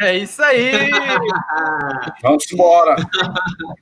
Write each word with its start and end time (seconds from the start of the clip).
É 0.00 0.16
isso 0.16 0.42
aí! 0.42 0.90
Vamos 2.22 2.50
embora! 2.52 2.96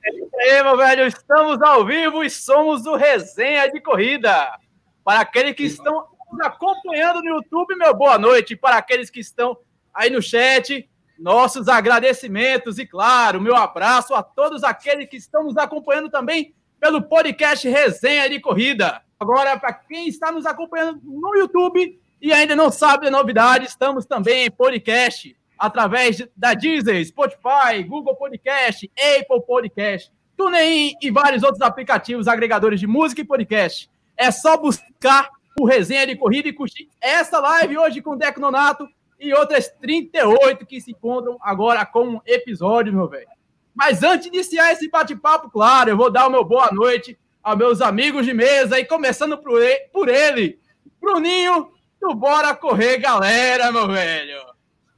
É 0.05 0.15
isso 0.15 0.35
aí, 0.39 0.63
meu 0.63 0.77
velho. 0.77 1.07
Estamos 1.07 1.61
ao 1.61 1.85
vivo 1.85 2.23
e 2.23 2.29
somos 2.29 2.85
o 2.85 2.95
Resenha 2.95 3.71
de 3.71 3.81
Corrida. 3.81 4.59
Para 5.03 5.21
aqueles 5.21 5.55
que 5.55 5.63
estão 5.63 6.05
nos 6.31 6.39
acompanhando 6.41 7.21
no 7.21 7.35
YouTube, 7.35 7.75
meu 7.75 7.95
boa 7.95 8.19
noite. 8.19 8.55
Para 8.55 8.77
aqueles 8.77 9.09
que 9.09 9.19
estão 9.19 9.57
aí 9.91 10.11
no 10.11 10.21
chat, 10.21 10.87
nossos 11.17 11.67
agradecimentos 11.67 12.77
e, 12.77 12.85
claro, 12.85 13.41
meu 13.41 13.55
abraço 13.55 14.13
a 14.13 14.21
todos 14.21 14.63
aqueles 14.63 15.09
que 15.09 15.17
estão 15.17 15.43
nos 15.43 15.57
acompanhando 15.57 16.09
também 16.09 16.53
pelo 16.79 17.01
podcast 17.01 17.67
Resenha 17.67 18.29
de 18.29 18.39
Corrida. 18.39 19.01
Agora, 19.19 19.57
para 19.57 19.73
quem 19.73 20.07
está 20.07 20.31
nos 20.31 20.45
acompanhando 20.45 21.01
no 21.03 21.35
YouTube 21.35 21.99
e 22.21 22.31
ainda 22.31 22.55
não 22.55 22.69
sabe 22.69 23.05
da 23.05 23.11
novidade, 23.11 23.65
estamos 23.65 24.05
também 24.05 24.45
em 24.45 24.51
podcast 24.51 25.35
através 25.57 26.27
da 26.35 26.53
Deezer, 26.53 27.05
Spotify, 27.05 27.83
Google 27.87 28.15
Podcast, 28.15 28.91
Apple 28.97 29.41
Podcast, 29.45 30.11
TuneIn 30.35 30.93
e 31.01 31.11
vários 31.11 31.43
outros 31.43 31.61
aplicativos 31.61 32.27
agregadores 32.27 32.79
de 32.79 32.87
música 32.87 33.21
e 33.21 33.25
podcast. 33.25 33.89
É 34.17 34.31
só 34.31 34.57
buscar 34.57 35.29
o 35.59 35.65
Resenha 35.65 36.07
de 36.07 36.15
Corrida 36.15 36.49
e 36.49 36.53
curtir 36.53 36.89
essa 36.99 37.39
live 37.39 37.77
hoje 37.77 38.01
com 38.01 38.11
o 38.11 38.15
Deco 38.15 38.39
Nonato 38.39 38.87
e 39.19 39.33
outras 39.33 39.69
38 39.81 40.65
que 40.65 40.81
se 40.81 40.91
encontram 40.91 41.37
agora 41.41 41.85
com 41.85 42.07
um 42.07 42.21
episódio, 42.25 42.93
meu 42.93 43.07
velho. 43.07 43.27
Mas 43.73 44.03
antes 44.03 44.29
de 44.29 44.35
iniciar 44.35 44.71
esse 44.71 44.89
bate-papo, 44.89 45.49
claro, 45.49 45.89
eu 45.89 45.97
vou 45.97 46.11
dar 46.11 46.27
o 46.27 46.29
meu 46.29 46.43
boa 46.43 46.71
noite 46.71 47.17
aos 47.41 47.57
meus 47.57 47.81
amigos 47.81 48.25
de 48.25 48.33
mesa 48.33 48.79
e 48.79 48.85
começando 48.85 49.37
por 49.37 49.61
ele, 49.61 49.79
por 49.91 50.09
ele 50.09 50.59
Bruninho 51.01 51.71
do 51.99 52.13
Bora 52.13 52.55
Correr, 52.55 52.97
galera, 52.97 53.71
meu 53.71 53.87
velho. 53.87 54.52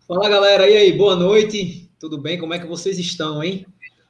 Fala, 0.08 0.30
galera. 0.30 0.70
E 0.70 0.78
aí, 0.78 0.94
boa 0.94 1.16
noite. 1.16 1.90
Tudo 2.00 2.16
bem? 2.16 2.38
Como 2.38 2.54
é 2.54 2.60
que 2.60 2.68
vocês 2.68 3.00
estão, 3.00 3.44
hein? 3.44 3.66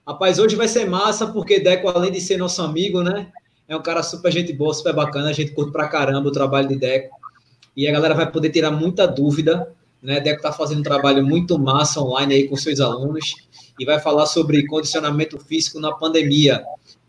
Rapaz, 0.05 0.40
hoje 0.40 0.53
vai 0.53 0.67
ser 0.67 0.86
massa, 0.90 1.25
porque 1.28 1.58
Deco, 1.58 1.88
além 1.88 2.11
de 2.11 2.20
ser 2.20 2.36
nosso 2.36 2.61
amigo, 2.61 3.02
né? 3.02 3.31
É 3.66 3.78
um 3.78 3.81
cara 3.81 4.03
super 4.03 4.30
gente 4.30 4.52
boa, 4.52 4.73
super 4.73 4.94
bacana. 4.94 5.30
A 5.30 5.33
gente 5.33 5.53
curte 5.53 5.72
pra 5.72 5.88
caramba 5.88 6.28
o 6.28 6.33
trabalho 6.33 6.67
de 6.67 6.75
Deco. 6.75 7.16
E 7.78 7.88
a 7.88 7.94
galera 7.94 8.14
vai 8.14 8.30
poder 8.30 8.50
tirar 8.50 8.72
muita 8.72 9.08
dúvida, 9.08 9.72
né? 10.03 10.20
Deco 10.20 10.42
tá 10.42 10.52
fazendo 10.52 10.80
um 10.80 10.83
trabalho 10.83 11.25
muito 11.25 11.58
massa 11.58 12.02
online 12.02 12.33
aí 12.33 12.48
com 12.50 12.58
seus 12.58 12.81
alunos 12.81 13.33
e 13.80 13.86
vai 13.86 13.98
falar 13.98 14.25
sobre 14.25 14.67
condicionamento 14.67 15.39
físico 15.39 15.80
na 15.80 15.94
pandemia. 15.94 16.61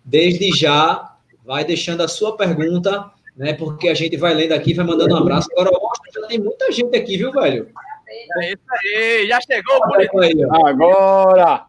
Desde 0.05 0.57
já, 0.57 1.17
vai 1.45 1.65
deixando 1.65 2.03
a 2.03 2.09
sua 2.09 2.37
pergunta, 2.37 3.11
né? 3.37 3.53
Porque 3.53 3.89
a 3.89 3.95
gente 3.95 4.17
vai 4.17 4.33
lendo 4.33 4.53
aqui, 4.53 4.75
vai 4.75 4.87
mandando 4.87 5.13
um 5.13 5.19
abraço. 5.19 5.49
Agora, 5.57 5.73
já 6.15 6.27
tem 6.29 6.39
muita 6.39 6.71
gente 6.71 6.97
aqui, 6.97 7.17
viu, 7.17 7.33
velho? 7.33 7.69
É 8.09 8.53
isso 8.53 8.63
aí, 8.71 9.29
já 9.29 9.41
chegou 9.41 9.77
o 9.77 9.89
bonito. 9.89 10.19
Aí, 10.21 10.35
Agora! 10.65 11.67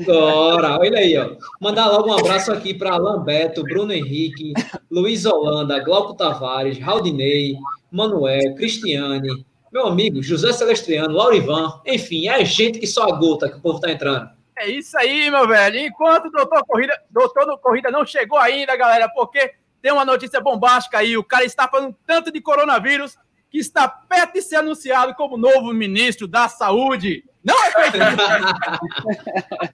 Agora, 0.00 0.78
olha 0.78 0.98
aí, 0.98 1.18
ó. 1.18 1.36
Mandar 1.60 1.86
logo 1.88 2.08
um 2.08 2.18
abraço 2.18 2.50
aqui 2.50 2.72
para 2.72 2.94
Alan 2.94 3.22
Beto, 3.22 3.62
Bruno 3.62 3.92
Henrique, 3.92 4.54
Luiz 4.90 5.26
Holanda, 5.26 5.78
Glauco 5.80 6.14
Tavares, 6.14 6.78
Raudinei, 6.78 7.56
Manuel, 7.90 8.54
Cristiane, 8.54 9.44
meu 9.70 9.86
amigo 9.86 10.22
José 10.22 10.52
Celestriano, 10.52 11.14
Laurivan, 11.14 11.80
enfim, 11.84 12.28
é 12.28 12.42
gente 12.44 12.78
que 12.78 12.86
só 12.86 13.04
a 13.04 13.16
gota 13.16 13.48
que 13.48 13.58
o 13.58 13.60
povo 13.60 13.80
tá 13.80 13.90
entrando. 13.90 14.30
É 14.58 14.70
isso 14.70 14.96
aí, 14.96 15.30
meu 15.30 15.46
velho. 15.46 15.78
Enquanto 15.80 16.26
o 16.26 16.30
doutor 16.30 16.64
Corrida, 16.66 16.98
doutor 17.10 17.44
do 17.44 17.58
Corrida 17.58 17.90
não 17.90 18.06
chegou 18.06 18.38
ainda, 18.38 18.74
galera, 18.74 19.06
porque 19.10 19.52
tem 19.82 19.92
uma 19.92 20.04
notícia 20.04 20.40
bombástica 20.40 20.98
aí. 20.98 21.16
O 21.18 21.24
cara 21.24 21.44
está 21.44 21.68
falando 21.68 21.94
tanto 22.06 22.32
de 22.32 22.40
coronavírus 22.40 23.18
que 23.50 23.58
está 23.58 23.88
perto 23.88 24.34
de 24.34 24.42
ser 24.42 24.56
anunciado 24.56 25.14
como 25.14 25.36
novo 25.36 25.72
ministro 25.72 26.26
da 26.26 26.48
Saúde. 26.48 27.24
Não 27.44 27.54
é 27.64 27.70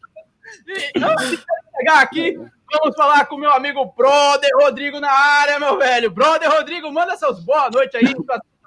e, 0.67 0.93
Antes 1.03 1.31
de 1.31 1.45
chegar 1.77 2.03
aqui, 2.03 2.39
vamos 2.71 2.97
falar 2.97 3.27
com 3.27 3.37
meu 3.37 3.53
amigo 3.53 3.93
Brother 3.97 4.51
Rodrigo 4.61 5.01
na 5.01 5.11
área, 5.11 5.59
meu 5.59 5.79
velho. 5.79 6.11
Brother 6.11 6.51
Rodrigo, 6.51 6.93
manda 6.93 7.17
seus 7.17 7.41
boa 7.41 7.71
noite 7.71 7.97
aí, 7.97 8.15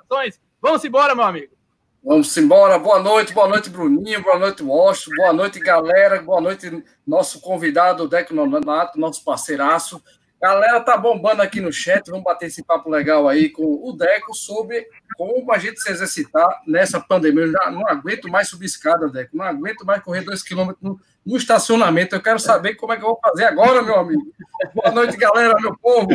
suas 0.07 0.39
Vamos 0.61 0.83
embora, 0.83 1.13
meu 1.13 1.25
amigo. 1.25 1.53
Vamos 2.03 2.35
embora. 2.37 2.77
Boa 2.77 2.99
noite, 2.99 3.33
boa 3.33 3.47
noite, 3.47 3.69
Bruninho, 3.69 4.21
boa 4.21 4.37
noite, 4.37 4.63
Washington, 4.63 5.15
boa 5.15 5.33
noite, 5.33 5.59
galera, 5.59 6.21
boa 6.21 6.39
noite, 6.39 6.83
nosso 7.05 7.41
convidado, 7.41 8.07
Deco 8.07 8.33
Nonato, 8.33 8.99
nosso 8.99 9.23
parceiraço. 9.23 10.01
Galera, 10.45 10.79
tá 10.79 10.95
bombando 10.95 11.41
aqui 11.41 11.59
no 11.59 11.73
chat. 11.73 12.07
Vamos 12.07 12.23
bater 12.23 12.45
esse 12.45 12.63
papo 12.63 12.87
legal 12.87 13.27
aí 13.27 13.49
com 13.49 13.63
o 13.83 13.91
Deco 13.93 14.31
sobre 14.35 14.87
como 15.17 15.51
a 15.51 15.57
gente 15.57 15.81
se 15.81 15.89
exercitar 15.89 16.61
nessa 16.67 16.99
pandemia. 16.99 17.45
Eu 17.45 17.51
já 17.51 17.71
não 17.71 17.87
aguento 17.87 18.29
mais 18.29 18.47
subir 18.47 18.67
escada, 18.67 19.09
Deco. 19.09 19.35
Não 19.35 19.43
aguento 19.43 19.83
mais 19.83 20.03
correr 20.03 20.21
dois 20.21 20.43
quilômetros 20.43 20.99
no, 21.25 21.35
estacionamento. 21.35 22.13
Eu 22.13 22.21
quero 22.21 22.37
saber 22.37 22.75
como 22.75 22.93
é 22.93 22.95
que 22.95 23.01
eu 23.01 23.07
vou 23.07 23.19
fazer 23.19 23.45
agora, 23.45 23.81
meu 23.81 23.95
amigo. 23.95 24.21
Boa 24.75 24.91
noite, 24.91 25.17
galera, 25.17 25.59
meu 25.59 25.75
povo. 25.75 26.09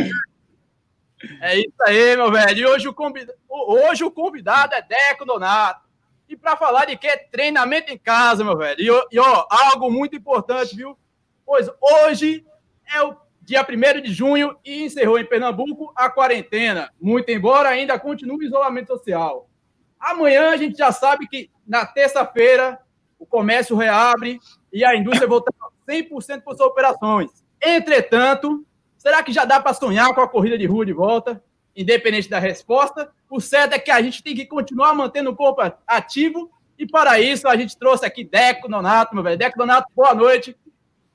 É 1.40 1.58
isso 1.58 1.82
aí, 1.84 2.14
meu 2.14 2.30
velho. 2.30 2.56
E 2.56 2.66
hoje 2.66 2.86
o, 2.86 2.94
convidado, 2.94 3.36
hoje 3.48 4.04
o 4.04 4.12
convidado 4.12 4.76
é 4.76 4.80
Deco 4.80 5.24
Donato. 5.24 5.88
E 6.28 6.36
para 6.36 6.56
falar 6.56 6.84
de 6.84 6.96
que? 6.96 7.16
Treinamento 7.32 7.92
em 7.92 7.98
casa, 7.98 8.44
meu 8.44 8.56
velho. 8.56 9.08
E 9.10 9.18
ó, 9.18 9.46
algo 9.50 9.90
muito 9.90 10.14
importante, 10.14 10.76
viu? 10.76 10.96
Pois 11.44 11.68
hoje 11.80 12.46
é 12.94 13.02
o 13.02 13.16
dia 13.50 13.66
1 13.68 14.00
de 14.02 14.12
junho, 14.12 14.56
e 14.64 14.84
encerrou 14.84 15.18
em 15.18 15.26
Pernambuco 15.26 15.92
a 15.96 16.08
quarentena, 16.08 16.88
muito 17.00 17.30
embora 17.30 17.68
ainda 17.68 17.98
continue 17.98 18.44
o 18.44 18.46
isolamento 18.46 18.86
social. 18.86 19.50
Amanhã 19.98 20.50
a 20.50 20.56
gente 20.56 20.78
já 20.78 20.92
sabe 20.92 21.26
que 21.26 21.50
na 21.66 21.84
terça-feira 21.84 22.78
o 23.18 23.26
comércio 23.26 23.76
reabre 23.76 24.38
e 24.72 24.84
a 24.84 24.94
indústria 24.94 25.26
volta 25.26 25.52
100% 25.88 26.42
para 26.42 26.56
suas 26.56 26.60
operações. 26.60 27.44
Entretanto, 27.60 28.64
será 28.96 29.20
que 29.20 29.32
já 29.32 29.44
dá 29.44 29.58
para 29.58 29.74
sonhar 29.74 30.14
com 30.14 30.20
a 30.20 30.28
corrida 30.28 30.56
de 30.56 30.66
rua 30.66 30.86
de 30.86 30.92
volta? 30.92 31.42
Independente 31.74 32.30
da 32.30 32.38
resposta, 32.38 33.10
o 33.28 33.40
certo 33.40 33.74
é 33.74 33.80
que 33.80 33.90
a 33.90 34.00
gente 34.00 34.22
tem 34.22 34.34
que 34.34 34.46
continuar 34.46 34.94
mantendo 34.94 35.30
o 35.30 35.36
corpo 35.36 35.60
ativo 35.88 36.48
e 36.78 36.86
para 36.86 37.18
isso 37.18 37.48
a 37.48 37.56
gente 37.56 37.76
trouxe 37.76 38.06
aqui 38.06 38.22
Deco 38.22 38.68
Donato, 38.68 39.12
meu 39.12 39.24
velho. 39.24 39.36
Deco 39.36 39.58
Donato, 39.58 39.88
boa 39.94 40.14
noite. 40.14 40.56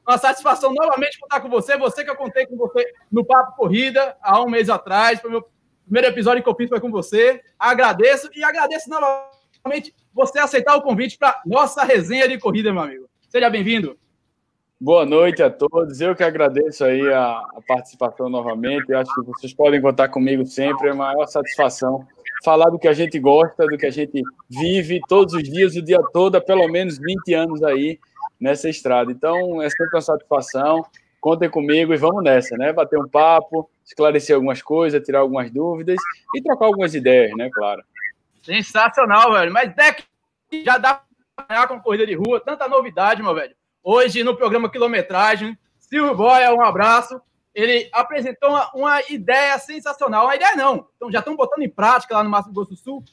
Uma 0.08 0.18
satisfação 0.18 0.74
novamente 0.74 1.20
contar 1.20 1.40
com 1.42 1.50
você. 1.50 1.78
Você 1.78 2.04
que 2.04 2.10
eu 2.10 2.16
contei 2.16 2.46
com 2.46 2.56
você 2.56 2.86
no 3.12 3.26
Papo 3.26 3.56
Corrida 3.56 4.16
há 4.22 4.42
um 4.42 4.50
mês 4.50 4.70
atrás. 4.70 5.20
Foi 5.20 5.30
o 5.30 5.34
meu 5.34 5.46
primeiro 5.84 6.08
episódio 6.08 6.44
que 6.44 6.50
eu 6.50 6.56
fiz 6.56 6.70
foi 6.70 6.80
com 6.80 6.92
você. 6.92 7.42
Agradeço 7.58 8.30
e 8.36 8.44
agradeço 8.44 8.90
novamente 8.90 9.96
você 10.14 10.40
aceitar 10.40 10.76
o 10.76 10.82
convite 10.82 11.18
para 11.18 11.42
nossa 11.46 11.84
resenha 11.84 12.28
de 12.28 12.38
corrida, 12.38 12.72
meu 12.72 12.84
amigo. 12.84 13.10
Seja 13.30 13.50
bem-vindo. 13.50 13.98
Boa 14.80 15.06
noite 15.06 15.42
a 15.42 15.50
todos. 15.50 16.00
Eu 16.02 16.16
que 16.16 16.24
agradeço 16.24 16.84
aí 16.84 17.12
a, 17.12 17.40
a 17.40 17.62
participação 17.68 18.30
novamente. 18.30 18.90
Eu 18.90 19.00
acho 19.00 19.14
que 19.16 19.22
vocês 19.26 19.54
podem 19.54 19.82
contar 19.82 20.10
comigo 20.10 20.46
sempre. 20.46 20.90
É 20.90 20.92
a 20.92 20.96
maior 20.96 21.26
satisfação 21.26 22.06
falar 22.44 22.70
do 22.70 22.78
que 22.78 22.88
a 22.88 22.94
gente 22.94 23.18
gosta, 23.18 23.66
do 23.66 23.78
que 23.78 23.86
a 23.86 23.92
gente 23.92 24.22
vive 24.50 25.00
todos 25.08 25.34
os 25.34 25.44
dias, 25.44 25.76
o 25.76 25.82
dia 25.82 26.00
todo, 26.14 26.36
há 26.36 26.42
pelo 26.42 26.68
menos 26.68 27.00
20 27.00 27.34
anos 27.34 27.64
aí 27.64 27.98
nessa 28.40 28.70
estrada. 28.70 29.12
Então, 29.12 29.62
é 29.62 29.70
sempre 29.70 29.96
uma 29.96 30.02
satisfação. 30.02 30.86
Contem 31.20 31.50
comigo 31.50 31.94
e 31.94 31.98
vamos 31.98 32.24
nessa, 32.24 32.56
né? 32.56 32.72
Bater 32.72 33.00
um 33.00 33.08
papo, 33.08 33.70
esclarecer 33.84 34.36
algumas 34.36 34.62
coisas, 34.62 35.04
tirar 35.04 35.20
algumas 35.20 35.50
dúvidas 35.50 35.98
e 36.36 36.42
trocar 36.42 36.66
algumas 36.66 36.94
ideias, 36.94 37.36
né? 37.36 37.50
Claro. 37.52 37.84
Sensacional, 38.44 39.34
velho. 39.34 39.52
Mas 39.52 39.74
Deck 39.76 40.04
já 40.64 40.78
dá 40.78 41.02
para 41.36 41.68
com 41.68 41.80
corrida 41.80 42.06
de 42.06 42.14
rua, 42.14 42.40
tanta 42.40 42.68
novidade, 42.68 43.24
meu 43.24 43.34
velho. 43.34 43.56
Hoje, 43.84 44.24
no 44.24 44.36
programa 44.36 44.70
Quilometragem, 44.70 45.58
Silvio 45.80 46.16
Boia, 46.16 46.54
um 46.54 46.62
abraço. 46.62 47.20
Ele 47.54 47.90
apresentou 47.92 48.50
uma, 48.50 48.72
uma 48.74 49.02
ideia 49.10 49.58
sensacional. 49.58 50.26
Uma 50.26 50.36
ideia 50.36 50.56
não. 50.56 50.88
Então, 50.96 51.12
já 51.12 51.20
estão 51.20 51.36
botando 51.36 51.64
em 51.64 51.70
prática 51.70 52.16
lá 52.16 52.24
no 52.24 52.30
Mato 52.30 52.52
Grosso 52.52 52.72
do 52.72 52.76
Sul, 52.76 53.04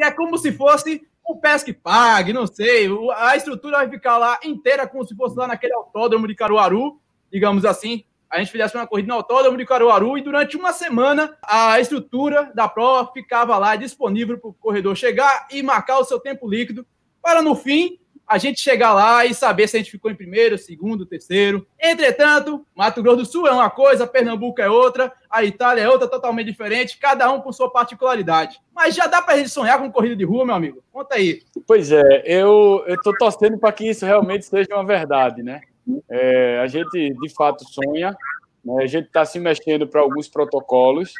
que 0.00 0.04
é 0.04 0.10
como 0.10 0.38
se 0.38 0.50
fosse 0.50 1.06
o 1.22 1.36
Pesque 1.36 1.74
Pague, 1.74 2.32
não 2.32 2.46
sei, 2.46 2.88
a 3.16 3.36
estrutura 3.36 3.76
vai 3.76 3.90
ficar 3.90 4.16
lá 4.16 4.40
inteira 4.42 4.88
como 4.88 5.06
se 5.06 5.14
fosse 5.14 5.36
lá 5.36 5.46
naquele 5.46 5.74
autódromo 5.74 6.26
de 6.26 6.34
Caruaru, 6.34 6.98
digamos 7.30 7.66
assim. 7.66 8.02
A 8.30 8.38
gente 8.38 8.50
fizesse 8.50 8.74
uma 8.74 8.86
corrida 8.86 9.08
no 9.08 9.14
autódromo 9.14 9.58
de 9.58 9.66
Caruaru 9.66 10.16
e 10.16 10.22
durante 10.22 10.56
uma 10.56 10.72
semana 10.72 11.36
a 11.42 11.78
estrutura 11.78 12.50
da 12.54 12.66
prova 12.66 13.12
ficava 13.12 13.58
lá 13.58 13.76
disponível 13.76 14.38
para 14.38 14.48
o 14.48 14.54
corredor 14.54 14.96
chegar 14.96 15.46
e 15.50 15.62
marcar 15.62 15.98
o 15.98 16.04
seu 16.04 16.18
tempo 16.18 16.48
líquido 16.48 16.86
para 17.20 17.42
no 17.42 17.54
fim 17.54 17.98
a 18.30 18.38
gente 18.38 18.60
chegar 18.60 18.94
lá 18.94 19.26
e 19.26 19.34
saber 19.34 19.66
se 19.66 19.76
a 19.76 19.80
gente 19.80 19.90
ficou 19.90 20.08
em 20.08 20.14
primeiro, 20.14 20.56
segundo, 20.56 21.04
terceiro. 21.04 21.66
Entretanto, 21.82 22.64
Mato 22.76 23.02
Grosso 23.02 23.16
do 23.16 23.24
Sul 23.26 23.48
é 23.48 23.50
uma 23.50 23.68
coisa, 23.68 24.06
Pernambuco 24.06 24.60
é 24.62 24.70
outra, 24.70 25.12
a 25.28 25.42
Itália 25.42 25.82
é 25.82 25.88
outra 25.88 26.06
totalmente 26.06 26.46
diferente, 26.46 26.96
cada 26.96 27.28
um 27.32 27.40
com 27.40 27.52
sua 27.52 27.68
particularidade. 27.68 28.60
Mas 28.72 28.94
já 28.94 29.08
dá 29.08 29.20
para 29.20 29.34
a 29.34 29.36
gente 29.36 29.50
sonhar 29.50 29.80
com 29.80 29.90
corrida 29.90 30.14
de 30.14 30.24
rua, 30.24 30.46
meu 30.46 30.54
amigo? 30.54 30.80
Conta 30.92 31.16
aí. 31.16 31.42
Pois 31.66 31.90
é, 31.90 32.22
eu 32.24 32.84
estou 32.86 33.12
torcendo 33.18 33.58
para 33.58 33.72
que 33.72 33.88
isso 33.88 34.06
realmente 34.06 34.46
seja 34.46 34.68
uma 34.76 34.86
verdade, 34.86 35.42
né? 35.42 35.60
É, 36.08 36.60
a 36.60 36.68
gente 36.68 37.12
de 37.12 37.34
fato 37.34 37.64
sonha, 37.64 38.16
né? 38.64 38.84
a 38.84 38.86
gente 38.86 39.06
está 39.06 39.24
se 39.24 39.40
mexendo 39.40 39.88
para 39.88 40.02
alguns 40.02 40.28
protocolos 40.28 41.12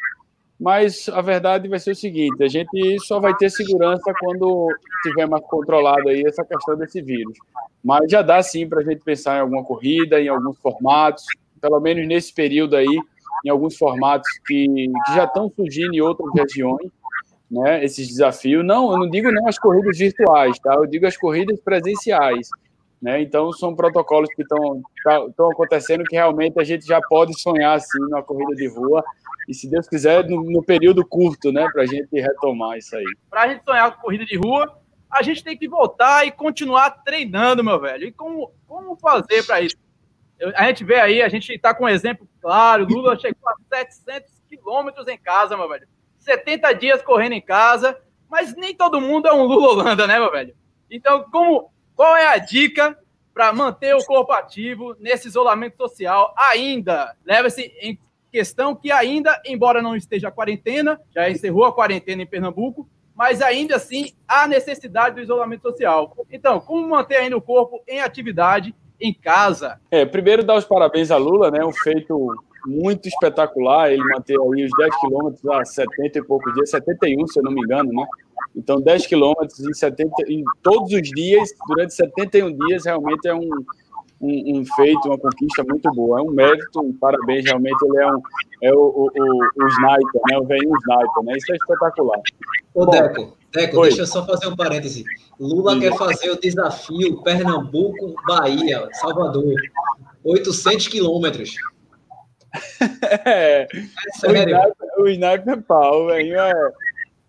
mas 0.60 1.08
a 1.08 1.22
verdade 1.22 1.68
vai 1.68 1.78
ser 1.78 1.92
o 1.92 1.96
seguinte: 1.96 2.44
a 2.44 2.48
gente 2.48 2.98
só 3.06 3.18
vai 3.18 3.34
ter 3.34 3.48
segurança 3.48 4.12
quando 4.20 4.68
tiver 5.02 5.26
mais 5.26 5.42
controlado 5.46 6.10
aí 6.10 6.22
essa 6.26 6.44
questão 6.44 6.76
desse 6.76 7.00
vírus. 7.00 7.32
Mas 7.82 8.10
já 8.10 8.20
dá 8.20 8.42
sim 8.42 8.68
para 8.68 8.80
a 8.80 8.84
gente 8.84 9.02
pensar 9.02 9.38
em 9.38 9.40
alguma 9.40 9.64
corrida, 9.64 10.20
em 10.20 10.28
alguns 10.28 10.58
formatos, 10.58 11.24
pelo 11.62 11.80
menos 11.80 12.06
nesse 12.06 12.34
período 12.34 12.76
aí, 12.76 13.00
em 13.44 13.48
alguns 13.48 13.76
formatos 13.78 14.28
que, 14.46 14.66
que 14.66 15.14
já 15.14 15.24
estão 15.24 15.50
surgindo 15.56 15.94
em 15.94 16.02
outras 16.02 16.28
regiões, 16.34 16.90
né? 17.50 17.82
Esses 17.82 18.06
desafios. 18.06 18.62
Não, 18.62 18.92
eu 18.92 18.98
não 18.98 19.08
digo 19.08 19.32
não 19.32 19.48
as 19.48 19.58
corridas 19.58 19.96
virtuais, 19.96 20.58
tá? 20.58 20.74
Eu 20.74 20.86
digo 20.86 21.06
as 21.06 21.16
corridas 21.16 21.58
presenciais. 21.60 22.50
Né? 23.00 23.22
Então, 23.22 23.50
são 23.52 23.74
protocolos 23.74 24.28
que 24.34 24.42
estão 24.42 24.82
tá, 25.02 25.16
acontecendo 25.50 26.04
que 26.04 26.16
realmente 26.16 26.60
a 26.60 26.64
gente 26.64 26.86
já 26.86 27.00
pode 27.00 27.38
sonhar 27.40 27.76
assim 27.76 27.98
numa 27.98 28.22
corrida 28.22 28.54
de 28.54 28.68
rua 28.68 29.02
e, 29.48 29.54
se 29.54 29.68
Deus 29.70 29.88
quiser, 29.88 30.28
no, 30.28 30.42
no 30.44 30.62
período 30.62 31.04
curto, 31.04 31.50
né, 31.50 31.66
para 31.72 31.82
a 31.82 31.86
gente 31.86 32.08
retomar 32.12 32.76
isso 32.76 32.94
aí. 32.94 33.04
Para 33.28 33.42
a 33.42 33.48
gente 33.48 33.64
sonhar 33.64 33.96
com 33.96 34.02
corrida 34.02 34.24
de 34.26 34.36
rua, 34.36 34.78
a 35.10 35.22
gente 35.22 35.42
tem 35.42 35.56
que 35.56 35.66
voltar 35.66 36.26
e 36.26 36.30
continuar 36.30 36.90
treinando, 37.02 37.64
meu 37.64 37.80
velho. 37.80 38.06
E 38.06 38.12
como, 38.12 38.52
como 38.66 38.96
fazer 38.96 39.44
para 39.44 39.60
isso? 39.60 39.76
A 40.54 40.66
gente 40.68 40.84
vê 40.84 41.00
aí, 41.00 41.20
a 41.20 41.28
gente 41.28 41.52
está 41.52 41.74
com 41.74 41.84
um 41.84 41.88
exemplo 41.88 42.28
claro: 42.40 42.86
Lula 42.88 43.18
chegou 43.18 43.48
a 43.48 43.76
700 43.76 44.30
quilômetros 44.48 45.08
em 45.08 45.18
casa, 45.18 45.56
meu 45.56 45.68
velho. 45.68 45.86
70 46.18 46.72
dias 46.74 47.02
correndo 47.02 47.32
em 47.32 47.42
casa, 47.42 47.98
mas 48.28 48.54
nem 48.54 48.74
todo 48.74 49.00
mundo 49.00 49.26
é 49.26 49.32
um 49.32 49.44
Lula 49.44 49.68
Holanda, 49.68 50.06
né, 50.06 50.18
meu 50.18 50.30
velho? 50.30 50.54
Então, 50.90 51.24
como 51.30 51.70
qual 52.00 52.16
é 52.16 52.28
a 52.28 52.38
dica 52.38 52.96
para 53.34 53.52
manter 53.52 53.94
o 53.94 54.02
corpo 54.02 54.32
ativo 54.32 54.96
nesse 54.98 55.28
isolamento 55.28 55.76
social 55.76 56.34
ainda? 56.34 57.14
Leva-se 57.26 57.74
em 57.78 57.98
questão 58.32 58.74
que 58.74 58.90
ainda, 58.90 59.38
embora 59.44 59.82
não 59.82 59.94
esteja 59.94 60.28
a 60.28 60.30
quarentena, 60.30 60.98
já 61.14 61.28
encerrou 61.28 61.66
a 61.66 61.74
quarentena 61.74 62.22
em 62.22 62.26
Pernambuco, 62.26 62.88
mas 63.14 63.42
ainda 63.42 63.76
assim 63.76 64.14
há 64.26 64.48
necessidade 64.48 65.16
do 65.16 65.20
isolamento 65.20 65.60
social. 65.60 66.16
Então, 66.32 66.58
como 66.58 66.88
manter 66.88 67.16
ainda 67.16 67.36
o 67.36 67.42
corpo 67.42 67.82
em 67.86 68.00
atividade 68.00 68.74
em 68.98 69.12
casa? 69.12 69.78
É, 69.90 70.06
primeiro 70.06 70.42
dar 70.42 70.56
os 70.56 70.64
parabéns 70.64 71.10
a 71.10 71.18
Lula, 71.18 71.50
né? 71.50 71.62
Um 71.62 71.70
feito 71.70 72.34
muito 72.66 73.08
espetacular, 73.08 73.92
ele 73.92 74.02
manter 74.04 74.34
aí 74.34 74.64
os 74.64 74.70
10 74.76 75.00
quilômetros 75.00 75.46
há 75.46 75.64
70 75.64 76.18
e 76.18 76.24
poucos 76.24 76.52
dias, 76.54 76.70
71, 76.70 77.26
se 77.26 77.38
eu 77.38 77.44
não 77.44 77.52
me 77.52 77.60
engano, 77.60 77.92
né? 77.92 78.06
Então, 78.54 78.80
10 78.80 79.06
quilômetros 79.06 79.60
em, 79.60 79.72
70, 79.72 80.12
em 80.28 80.42
todos 80.62 80.92
os 80.92 81.02
dias, 81.02 81.50
durante 81.68 81.94
71 81.94 82.56
dias, 82.66 82.84
realmente 82.84 83.28
é 83.28 83.34
um, 83.34 83.48
um, 84.20 84.58
um, 84.58 84.64
feito, 84.76 85.06
uma 85.06 85.18
conquista 85.18 85.64
muito 85.64 85.90
boa. 85.92 86.20
É 86.20 86.22
um 86.22 86.30
mérito, 86.30 86.80
um 86.80 86.92
parabéns, 86.92 87.44
realmente 87.44 87.76
ele 87.82 88.02
é, 88.02 88.06
um, 88.06 88.22
é 88.62 88.72
o, 88.74 88.80
o, 88.80 89.04
o, 89.06 89.64
o 89.64 89.68
sniper, 89.68 90.20
né? 90.30 90.38
o 90.38 90.44
velho 90.44 90.70
sniper, 90.82 91.24
né? 91.24 91.32
Isso 91.36 91.52
é 91.52 91.56
espetacular. 91.56 92.20
Ô, 92.74 92.86
Deco, 92.86 93.36
Deco, 93.52 93.82
deixa 93.82 94.02
eu 94.02 94.06
só 94.06 94.26
fazer 94.26 94.48
um 94.48 94.56
parêntese. 94.56 95.04
Lula 95.38 95.74
Sim. 95.74 95.80
quer 95.80 95.96
fazer 95.96 96.30
o 96.30 96.40
desafio 96.40 97.22
Pernambuco, 97.22 98.14
Bahia, 98.26 98.88
Salvador. 98.92 99.54
800 100.24 100.88
quilômetros. 100.88 101.54
É, 103.26 103.62
é 103.62 105.00
o, 105.00 105.08
sniper, 105.08 105.54
o 105.54 105.58
é 105.58 105.62
pau, 105.62 106.06
velho. 106.06 106.38
É, 106.38 106.72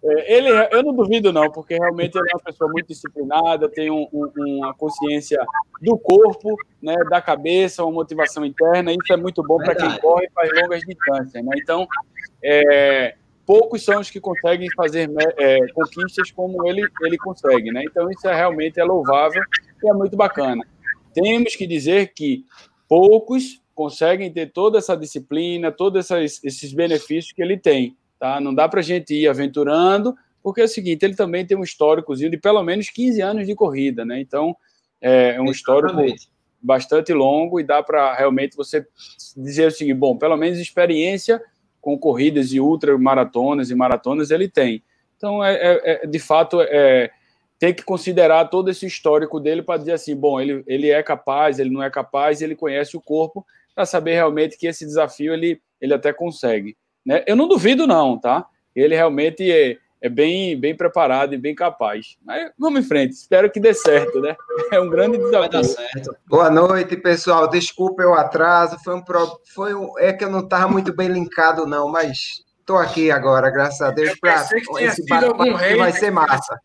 é, 0.04 0.38
ele, 0.38 0.50
eu 0.72 0.84
não 0.84 0.96
duvido, 0.96 1.32
não, 1.32 1.52
porque 1.52 1.76
realmente 1.76 2.18
ele 2.18 2.30
é 2.32 2.36
uma 2.36 2.44
pessoa 2.44 2.72
muito 2.72 2.88
disciplinada, 2.88 3.70
tem 3.70 3.92
um, 3.92 4.08
um, 4.12 4.32
uma 4.36 4.74
consciência 4.74 5.40
do 5.80 5.98
corpo, 5.98 6.56
né, 6.82 6.96
da 7.10 7.22
cabeça, 7.22 7.84
uma 7.84 7.94
motivação 7.94 8.44
interna. 8.44 8.92
Isso 8.92 9.14
é 9.14 9.18
muito 9.18 9.44
bom 9.44 9.58
para 9.58 9.76
quem 9.76 10.00
corre 10.00 10.26
e 10.26 10.32
faz 10.32 10.50
longas 10.60 10.82
distâncias. 10.82 11.46
Né? 11.46 11.52
Então, 11.58 11.88
é, 12.44 13.16
poucos 13.46 13.84
são 13.84 14.00
os 14.00 14.10
que 14.10 14.20
conseguem 14.20 14.70
fazer 14.76 15.08
é, 15.38 15.60
conquistas 15.74 16.32
como 16.32 16.68
ele, 16.68 16.84
ele 17.02 17.18
consegue. 17.18 17.72
Né? 17.72 17.84
Então, 17.84 18.10
isso 18.10 18.28
é 18.28 18.36
realmente 18.36 18.80
é 18.80 18.84
louvável 18.84 19.44
e 19.84 19.90
é 19.90 19.94
muito 19.94 20.18
bacana. 20.18 20.66
Temos 21.14 21.56
que 21.56 21.68
dizer 21.68 22.14
que 22.14 22.44
poucos 22.88 23.61
conseguem 23.74 24.32
ter 24.32 24.52
toda 24.52 24.78
essa 24.78 24.96
disciplina, 24.96 25.72
todos 25.72 26.10
esses 26.44 26.74
benefícios 26.74 27.34
que 27.34 27.42
ele 27.42 27.58
tem. 27.58 27.96
Tá? 28.20 28.40
Não 28.40 28.54
dá 28.54 28.70
para 28.70 28.80
a 28.80 28.84
gente 28.84 29.14
ir 29.14 29.28
aventurando, 29.28 30.16
porque 30.44 30.62
é 30.62 30.66
o 30.66 30.68
seguinte, 30.68 31.04
ele 31.04 31.16
também 31.16 31.46
tem 31.46 31.58
um 31.58 31.64
históricozinho 31.64 32.30
de 32.30 32.38
pelo 32.38 32.64
menos 32.64 32.90
15 32.90 33.22
anos 33.22 33.48
de 33.48 33.56
corrida, 33.56 34.04
né? 34.04 34.20
Então, 34.20 34.56
é, 35.00 35.40
um 35.40 35.46
histórico 35.46 35.98
bastante 36.62 37.14
longo 37.14 37.60
e 37.60 37.64
dá 37.64 37.82
para 37.82 38.14
realmente 38.14 38.56
você 38.56 38.86
dizer 39.36 39.68
o 39.68 39.72
seguinte, 39.72 39.98
bom, 39.98 40.16
pelo 40.16 40.38
menos 40.38 40.60
experiência 40.60 41.42
com 41.80 41.98
corridas 41.98 42.54
e 42.54 42.60
ultramaratonas 42.60 43.72
e 43.72 43.76
maratonas 43.76 44.30
ele 44.30 44.48
tem. 44.48 44.84
Então, 45.18 45.44
é, 45.44 45.56
é, 45.56 46.04
é 46.04 46.08
de 46.08 46.20
fato, 46.20 46.62
é, 46.62 47.10
tem 47.58 47.74
que 47.74 47.84
considerar 47.84 48.46
todo 48.46 48.70
esse 48.70 48.86
histórico 48.86 49.40
dele 49.40 49.64
para 49.64 49.80
dizer 49.80 49.94
assim, 49.94 50.16
bom, 50.16 50.40
ele, 50.40 50.64
ele 50.68 50.90
é 50.90 51.02
capaz, 51.02 51.60
ele 51.60 51.70
não 51.72 51.82
é 51.82 51.90
capaz, 51.90 52.42
ele 52.42 52.56
conhece 52.56 52.96
o 52.96 53.02
corpo, 53.02 53.46
para 53.74 53.86
saber 53.86 54.14
realmente 54.14 54.58
que 54.58 54.68
esse 54.68 54.86
desafio 54.86 55.34
ele, 55.34 55.62
ele 55.80 55.94
até 55.94 56.12
consegue. 56.14 56.78
Né? 57.06 57.24
Eu 57.28 57.36
não 57.36 57.48
duvido, 57.48 57.88
não, 57.88 58.20
tá? 58.20 58.46
Ele 58.76 58.96
realmente 58.96 59.52
é, 59.52 59.78
é 60.02 60.10
bem, 60.10 60.60
bem 60.60 60.76
preparado 60.76 61.34
e 61.34 61.38
bem 61.38 61.54
capaz. 61.54 62.18
Mas 62.24 62.52
vamos 62.58 62.82
em 62.82 62.88
frente, 62.88 63.14
espero 63.14 63.52
que 63.52 63.60
dê 63.60 63.74
certo, 63.74 64.22
né? 64.22 64.36
É 64.72 64.80
um 64.80 64.90
grande 64.90 65.18
desafio. 65.18 65.40
Vai 65.40 65.50
dar 65.50 65.64
certo. 65.64 66.16
Boa 66.28 66.50
noite, 66.50 66.96
pessoal. 66.98 67.50
Desculpa 67.50 68.04
o 68.04 68.14
atraso, 68.14 68.78
foi 68.84 68.96
um, 68.96 69.02
pro... 69.02 69.40
foi 69.54 69.74
um... 69.74 69.98
é 70.00 70.14
que 70.14 70.24
eu 70.24 70.30
não 70.30 70.40
estava 70.40 70.68
muito 70.68 70.96
bem 70.96 71.08
linkado, 71.08 71.66
não, 71.66 71.90
mas 71.90 72.44
estou 72.60 72.78
aqui 72.78 73.12
agora, 73.12 73.50
graças 73.50 73.82
a 73.82 73.92
Deus, 73.92 74.18
para 74.20 74.48
esse 74.80 75.06
bate-papo 75.08 75.44
que 75.44 75.76
vai 75.76 75.92
ser 75.92 76.12
massa. 76.12 76.60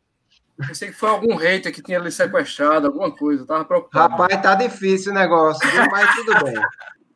Pensei 0.66 0.88
que 0.88 0.94
foi 0.94 1.10
algum 1.10 1.36
hater 1.36 1.70
que 1.70 1.82
tinha 1.82 1.98
lhe 1.98 2.10
sequestrado, 2.10 2.86
alguma 2.86 3.14
coisa, 3.14 3.44
tava 3.44 3.64
preocupado. 3.64 4.16
Rapaz, 4.16 4.40
tá 4.40 4.54
difícil 4.54 5.12
o 5.12 5.14
negócio, 5.14 5.60
mas 5.90 6.14
tudo 6.14 6.44
bem. 6.44 6.54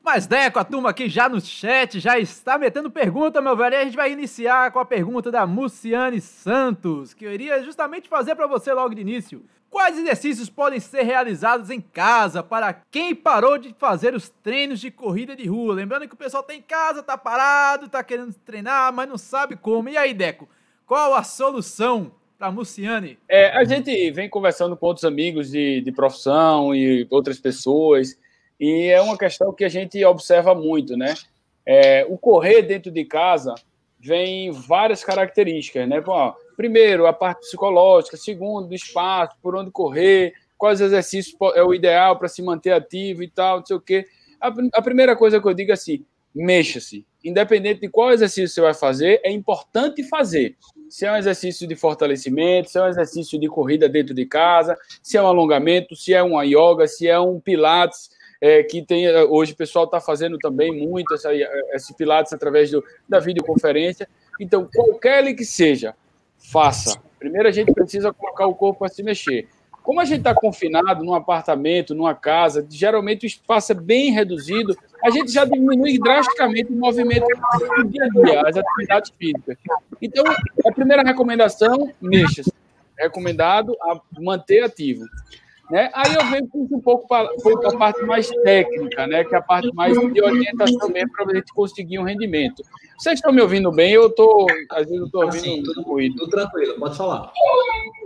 Mas, 0.02 0.26
Deco, 0.26 0.58
a 0.58 0.64
turma 0.64 0.90
aqui 0.90 1.08
já 1.08 1.28
no 1.28 1.40
chat 1.40 2.00
já 2.00 2.18
está 2.18 2.56
metendo 2.56 2.90
pergunta, 2.90 3.40
meu 3.40 3.56
velho. 3.56 3.74
E 3.74 3.76
a 3.76 3.84
gente 3.84 3.96
vai 3.96 4.10
iniciar 4.10 4.70
com 4.72 4.78
a 4.78 4.84
pergunta 4.84 5.30
da 5.30 5.46
Muciane 5.46 6.20
Santos, 6.20 7.12
que 7.12 7.24
eu 7.24 7.32
iria 7.32 7.62
justamente 7.62 8.08
fazer 8.08 8.34
para 8.34 8.46
você 8.46 8.72
logo 8.72 8.94
de 8.94 9.02
início. 9.02 9.44
Quais 9.68 9.96
exercícios 9.96 10.50
podem 10.50 10.80
ser 10.80 11.02
realizados 11.02 11.70
em 11.70 11.80
casa 11.80 12.42
para 12.42 12.72
quem 12.90 13.14
parou 13.14 13.56
de 13.56 13.72
fazer 13.78 14.14
os 14.14 14.28
treinos 14.42 14.80
de 14.80 14.90
corrida 14.90 15.36
de 15.36 15.46
rua? 15.46 15.74
Lembrando 15.74 16.08
que 16.08 16.14
o 16.14 16.18
pessoal 16.18 16.42
tá 16.42 16.54
em 16.54 16.62
casa, 16.62 17.04
tá 17.04 17.16
parado, 17.16 17.88
tá 17.88 18.02
querendo 18.02 18.34
treinar, 18.34 18.92
mas 18.92 19.08
não 19.08 19.16
sabe 19.16 19.54
como. 19.54 19.88
E 19.88 19.96
aí, 19.96 20.12
Deco, 20.12 20.48
qual 20.86 21.14
a 21.14 21.22
solução 21.22 22.10
para 22.36 22.50
Muciane? 22.50 23.16
É, 23.28 23.56
a 23.56 23.62
gente 23.62 24.10
vem 24.10 24.28
conversando 24.28 24.76
com 24.76 24.86
outros 24.86 25.04
amigos 25.04 25.50
de, 25.50 25.82
de 25.82 25.92
profissão 25.92 26.74
e 26.74 27.06
outras 27.10 27.38
pessoas 27.38 28.18
e 28.60 28.88
é 28.88 29.00
uma 29.00 29.16
questão 29.16 29.54
que 29.54 29.64
a 29.64 29.68
gente 29.70 30.04
observa 30.04 30.54
muito, 30.54 30.94
né? 30.94 31.14
É, 31.64 32.06
o 32.08 32.18
correr 32.18 32.62
dentro 32.62 32.90
de 32.90 33.06
casa 33.06 33.54
vem 33.98 34.50
várias 34.50 35.02
características, 35.02 35.88
né? 35.88 36.00
Bom, 36.00 36.34
primeiro, 36.56 37.06
a 37.06 37.12
parte 37.12 37.40
psicológica, 37.40 38.18
segundo, 38.18 38.68
do 38.68 38.74
espaço, 38.74 39.36
por 39.42 39.56
onde 39.56 39.70
correr, 39.70 40.34
quais 40.58 40.80
exercícios 40.80 41.34
é 41.54 41.62
o 41.62 41.72
ideal 41.72 42.18
para 42.18 42.28
se 42.28 42.42
manter 42.42 42.72
ativo 42.72 43.22
e 43.22 43.28
tal, 43.28 43.60
não 43.60 43.66
sei 43.66 43.76
o 43.76 43.80
quê. 43.80 44.06
A, 44.38 44.52
a 44.74 44.82
primeira 44.82 45.16
coisa 45.16 45.40
que 45.40 45.48
eu 45.48 45.54
digo 45.54 45.70
é 45.70 45.74
assim, 45.74 46.04
mexa-se. 46.34 47.06
Independente 47.24 47.80
de 47.80 47.88
qual 47.88 48.12
exercício 48.12 48.48
você 48.48 48.60
vai 48.60 48.74
fazer, 48.74 49.20
é 49.24 49.30
importante 49.30 50.02
fazer. 50.04 50.56
Se 50.88 51.06
é 51.06 51.12
um 51.12 51.16
exercício 51.16 51.66
de 51.66 51.76
fortalecimento, 51.76 52.70
se 52.70 52.78
é 52.78 52.82
um 52.82 52.88
exercício 52.88 53.38
de 53.38 53.48
corrida 53.48 53.88
dentro 53.88 54.14
de 54.14 54.26
casa, 54.26 54.76
se 55.02 55.16
é 55.16 55.22
um 55.22 55.26
alongamento, 55.26 55.96
se 55.96 56.12
é 56.12 56.22
uma 56.22 56.44
yoga, 56.44 56.86
se 56.86 57.06
é 57.08 57.18
um 57.18 57.38
pilates, 57.40 58.10
é, 58.40 58.62
que 58.62 58.82
tem 58.82 59.06
é, 59.06 59.22
hoje 59.22 59.52
o 59.52 59.56
pessoal 59.56 59.84
está 59.84 60.00
fazendo 60.00 60.38
também 60.38 60.72
muito 60.86 61.14
essa, 61.14 61.30
esse 61.74 61.94
Pilates 61.94 62.32
através 62.32 62.70
do, 62.70 62.82
da 63.08 63.18
videoconferência. 63.18 64.08
Então, 64.38 64.66
qualquer 64.72 65.34
que 65.34 65.44
seja, 65.44 65.94
faça. 66.38 67.00
Primeiro 67.18 67.48
a 67.48 67.52
gente 67.52 67.72
precisa 67.72 68.12
colocar 68.12 68.46
o 68.46 68.54
corpo 68.54 68.80
para 68.80 68.88
se 68.88 69.02
mexer. 69.02 69.48
Como 69.82 70.00
a 70.00 70.04
gente 70.04 70.18
está 70.18 70.34
confinado 70.34 71.04
num 71.04 71.14
apartamento, 71.14 71.94
numa 71.94 72.14
casa, 72.14 72.66
geralmente 72.68 73.24
o 73.24 73.26
espaço 73.26 73.72
é 73.72 73.74
bem 73.74 74.12
reduzido, 74.12 74.76
a 75.02 75.10
gente 75.10 75.32
já 75.32 75.44
diminui 75.44 75.98
drasticamente 75.98 76.72
o 76.72 76.76
movimento 76.76 77.26
do 77.26 77.88
dia 77.88 78.04
a 78.04 78.08
dia, 78.08 78.42
as 78.46 78.56
atividades 78.56 79.12
físicas. 79.18 79.56
Então, 80.00 80.24
a 80.66 80.72
primeira 80.72 81.02
recomendação, 81.02 81.92
mexa-se. 82.00 82.52
Recomendado 82.98 83.74
a 83.80 83.98
manter 84.20 84.62
ativo. 84.62 85.06
Né? 85.70 85.88
Aí 85.94 86.14
eu 86.14 86.24
venho 86.26 86.50
um 86.72 86.80
pouco 86.80 87.06
para 87.06 87.28
a 87.68 87.78
parte 87.78 88.02
mais 88.02 88.28
técnica, 88.42 89.06
né? 89.06 89.22
que 89.22 89.34
é 89.34 89.38
a 89.38 89.42
parte 89.42 89.72
mais 89.74 89.96
de 89.96 90.20
orientação 90.20 90.88
mesmo 90.88 91.12
para 91.12 91.30
a 91.30 91.34
gente 91.34 91.52
conseguir 91.54 91.98
um 91.98 92.02
rendimento. 92.02 92.62
Vocês 92.98 93.14
estão 93.14 93.32
me 93.32 93.40
ouvindo 93.40 93.70
bem? 93.70 93.92
Eu 93.92 94.08
estou, 94.08 94.46
às 94.70 94.84
vezes, 94.84 94.98
eu 94.98 95.06
estou 95.06 95.24
ouvindo 95.24 95.40
assim, 95.40 95.62
tudo, 95.62 95.82
ruído. 95.82 96.16
Tudo 96.16 96.30
tranquilo, 96.30 96.78
pode 96.78 96.96
falar. 96.96 97.32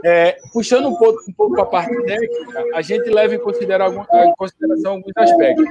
É, 0.05 0.37
puxando 0.53 0.89
um 0.89 0.95
pouco, 0.95 1.19
um 1.29 1.33
pouco 1.33 1.55
para 1.55 1.63
a 1.63 1.67
parte 1.67 2.03
técnica, 2.05 2.65
a 2.75 2.83
gente 2.83 3.09
leva 3.11 3.35
em, 3.35 3.39
algum, 3.39 3.51
em 3.51 4.35
consideração 4.37 4.93
alguns 4.93 5.13
aspectos. 5.17 5.65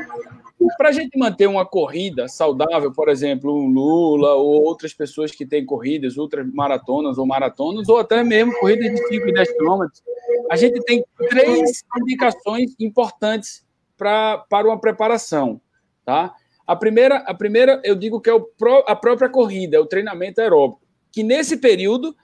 para 0.77 0.89
a 0.89 0.91
gente 0.91 1.17
manter 1.17 1.47
uma 1.47 1.65
corrida 1.65 2.27
saudável, 2.27 2.91
por 2.91 3.07
exemplo, 3.07 3.55
um 3.55 3.69
Lula 3.69 4.33
ou 4.33 4.63
outras 4.63 4.93
pessoas 4.93 5.31
que 5.31 5.45
têm 5.45 5.65
corridas, 5.65 6.17
ultramaratonas 6.17 7.17
ou 7.17 7.25
maratonas, 7.25 7.87
ou 7.87 7.99
até 7.99 8.23
mesmo 8.23 8.51
corridas 8.59 8.91
de 8.91 9.07
5 9.07 9.29
e 9.29 9.33
10 9.33 9.51
quilômetros, 9.53 10.03
a 10.49 10.55
gente 10.55 10.81
tem 10.83 11.03
três 11.29 11.83
indicações 11.97 12.73
importantes 12.79 13.65
pra, 13.97 14.39
para 14.49 14.67
uma 14.67 14.79
preparação. 14.79 15.61
Tá? 16.05 16.33
A 16.65 16.75
primeira, 16.75 17.17
a 17.17 17.33
primeira, 17.33 17.81
eu 17.83 17.95
digo 17.95 18.21
que 18.21 18.29
é 18.29 18.33
o 18.33 18.47
a 18.87 18.95
própria 18.95 19.29
corrida, 19.29 19.81
o 19.81 19.85
treinamento 19.85 20.41
aeróbico, 20.41 20.81
que 21.11 21.23
nesse 21.23 21.57
período 21.57 22.15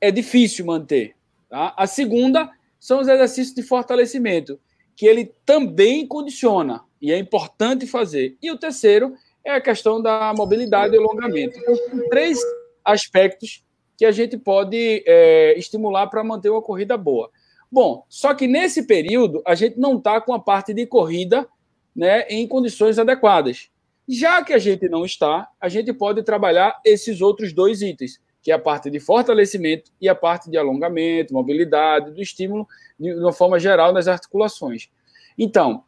é 0.00 0.10
difícil 0.10 0.64
manter. 0.64 1.16
Tá? 1.48 1.74
A 1.76 1.86
segunda 1.86 2.50
são 2.78 3.00
os 3.00 3.08
exercícios 3.08 3.54
de 3.54 3.62
fortalecimento, 3.62 4.60
que 4.96 5.06
ele 5.06 5.32
também 5.44 6.06
condiciona 6.06 6.82
e 7.00 7.12
é 7.12 7.18
importante 7.18 7.86
fazer. 7.86 8.36
E 8.40 8.50
o 8.50 8.58
terceiro 8.58 9.14
é 9.44 9.52
a 9.52 9.60
questão 9.60 10.00
da 10.00 10.32
mobilidade 10.36 10.94
e 10.94 10.98
alongamento. 10.98 11.58
Então, 11.58 12.08
três 12.08 12.38
aspectos 12.84 13.64
que 13.96 14.04
a 14.04 14.10
gente 14.10 14.36
pode 14.36 15.02
é, 15.06 15.58
estimular 15.58 16.06
para 16.08 16.24
manter 16.24 16.50
uma 16.50 16.62
corrida 16.62 16.96
boa. 16.96 17.30
Bom, 17.74 18.04
só 18.08 18.34
que 18.34 18.46
nesse 18.46 18.84
período 18.84 19.42
a 19.44 19.56
gente 19.56 19.80
não 19.80 19.96
está 19.96 20.20
com 20.20 20.32
a 20.32 20.38
parte 20.38 20.72
de 20.72 20.86
corrida 20.86 21.44
né, 21.94 22.20
em 22.28 22.46
condições 22.46 23.00
adequadas. 23.00 23.68
Já 24.08 24.44
que 24.44 24.52
a 24.52 24.58
gente 24.58 24.88
não 24.88 25.04
está, 25.04 25.48
a 25.60 25.68
gente 25.68 25.92
pode 25.92 26.22
trabalhar 26.22 26.80
esses 26.84 27.20
outros 27.20 27.52
dois 27.52 27.82
itens, 27.82 28.20
que 28.40 28.52
é 28.52 28.54
a 28.54 28.60
parte 28.60 28.88
de 28.88 29.00
fortalecimento 29.00 29.90
e 30.00 30.08
a 30.08 30.14
parte 30.14 30.48
de 30.48 30.56
alongamento, 30.56 31.34
mobilidade, 31.34 32.12
do 32.12 32.22
estímulo 32.22 32.64
de 32.96 33.12
uma 33.12 33.32
forma 33.32 33.58
geral 33.58 33.92
nas 33.92 34.06
articulações. 34.06 34.88
Então, 35.36 35.82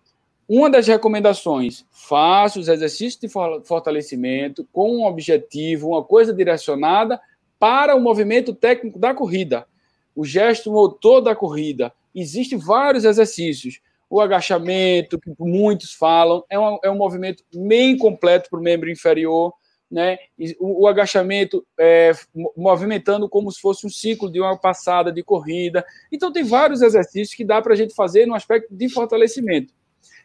uma 0.48 0.68
das 0.68 0.88
recomendações, 0.88 1.84
faça 1.92 2.58
os 2.58 2.66
exercícios 2.66 3.20
de 3.20 3.28
fortalecimento 3.28 4.66
com 4.72 4.90
um 4.90 5.04
objetivo, 5.04 5.90
uma 5.90 6.02
coisa 6.02 6.34
direcionada 6.34 7.20
para 7.60 7.94
o 7.94 8.00
movimento 8.00 8.52
técnico 8.52 8.98
da 8.98 9.14
corrida, 9.14 9.68
o 10.16 10.24
gesto 10.24 10.72
motor 10.72 11.20
da 11.20 11.36
corrida. 11.36 11.92
Existem 12.14 12.58
vários 12.58 13.04
exercícios 13.04 13.80
o 14.08 14.20
agachamento, 14.20 15.18
que 15.18 15.32
muitos 15.38 15.92
falam, 15.92 16.44
é 16.48 16.58
um, 16.58 16.78
é 16.84 16.90
um 16.90 16.96
movimento 16.96 17.44
meio 17.52 17.98
completo 17.98 18.48
para 18.48 18.58
o 18.58 18.62
membro 18.62 18.90
inferior, 18.90 19.52
né? 19.90 20.18
O, 20.58 20.84
o 20.84 20.86
agachamento 20.86 21.64
é, 21.78 22.12
movimentando 22.56 23.28
como 23.28 23.50
se 23.50 23.60
fosse 23.60 23.86
um 23.86 23.90
ciclo 23.90 24.30
de 24.30 24.40
uma 24.40 24.56
passada 24.56 25.12
de 25.12 25.22
corrida. 25.22 25.84
Então, 26.10 26.32
tem 26.32 26.44
vários 26.44 26.82
exercícios 26.82 27.34
que 27.34 27.44
dá 27.44 27.60
para 27.60 27.72
a 27.72 27.76
gente 27.76 27.94
fazer 27.94 28.26
no 28.26 28.34
aspecto 28.34 28.74
de 28.74 28.88
fortalecimento. 28.88 29.74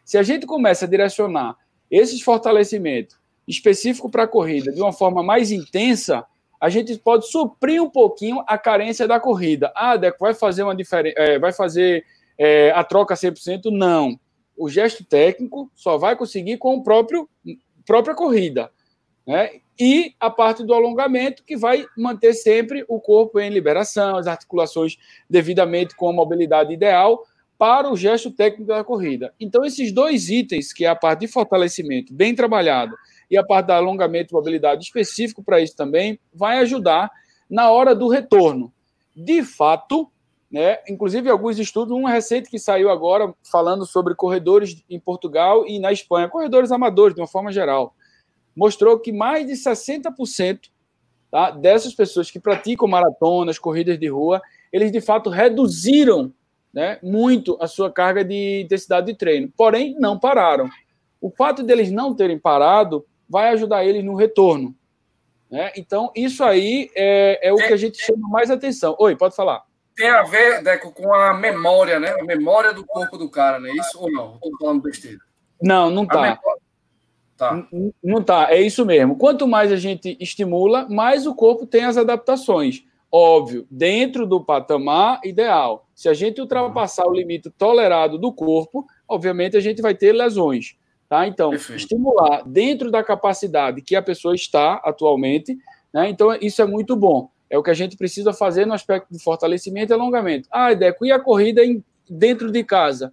Se 0.04 0.18
a 0.18 0.22
gente 0.22 0.46
começa 0.46 0.84
a 0.84 0.88
direcionar 0.88 1.56
esses 1.90 2.20
fortalecimentos 2.20 3.20
específico 3.46 4.08
para 4.08 4.22
a 4.22 4.28
corrida 4.28 4.72
de 4.72 4.80
uma 4.80 4.92
forma 4.92 5.22
mais 5.22 5.50
intensa, 5.50 6.24
a 6.62 6.68
gente 6.68 6.96
pode 6.96 7.28
suprir 7.28 7.82
um 7.82 7.90
pouquinho 7.90 8.44
a 8.46 8.56
carência 8.56 9.08
da 9.08 9.18
corrida. 9.18 9.72
Ah, 9.74 9.96
Deco, 9.96 10.18
vai 10.20 10.32
fazer 10.32 10.62
uma 10.62 10.76
diferença, 10.76 11.18
é, 11.18 11.36
vai 11.36 11.52
fazer 11.52 12.04
é, 12.38 12.70
a 12.70 12.84
troca 12.84 13.16
100%? 13.16 13.62
Não. 13.64 14.16
O 14.56 14.68
gesto 14.68 15.04
técnico 15.04 15.68
só 15.74 15.98
vai 15.98 16.14
conseguir 16.14 16.58
com 16.58 16.78
a 16.78 16.82
próprio 16.84 17.28
própria 17.84 18.14
corrida. 18.14 18.70
Né? 19.26 19.56
E 19.76 20.14
a 20.20 20.30
parte 20.30 20.62
do 20.62 20.72
alongamento, 20.72 21.42
que 21.42 21.56
vai 21.56 21.84
manter 21.98 22.32
sempre 22.32 22.84
o 22.86 23.00
corpo 23.00 23.40
em 23.40 23.50
liberação, 23.50 24.16
as 24.16 24.28
articulações 24.28 24.96
devidamente 25.28 25.96
com 25.96 26.10
a 26.10 26.12
mobilidade 26.12 26.72
ideal 26.72 27.24
para 27.58 27.90
o 27.90 27.96
gesto 27.96 28.30
técnico 28.30 28.68
da 28.68 28.84
corrida. 28.84 29.34
Então, 29.40 29.64
esses 29.64 29.90
dois 29.90 30.28
itens, 30.28 30.72
que 30.72 30.84
é 30.84 30.88
a 30.88 30.94
parte 30.94 31.20
de 31.20 31.28
fortalecimento 31.28 32.14
bem 32.14 32.36
trabalhado 32.36 32.94
e 33.32 33.38
a 33.38 33.42
parte 33.42 33.68
da 33.68 33.76
alongamento 33.76 34.32
e 34.32 34.34
mobilidade 34.34 34.84
específico 34.84 35.42
para 35.42 35.58
isso 35.58 35.74
também, 35.74 36.20
vai 36.34 36.58
ajudar 36.58 37.10
na 37.48 37.70
hora 37.70 37.94
do 37.94 38.06
retorno. 38.06 38.70
De 39.16 39.42
fato, 39.42 40.12
né? 40.50 40.80
Inclusive, 40.86 41.30
alguns 41.30 41.58
estudos, 41.58 41.96
um 41.96 42.04
recente 42.04 42.50
que 42.50 42.58
saiu 42.58 42.90
agora 42.90 43.34
falando 43.50 43.86
sobre 43.86 44.14
corredores 44.14 44.84
em 44.88 45.00
Portugal 45.00 45.66
e 45.66 45.78
na 45.78 45.90
Espanha, 45.90 46.28
corredores 46.28 46.70
amadores, 46.70 47.14
de 47.14 47.22
uma 47.22 47.26
forma 47.26 47.50
geral, 47.50 47.96
mostrou 48.54 49.00
que 49.00 49.10
mais 49.10 49.46
de 49.46 49.54
60% 49.54 50.68
tá, 51.30 51.50
dessas 51.52 51.94
pessoas 51.94 52.30
que 52.30 52.38
praticam 52.38 52.86
maratonas, 52.86 53.58
corridas 53.58 53.98
de 53.98 54.08
rua, 54.08 54.42
eles 54.70 54.92
de 54.92 55.00
fato 55.00 55.30
reduziram 55.30 56.34
né, 56.70 56.98
muito 57.02 57.56
a 57.58 57.66
sua 57.66 57.90
carga 57.90 58.22
de 58.22 58.60
intensidade 58.60 59.06
de 59.06 59.14
treino, 59.14 59.50
porém 59.56 59.96
não 59.98 60.18
pararam. 60.18 60.68
O 61.18 61.30
fato 61.30 61.62
deles 61.62 61.90
não 61.90 62.14
terem 62.14 62.38
parado 62.38 63.06
vai 63.32 63.48
ajudar 63.48 63.84
eles 63.84 64.04
no 64.04 64.14
retorno. 64.14 64.76
Né? 65.50 65.72
Então, 65.76 66.12
isso 66.14 66.44
aí 66.44 66.90
é, 66.94 67.48
é 67.48 67.52
o 67.52 67.56
que 67.56 67.72
a 67.72 67.76
gente 67.76 68.00
chama 68.00 68.28
mais 68.28 68.50
atenção. 68.50 68.94
Oi, 68.98 69.16
pode 69.16 69.34
falar 69.34 69.64
tem 69.94 70.08
a 70.08 70.22
ver, 70.22 70.62
Deco, 70.62 70.92
com 70.92 71.12
a 71.12 71.34
memória, 71.34 72.00
né? 72.00 72.14
A 72.18 72.24
memória 72.24 72.72
do 72.72 72.84
corpo 72.84 73.18
do 73.18 73.28
cara, 73.28 73.58
não 73.58 73.68
é 73.68 73.72
isso 73.72 73.98
ou 74.00 74.10
não? 74.10 74.34
Estou 74.34 74.50
falando 74.58 74.82
besteira. 74.82 75.18
Não, 75.60 75.90
não 75.90 76.06
tá. 76.06 76.40
Tá. 77.36 77.66
Não 78.02 78.22
tá, 78.22 78.48
é 78.50 78.60
isso 78.60 78.84
mesmo. 78.86 79.16
Quanto 79.16 79.48
mais 79.48 79.72
a 79.72 79.76
gente 79.76 80.16
estimula, 80.20 80.88
mais 80.88 81.26
o 81.26 81.34
corpo 81.34 81.66
tem 81.66 81.84
as 81.84 81.96
adaptações. 81.96 82.84
Óbvio, 83.10 83.66
dentro 83.70 84.26
do 84.26 84.42
patamar 84.42 85.20
ideal. 85.24 85.86
Se 85.94 86.08
a 86.08 86.14
gente 86.14 86.40
ultrapassar 86.40 87.06
o 87.06 87.12
limite 87.12 87.50
tolerado 87.50 88.16
do 88.16 88.32
corpo, 88.32 88.86
obviamente 89.06 89.56
a 89.56 89.60
gente 89.60 89.82
vai 89.82 89.94
ter 89.94 90.12
lesões. 90.12 90.76
Tá? 91.12 91.26
Então, 91.26 91.50
Perfeito. 91.50 91.78
estimular 91.78 92.42
dentro 92.46 92.90
da 92.90 93.04
capacidade 93.04 93.82
que 93.82 93.94
a 93.94 94.00
pessoa 94.00 94.34
está 94.34 94.80
atualmente, 94.82 95.58
né? 95.92 96.08
então 96.08 96.34
isso 96.40 96.62
é 96.62 96.64
muito 96.64 96.96
bom. 96.96 97.28
É 97.50 97.58
o 97.58 97.62
que 97.62 97.68
a 97.68 97.74
gente 97.74 97.98
precisa 97.98 98.32
fazer 98.32 98.66
no 98.66 98.72
aspecto 98.72 99.12
de 99.12 99.22
fortalecimento 99.22 99.92
e 99.92 99.94
alongamento. 99.94 100.48
Ah, 100.50 100.72
Deco, 100.72 101.04
e 101.04 101.12
a 101.12 101.20
corrida 101.20 101.62
em, 101.62 101.84
dentro 102.08 102.50
de 102.50 102.64
casa? 102.64 103.12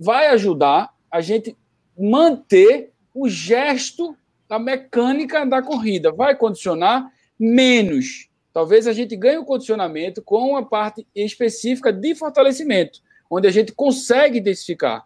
Vai 0.00 0.28
ajudar 0.28 0.88
a 1.10 1.20
gente 1.20 1.54
manter 1.94 2.94
o 3.12 3.28
gesto, 3.28 4.16
a 4.48 4.58
mecânica 4.58 5.44
da 5.44 5.60
corrida. 5.60 6.10
Vai 6.12 6.34
condicionar 6.34 7.12
menos. 7.38 8.30
Talvez 8.54 8.86
a 8.86 8.94
gente 8.94 9.14
ganhe 9.16 9.36
o 9.36 9.44
condicionamento 9.44 10.22
com 10.22 10.56
a 10.56 10.64
parte 10.64 11.06
específica 11.14 11.92
de 11.92 12.14
fortalecimento, 12.14 13.00
onde 13.30 13.46
a 13.46 13.50
gente 13.50 13.70
consegue 13.70 14.38
identificar. 14.38 15.04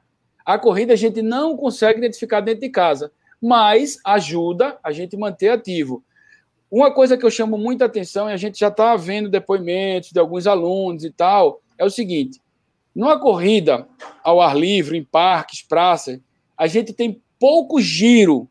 A 0.48 0.58
corrida 0.58 0.94
a 0.94 0.96
gente 0.96 1.20
não 1.20 1.54
consegue 1.54 1.98
identificar 1.98 2.40
dentro 2.40 2.62
de 2.62 2.70
casa, 2.70 3.12
mas 3.38 4.00
ajuda 4.02 4.78
a 4.82 4.90
gente 4.92 5.14
manter 5.14 5.50
ativo. 5.50 6.02
Uma 6.70 6.90
coisa 6.90 7.18
que 7.18 7.26
eu 7.26 7.30
chamo 7.30 7.58
muita 7.58 7.84
atenção, 7.84 8.30
e 8.30 8.32
a 8.32 8.36
gente 8.38 8.58
já 8.58 8.68
está 8.68 8.96
vendo 8.96 9.28
depoimentos 9.28 10.10
de 10.10 10.18
alguns 10.18 10.46
alunos 10.46 11.04
e 11.04 11.10
tal, 11.10 11.60
é 11.76 11.84
o 11.84 11.90
seguinte: 11.90 12.40
numa 12.94 13.20
corrida 13.20 13.86
ao 14.24 14.40
ar 14.40 14.56
livre, 14.56 14.96
em 14.96 15.04
parques, 15.04 15.60
praças, 15.60 16.18
a 16.56 16.66
gente 16.66 16.94
tem 16.94 17.22
pouco 17.38 17.78
giro, 17.78 18.48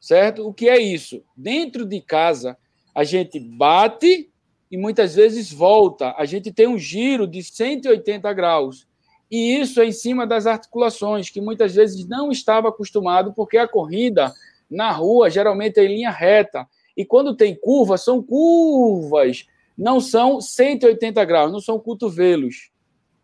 certo? 0.00 0.46
O 0.46 0.54
que 0.54 0.68
é 0.68 0.78
isso? 0.78 1.20
Dentro 1.36 1.84
de 1.84 2.00
casa, 2.00 2.56
a 2.94 3.02
gente 3.02 3.40
bate 3.40 4.30
e 4.70 4.76
muitas 4.76 5.16
vezes 5.16 5.52
volta. 5.52 6.14
A 6.16 6.24
gente 6.24 6.52
tem 6.52 6.68
um 6.68 6.78
giro 6.78 7.26
de 7.26 7.42
180 7.42 8.32
graus. 8.34 8.86
E 9.30 9.60
isso 9.60 9.80
é 9.80 9.86
em 9.86 9.92
cima 9.92 10.26
das 10.26 10.46
articulações, 10.46 11.30
que 11.30 11.40
muitas 11.40 11.74
vezes 11.74 12.06
não 12.08 12.30
estava 12.30 12.68
acostumado, 12.68 13.32
porque 13.32 13.56
a 13.56 13.68
corrida 13.68 14.34
na 14.68 14.90
rua 14.90 15.30
geralmente 15.30 15.78
é 15.78 15.84
em 15.84 15.96
linha 15.96 16.10
reta. 16.10 16.66
E 16.96 17.04
quando 17.04 17.36
tem 17.36 17.54
curva, 17.54 17.96
são 17.96 18.22
curvas, 18.22 19.46
não 19.78 20.00
são 20.00 20.40
180 20.40 21.24
graus, 21.24 21.52
não 21.52 21.60
são 21.60 21.78
cotovelos. 21.78 22.70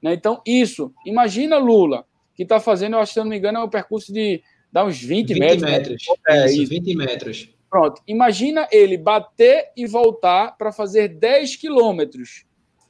Né? 0.01 0.15
Então, 0.15 0.41
isso. 0.47 0.93
Imagina 1.05 1.59
Lula, 1.59 2.07
que 2.35 2.45
está 2.45 2.61
fazendo, 2.61 2.95
eu 2.95 3.01
acho, 3.01 3.13
se 3.13 3.19
não 3.19 3.27
me 3.27 3.37
engano, 3.37 3.59
é 3.59 3.65
um 3.65 3.69
percurso 3.69 4.13
de 4.13 4.43
dá 4.73 4.85
uns 4.85 5.01
20, 5.03 5.35
20 5.35 5.41
metros. 5.41 5.63
metros. 5.63 6.05
É, 6.29 6.47
isso, 6.47 6.69
20 6.69 6.95
metros. 6.95 7.51
Pronto. 7.69 8.01
Imagina 8.07 8.69
ele 8.71 8.97
bater 8.97 9.71
e 9.77 9.87
voltar 9.87 10.57
para 10.57 10.73
fazer 10.73 11.09
10 11.09 11.57
quilômetros. 11.57 12.46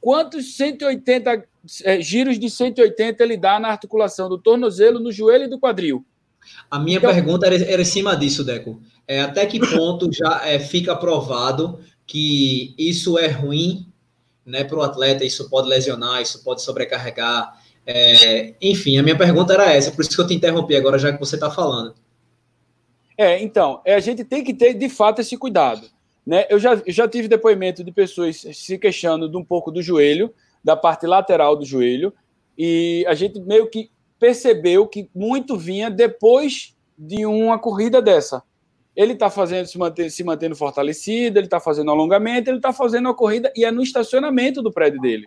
Quantos 0.06 0.56
180 0.56 1.48
é, 1.82 2.00
giros 2.00 2.38
de 2.38 2.48
180 2.48 3.24
ele 3.24 3.36
dá 3.36 3.58
na 3.58 3.70
articulação 3.70 4.28
do 4.28 4.38
tornozelo, 4.38 5.00
no 5.00 5.10
joelho 5.10 5.46
e 5.46 5.48
do 5.48 5.58
quadril? 5.58 6.06
A 6.70 6.78
minha 6.78 6.98
então, 6.98 7.12
pergunta 7.12 7.44
era, 7.44 7.56
era 7.56 7.82
em 7.82 7.84
cima 7.84 8.16
disso, 8.16 8.44
Deco. 8.44 8.80
É, 9.04 9.22
até 9.22 9.44
que 9.46 9.58
ponto 9.58 10.08
já 10.14 10.42
é, 10.46 10.60
fica 10.60 10.94
provado 10.94 11.80
que 12.06 12.72
isso 12.78 13.18
é 13.18 13.26
ruim 13.26 13.92
né, 14.44 14.62
para 14.62 14.78
o 14.78 14.82
atleta, 14.82 15.24
isso 15.24 15.50
pode 15.50 15.68
lesionar, 15.68 16.22
isso 16.22 16.44
pode 16.44 16.62
sobrecarregar. 16.62 17.60
É, 17.84 18.54
enfim, 18.62 18.98
a 18.98 19.02
minha 19.02 19.18
pergunta 19.18 19.54
era 19.54 19.72
essa, 19.72 19.90
por 19.90 20.02
isso 20.02 20.14
que 20.14 20.20
eu 20.20 20.26
te 20.28 20.34
interrompi 20.34 20.76
agora, 20.76 21.00
já 21.00 21.12
que 21.12 21.18
você 21.18 21.34
está 21.34 21.50
falando. 21.50 21.96
É, 23.18 23.42
então, 23.42 23.82
é, 23.84 23.96
a 23.96 24.00
gente 24.00 24.22
tem 24.22 24.44
que 24.44 24.54
ter 24.54 24.74
de 24.74 24.88
fato 24.88 25.20
esse 25.20 25.36
cuidado. 25.36 25.95
Né? 26.26 26.44
Eu, 26.50 26.58
já, 26.58 26.82
já 26.88 27.06
tive 27.06 27.28
depoimento 27.28 27.84
de 27.84 27.92
pessoas 27.92 28.36
se 28.52 28.78
queixando 28.78 29.28
de 29.28 29.36
um 29.36 29.44
pouco 29.44 29.70
do 29.70 29.80
joelho, 29.80 30.34
da 30.62 30.76
parte 30.76 31.06
lateral 31.06 31.54
do 31.54 31.64
joelho, 31.64 32.12
e 32.58 33.04
a 33.06 33.14
gente 33.14 33.38
meio 33.40 33.70
que 33.70 33.90
percebeu 34.18 34.86
que 34.86 35.08
muito 35.14 35.56
vinha 35.56 35.88
depois 35.90 36.74
de 36.98 37.24
uma 37.26 37.58
corrida 37.58 38.02
dessa. 38.02 38.42
Ele 38.96 39.12
está 39.12 39.30
fazendo 39.30 39.66
se, 39.66 39.78
manter, 39.78 40.10
se 40.10 40.24
mantendo 40.24 40.56
fortalecido, 40.56 41.38
ele 41.38 41.46
está 41.46 41.60
fazendo 41.60 41.90
alongamento, 41.90 42.48
ele 42.48 42.56
está 42.56 42.72
fazendo 42.72 43.06
uma 43.06 43.14
corrida 43.14 43.52
e 43.54 43.64
é 43.64 43.70
no 43.70 43.82
estacionamento 43.82 44.62
do 44.62 44.72
prédio 44.72 45.00
dele, 45.00 45.26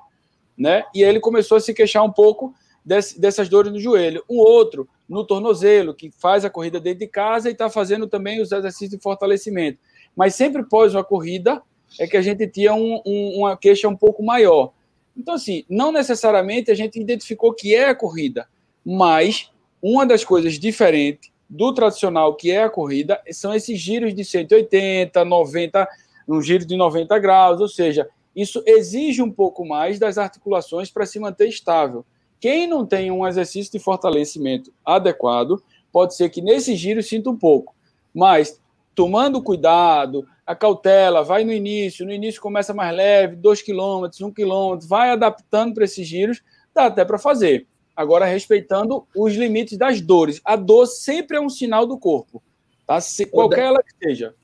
né? 0.58 0.84
E 0.94 1.04
ele 1.04 1.20
começou 1.20 1.58
a 1.58 1.62
se 1.62 1.74
queixar 1.74 2.04
um 2.04 2.12
pouco 2.12 2.54
desse, 2.84 3.22
dessas 3.22 3.48
dores 3.48 3.72
no 3.72 3.80
joelho. 3.80 4.24
Um 4.28 4.40
outro 4.40 4.90
no 5.08 5.24
tornozelo, 5.24 5.94
que 5.94 6.12
faz 6.12 6.44
a 6.44 6.50
corrida 6.50 6.80
dentro 6.80 7.00
de 7.00 7.08
casa 7.08 7.48
e 7.48 7.52
está 7.52 7.70
fazendo 7.70 8.08
também 8.08 8.42
os 8.42 8.52
exercícios 8.52 8.92
de 8.92 9.00
fortalecimento. 9.00 9.80
Mas 10.20 10.36
sempre 10.36 10.64
pós 10.64 10.94
uma 10.94 11.02
corrida 11.02 11.64
é 11.98 12.06
que 12.06 12.18
a 12.18 12.22
gente 12.22 12.46
tinha 12.46 12.74
um, 12.74 13.02
um, 13.06 13.38
uma 13.38 13.56
queixa 13.56 13.88
um 13.88 13.96
pouco 13.96 14.22
maior. 14.22 14.74
Então, 15.16 15.36
assim, 15.36 15.64
não 15.70 15.94
necessariamente 15.94 16.70
a 16.70 16.76
gente 16.76 17.00
identificou 17.00 17.54
que 17.54 17.74
é 17.74 17.88
a 17.88 17.96
corrida, 17.96 18.46
mas 18.86 19.50
uma 19.82 20.06
das 20.06 20.26
coisas 20.26 20.60
diferentes 20.60 21.32
do 21.50 21.74
tradicional 21.74 22.36
que 22.36 22.52
é 22.52 22.64
a 22.64 22.70
corrida 22.70 23.22
são 23.32 23.54
esses 23.54 23.80
giros 23.80 24.14
de 24.14 24.26
180, 24.26 25.24
90, 25.24 25.88
um 26.28 26.42
giro 26.42 26.66
de 26.66 26.76
90 26.76 27.18
graus, 27.18 27.62
ou 27.62 27.70
seja, 27.70 28.06
isso 28.36 28.62
exige 28.66 29.22
um 29.22 29.32
pouco 29.32 29.66
mais 29.66 30.00
das 30.00 30.18
articulações 30.18 30.92
para 30.92 31.06
se 31.06 31.18
manter 31.18 31.48
estável. 31.48 32.06
Quem 32.42 32.68
não 32.68 32.86
tem 32.86 33.10
um 33.10 33.26
exercício 33.26 33.72
de 33.72 33.80
fortalecimento 33.80 34.70
adequado, 34.84 35.64
pode 35.94 36.14
ser 36.14 36.30
que 36.30 36.42
nesse 36.42 36.76
giro 36.76 37.02
sinta 37.02 37.30
um 37.30 37.38
pouco, 37.38 37.74
mas 38.14 38.60
tomando 39.00 39.42
cuidado, 39.42 40.28
a 40.46 40.54
cautela, 40.54 41.24
vai 41.24 41.46
no 41.46 41.54
início, 41.54 42.06
no 42.06 42.12
início 42.12 42.42
começa 42.42 42.74
mais 42.74 42.94
leve, 42.94 43.38
2 43.38 43.62
km, 43.62 44.10
1 44.22 44.32
km, 44.34 44.78
vai 44.86 45.12
adaptando 45.12 45.74
para 45.74 45.86
esses 45.86 46.06
giros, 46.06 46.42
dá 46.76 46.88
até 46.88 47.06
para 47.06 47.18
fazer. 47.18 47.66
Agora, 47.96 48.26
respeitando 48.26 49.08
os 49.16 49.34
limites 49.36 49.78
das 49.78 50.02
dores. 50.02 50.42
A 50.44 50.58
dor 50.58 50.86
sempre 50.86 51.38
é 51.38 51.40
um 51.40 51.48
sinal 51.48 51.86
do 51.86 51.98
corpo, 51.98 52.44
tá? 52.86 53.00
Se, 53.00 53.26
qualquer 53.26 53.68
ela 53.68 53.82
que 53.82 54.06
seja. 54.06 54.36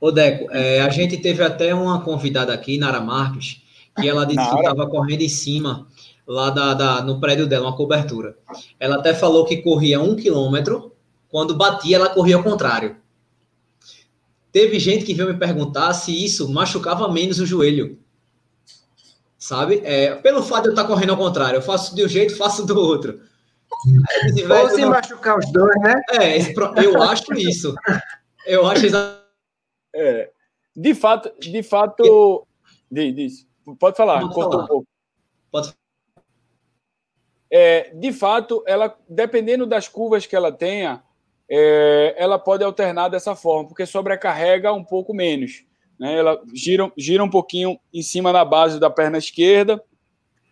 Ô, 0.00 0.10
Deco, 0.10 0.50
é, 0.52 0.80
a 0.80 0.88
gente 0.88 1.18
teve 1.18 1.42
até 1.42 1.74
uma 1.74 2.00
convidada 2.00 2.54
aqui, 2.54 2.78
Nara 2.78 2.98
Marques, 2.98 3.60
que 4.00 4.08
ela 4.08 4.24
disse 4.24 4.38
Nara. 4.38 4.52
que 4.52 4.60
estava 4.60 4.86
correndo 4.88 5.20
em 5.20 5.28
cima, 5.28 5.86
lá 6.26 6.48
da, 6.48 6.72
da, 6.72 7.02
no 7.02 7.20
prédio 7.20 7.46
dela, 7.46 7.66
uma 7.66 7.76
cobertura. 7.76 8.38
Ela 8.80 8.96
até 8.96 9.12
falou 9.12 9.44
que 9.44 9.58
corria 9.58 10.00
um 10.00 10.16
quilômetro, 10.16 10.92
quando 11.28 11.54
batia, 11.54 11.96
ela 11.96 12.08
corria 12.08 12.36
ao 12.36 12.42
contrário. 12.42 13.01
Teve 14.52 14.78
gente 14.78 15.04
que 15.04 15.14
veio 15.14 15.32
me 15.32 15.38
perguntar 15.38 15.92
se 15.94 16.24
isso 16.24 16.52
machucava 16.52 17.10
menos 17.10 17.40
o 17.40 17.46
joelho 17.46 17.98
sabe? 19.42 19.82
É, 19.84 20.14
pelo 20.14 20.40
fato 20.40 20.62
de 20.62 20.68
eu 20.68 20.72
estar 20.72 20.86
correndo 20.86 21.10
ao 21.10 21.16
contrário, 21.16 21.56
eu 21.56 21.62
faço 21.62 21.96
de 21.96 22.04
um 22.04 22.08
jeito, 22.08 22.36
faço 22.36 22.64
do 22.64 22.78
outro. 22.78 23.20
Disse, 24.32 24.46
Ou 24.46 24.70
se 24.70 24.80
não... 24.82 24.90
machucar 24.90 25.36
os 25.36 25.50
dois, 25.50 25.74
né? 25.80 26.00
É, 26.12 26.38
eu 26.84 27.02
acho 27.02 27.32
isso. 27.34 27.74
Eu 28.46 28.66
acho 28.66 28.86
exatamente. 28.86 29.22
É, 29.94 30.30
de 30.76 30.94
fato, 30.94 31.32
de 31.40 31.62
fato. 31.62 32.46
Diz, 32.90 33.14
diz. 33.16 33.46
Pode 33.80 33.96
falar, 33.96 34.20
Pode 34.20 34.34
cortou 34.34 34.52
falar. 34.52 34.64
um 34.64 34.66
pouco. 34.68 34.86
Pode 35.50 35.74
é, 37.54 37.90
de 37.94 38.12
fato, 38.12 38.64
ela, 38.66 38.96
dependendo 39.06 39.66
das 39.66 39.86
curvas 39.86 40.24
que 40.24 40.34
ela 40.34 40.50
tenha, 40.50 41.02
é, 41.54 42.14
ela 42.16 42.38
pode 42.38 42.64
alternar 42.64 43.10
dessa 43.10 43.36
forma, 43.36 43.68
porque 43.68 43.84
sobrecarrega 43.84 44.72
um 44.72 44.82
pouco 44.82 45.12
menos. 45.12 45.66
Né? 46.00 46.16
Ela 46.16 46.40
gira, 46.54 46.90
gira 46.96 47.22
um 47.22 47.28
pouquinho 47.28 47.78
em 47.92 48.00
cima 48.00 48.32
da 48.32 48.42
base 48.42 48.80
da 48.80 48.88
perna 48.88 49.18
esquerda, 49.18 49.78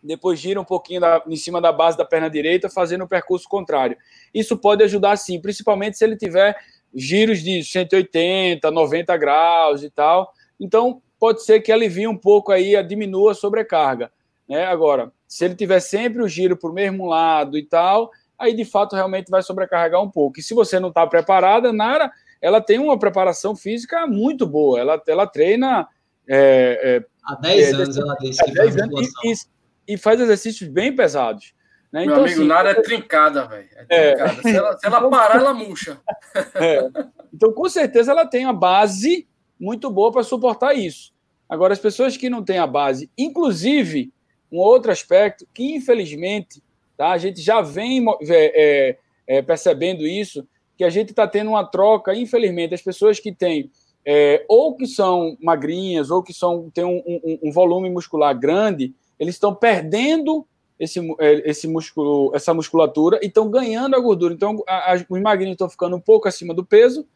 depois 0.02 0.38
gira 0.38 0.61
um 0.61 0.64
pouquinho 0.64 1.00
da, 1.00 1.23
em 1.26 1.37
cima 1.37 1.59
da 1.59 1.73
base 1.73 1.97
da 1.97 2.04
perna 2.04 2.28
direita, 2.28 2.69
fazendo 2.69 3.04
o 3.04 3.09
percurso 3.09 3.49
contrário. 3.49 3.97
Isso 4.35 4.59
pode 4.59 4.85
ajudar 4.85 5.16
sim, 5.16 5.40
principalmente 5.40 5.97
se 5.97 6.04
ele 6.04 6.19
tiver 6.19 6.54
giros 6.95 7.42
de 7.42 7.64
180, 7.64 8.71
90 8.71 9.16
graus 9.16 9.83
e 9.83 9.88
tal. 9.88 10.30
Então, 10.61 11.00
pode 11.19 11.42
ser 11.42 11.61
que 11.61 11.73
alivie 11.73 12.09
um 12.09 12.16
pouco 12.16 12.52
aí, 12.52 12.83
diminua 12.87 13.33
a 13.33 13.35
sobrecarga. 13.35 14.12
Né? 14.47 14.66
Agora, 14.66 15.11
se 15.26 15.47
ele 15.47 15.54
tiver 15.54 15.80
sempre 15.80 16.23
o 16.23 16.28
giro 16.28 16.59
para 16.59 16.69
o 16.69 16.75
mesmo 16.75 17.07
lado 17.07 17.57
e 17.57 17.62
tal, 17.62 18.11
aí 18.40 18.54
de 18.54 18.64
fato 18.64 18.97
realmente 18.97 19.30
vai 19.30 19.42
sobrecarregar 19.42 20.02
um 20.02 20.11
pouco. 20.11 20.40
E 20.40 20.42
se 20.42 20.54
você 20.54 20.80
não 20.80 20.88
está 20.88 21.06
preparada, 21.06 21.73
Nara, 21.73 22.11
ela 22.40 22.61
tem 22.61 22.79
uma 22.79 22.98
preparação 22.98 23.55
física 23.55 24.07
muito 24.07 24.46
boa. 24.46 24.81
Ela, 24.81 25.00
ela 25.07 25.26
treina. 25.26 25.87
É, 26.26 26.98
é, 27.03 27.05
há 27.24 27.35
10 27.35 27.72
é, 27.72 27.74
anos 27.74 27.96
ela 27.98 28.16
disse 28.20 28.44
que 28.44 28.53
10 28.53 28.76
anos 28.79 29.11
e, 29.24 29.94
e, 29.94 29.98
faz 29.98 30.20
exercícios 30.20 30.68
bem 30.70 30.94
pesados. 30.94 31.53
Né? 31.92 32.07
Meu 32.07 32.12
então, 32.12 32.24
amigo, 32.24 32.40
assim, 32.40 32.48
Nara 32.48 32.70
é 32.70 32.74
trincada, 32.74 33.46
velho. 33.46 33.68
É, 33.88 34.12
é 34.12 34.29
se, 34.29 34.57
ela, 34.57 34.79
se 34.79 34.87
ela 34.87 35.11
parar, 35.11 35.37
ela 35.37 35.53
murcha. 35.53 35.98
É. 36.55 36.88
Então, 37.33 37.53
com 37.53 37.68
certeza, 37.68 38.12
ela 38.12 38.24
tem 38.24 38.44
a 38.44 38.53
base 38.53 39.26
muito 39.59 39.90
boa 39.90 40.12
para 40.12 40.22
suportar 40.22 40.74
isso. 40.74 41.12
Agora, 41.48 41.72
as 41.72 41.79
pessoas 41.79 42.16
que 42.16 42.31
não 42.31 42.44
têm 42.44 42.59
a 42.59 42.66
base, 42.66 43.11
inclusive, 43.18 44.12
um 44.53 44.59
outro 44.59 44.92
aspecto 44.92 45.46
que, 45.53 45.74
infelizmente, 45.74 46.62
tá, 47.01 47.13
a 47.13 47.19
gente 47.19 47.41
já 47.41 47.63
vem 47.63 48.05
é, 48.29 48.99
é, 49.27 49.41
percebendo 49.41 50.07
isso, 50.07 50.47
que 50.77 50.85
a 50.85 50.91
gente 50.91 51.13
está 51.13 51.27
tendo 51.27 51.49
uma 51.49 51.65
troca, 51.65 52.15
infelizmente, 52.15 52.75
as 52.75 52.83
pessoas 52.83 53.19
que 53.19 53.33
têm 53.33 53.71
é, 54.07 54.45
ou 54.47 54.77
que 54.77 54.87
são 54.87 55.35
magrinhas 55.41 56.11
ou 56.11 56.23
que 56.23 56.35
são, 56.35 56.69
têm 56.69 56.85
um, 56.85 57.03
um, 57.07 57.39
um 57.45 57.51
volume 57.51 57.89
muscular 57.89 58.39
grande, 58.39 58.95
eles 59.19 59.37
estão 59.37 59.55
perdendo 59.55 60.47
esse, 60.79 61.01
é, 61.19 61.49
esse 61.49 61.67
músculo, 61.67 62.33
essa 62.35 62.53
musculatura 62.53 63.19
e 63.23 63.29
estão 63.29 63.51
ganhando 63.51 63.97
a 63.97 63.99
gordura. 63.99 64.35
Então, 64.35 64.63
a, 64.69 64.93
a, 64.93 64.97
os 65.09 65.21
magrinhos 65.23 65.55
estão 65.55 65.71
ficando 65.71 65.97
um 65.97 66.01
pouco 66.01 66.29
acima 66.29 66.53
do 66.53 66.67
peso, 66.67 67.07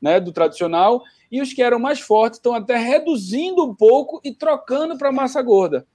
né, 0.00 0.18
do 0.18 0.32
tradicional, 0.32 1.02
e 1.30 1.42
os 1.42 1.52
que 1.52 1.62
eram 1.62 1.78
mais 1.78 2.00
fortes 2.00 2.38
estão 2.38 2.54
até 2.54 2.78
reduzindo 2.78 3.62
um 3.62 3.74
pouco 3.74 4.22
e 4.24 4.32
trocando 4.32 4.96
para 4.96 5.12
massa 5.12 5.42
gorda, 5.42 5.86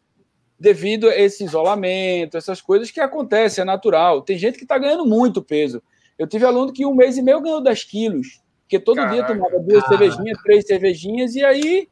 devido 0.60 1.08
a 1.08 1.16
esse 1.18 1.44
isolamento, 1.44 2.36
essas 2.36 2.60
coisas 2.62 2.92
que 2.92 3.00
acontecem, 3.00 3.62
é 3.62 3.66
natural. 3.66 4.22
Tem 4.22 4.38
gente 4.38 4.58
que 4.58 4.66
está 4.66 4.78
ganhando 4.78 5.06
muito 5.06 5.42
peso. 5.42 5.82
Eu 6.18 6.28
tive 6.28 6.46
aluno 6.46 6.74
que 6.74 6.86
um 6.86 6.94
mês 6.94 7.18
e 7.18 7.22
meio 7.22 7.40
ganhou 7.40 7.62
10 7.62 7.84
quilos, 7.86 8.42
porque 8.64 8.78
todo 8.78 8.98
Caraca, 8.98 9.14
dia 9.16 9.26
tomava 9.26 9.60
duas 9.60 9.84
cara. 9.84 9.98
cervejinhas, 9.98 10.42
três 10.44 10.66
cervejinhas, 10.68 11.36
e 11.36 11.46
aí 11.46 11.88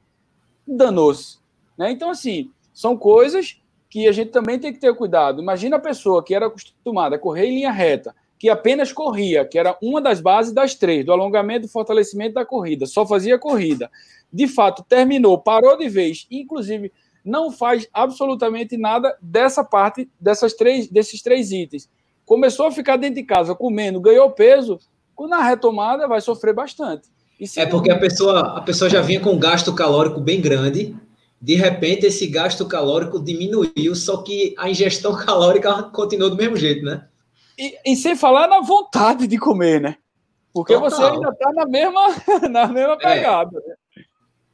danou-se. 0.68 1.38
Né? 1.78 1.92
Então, 1.92 2.10
assim, 2.10 2.52
são 2.74 2.98
coisas 2.98 3.62
que 3.90 4.06
a 4.06 4.12
gente 4.12 4.32
também 4.32 4.60
tem 4.60 4.74
que 4.74 4.80
ter 4.80 4.94
cuidado. 4.94 5.42
Imagina 5.42 5.78
a 5.78 5.80
pessoa 5.80 6.22
que 6.22 6.36
era 6.36 6.48
acostumada 6.48 7.16
a 7.16 7.20
correr 7.20 7.46
em 7.46 7.56
linha 7.56 7.72
reta, 7.72 8.14
que 8.38 8.50
apenas 8.50 8.92
corria, 8.92 9.46
que 9.46 9.58
era 9.58 9.78
uma 9.82 10.02
das 10.02 10.20
bases 10.20 10.52
das 10.54 10.76
três, 10.76 11.06
do 11.06 11.14
alongamento 11.14 11.66
e 11.66 11.70
fortalecimento 11.70 12.34
da 12.34 12.46
corrida, 12.46 12.86
só 12.86 13.06
fazia 13.08 13.40
corrida. 13.40 13.90
De 14.32 14.48
fato, 14.48 14.84
terminou, 14.84 15.38
parou 15.40 15.78
de 15.78 15.88
vez, 15.88 16.28
inclusive 16.30 16.92
não 17.28 17.52
faz 17.52 17.88
absolutamente 17.94 18.78
nada 18.78 19.16
dessa 19.22 19.64
parte, 19.64 20.10
dessas 20.20 20.54
três, 20.54 20.88
desses 20.88 21.22
três 21.22 21.52
itens 21.52 21.90
começou 22.28 22.68
a 22.68 22.72
ficar 22.72 22.98
dentro 22.98 23.16
de 23.16 23.24
casa 23.24 23.56
comendo, 23.56 24.02
ganhou 24.02 24.30
peso, 24.30 24.78
na 25.28 25.42
retomada 25.42 26.08
vai 26.08 26.20
sofrer 26.20 26.54
bastante. 26.54 27.08
é 27.56 27.66
porque 27.66 27.90
a 27.90 27.98
pessoa, 27.98 28.58
a 28.58 28.62
pessoa 28.62 28.90
já 28.90 29.02
vinha 29.02 29.22
com 29.22 29.32
um 29.32 29.40
gasto 29.40 29.74
calórico 29.74 30.20
bem 30.20 30.42
grande, 30.42 30.96
de 31.42 31.56
repente 31.56 32.06
esse 32.06 32.28
gasto 32.28 32.68
calórico 32.68 33.24
diminuiu, 33.24 33.96
só 33.96 34.18
que 34.18 34.54
a 34.58 34.70
ingestão 34.70 35.16
calórica 35.26 35.84
continuou 35.84 36.30
do 36.30 36.36
mesmo 36.36 36.58
jeito, 36.58 36.84
né? 36.84 37.08
E, 37.58 37.78
e 37.86 37.96
sem 37.96 38.16
falar 38.16 38.48
na 38.48 38.60
vontade 38.60 39.26
de 39.26 39.38
comer, 39.40 39.82
né? 39.82 39.96
Porque 40.54 40.74
Total. 40.74 40.90
você 40.90 41.04
ainda 41.04 41.30
está 41.30 41.52
na 41.54 41.66
mesma, 41.66 42.08
na 42.50 42.68
mesma 42.68 42.94
é. 42.94 42.98
pegada. 42.98 43.58
É. 43.58 44.02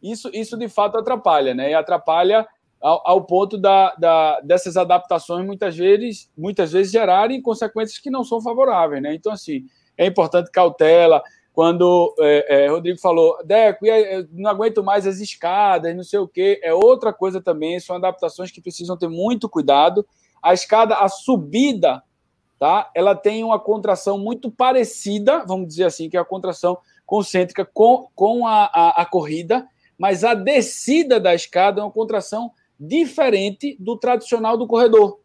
Isso, 0.01 0.29
isso 0.33 0.57
de 0.57 0.69
fato 0.69 0.97
atrapalha, 0.97 1.53
né? 1.53 1.71
E 1.71 1.73
atrapalha 1.73 2.45
ao, 2.84 3.02
ao 3.06 3.24
ponto 3.24 3.58
da, 3.58 3.96
da, 3.96 4.41
dessas 4.41 4.76
adaptações 4.76 5.46
muitas 5.46 5.78
vezes, 5.78 6.30
muitas 6.38 6.74
vezes 6.74 6.91
gerarem 6.91 7.41
consequências 7.41 7.98
que 7.98 8.10
não 8.10 8.26
são 8.26 8.41
favoráveis, 8.41 9.02
né? 9.02 9.15
Então, 9.15 9.32
assim, 9.32 9.65
é 9.98 10.06
importante 10.06 10.52
cautela. 10.52 11.24
Quando 11.54 12.13
é, 12.19 12.65
é, 12.65 12.67
Rodrigo 12.67 13.00
falou, 13.00 13.38
Deco, 13.46 13.86
não 14.32 14.50
aguento 14.50 14.84
mais 14.84 15.08
as 15.08 15.19
escadas, 15.19 15.96
não 15.96 16.04
sei 16.04 16.19
o 16.19 16.28
quê, 16.28 16.60
é 16.62 16.74
outra 16.74 17.13
coisa 17.13 17.39
também, 17.39 17.80
são 17.80 17.96
adaptações 17.96 18.52
que 18.52 18.60
precisam 18.60 18.98
ter 18.98 19.08
muito 19.08 19.48
cuidado. 19.48 20.06
A 20.41 20.54
escada, 20.54 20.96
a 20.96 21.08
subida, 21.08 22.04
tá? 22.60 22.91
Ela 22.93 23.15
tem 23.15 23.46
uma 23.46 23.60
contração 23.60 24.17
muito 24.17 24.52
parecida, 24.52 25.46
vamos 25.48 25.69
dizer 25.69 25.86
assim, 25.86 26.10
que 26.10 26.17
é 26.17 26.19
a 26.19 26.26
contração 26.26 26.78
concêntrica 27.06 27.63
com, 27.63 28.10
com 28.13 28.46
a, 28.46 28.65
a, 28.65 29.02
a 29.04 29.06
corrida, 29.06 29.65
mas 29.98 30.26
a 30.26 30.34
descida 30.34 31.17
da 31.17 31.34
escada 31.34 31.80
é 31.80 31.84
uma 31.84 31.91
contração 31.91 32.52
diferente 32.88 33.78
do 33.80 33.98
tradicional 33.98 34.58
do 34.58 34.67
corredor. 34.67 35.19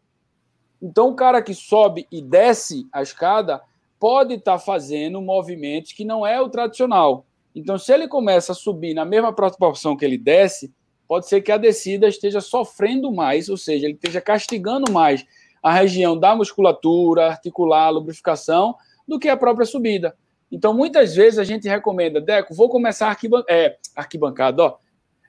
Então, 0.81 1.09
o 1.09 1.15
cara 1.15 1.41
que 1.41 1.53
sobe 1.53 2.07
e 2.11 2.21
desce 2.21 2.87
a 2.91 3.01
escada 3.01 3.61
pode 3.99 4.35
estar 4.35 4.53
tá 4.53 4.59
fazendo 4.59 5.21
movimentos 5.21 5.91
que 5.91 6.05
não 6.05 6.25
é 6.25 6.39
o 6.39 6.49
tradicional. 6.49 7.25
Então, 7.53 7.77
se 7.77 7.91
ele 7.91 8.07
começa 8.07 8.53
a 8.53 8.55
subir 8.55 8.93
na 8.93 9.03
mesma 9.03 9.33
proporção 9.33 9.97
que 9.97 10.05
ele 10.05 10.17
desce, 10.17 10.73
pode 11.07 11.27
ser 11.27 11.41
que 11.41 11.51
a 11.51 11.57
descida 11.57 12.07
esteja 12.07 12.39
sofrendo 12.39 13.11
mais, 13.11 13.49
ou 13.49 13.57
seja, 13.57 13.85
ele 13.85 13.95
esteja 13.95 14.21
castigando 14.21 14.91
mais 14.91 15.25
a 15.61 15.73
região 15.73 16.17
da 16.17 16.33
musculatura, 16.35 17.27
articular, 17.27 17.89
lubrificação, 17.89 18.75
do 19.05 19.19
que 19.19 19.27
a 19.27 19.35
própria 19.35 19.65
subida. 19.65 20.15
Então, 20.49 20.73
muitas 20.73 21.13
vezes 21.15 21.37
a 21.37 21.43
gente 21.43 21.67
recomenda, 21.67 22.21
Deco, 22.21 22.53
vou 22.53 22.69
começar 22.69 23.09
arquiban 23.09 23.43
é, 23.49 23.77
arquibancada, 23.95 24.63
ó, 24.63 24.77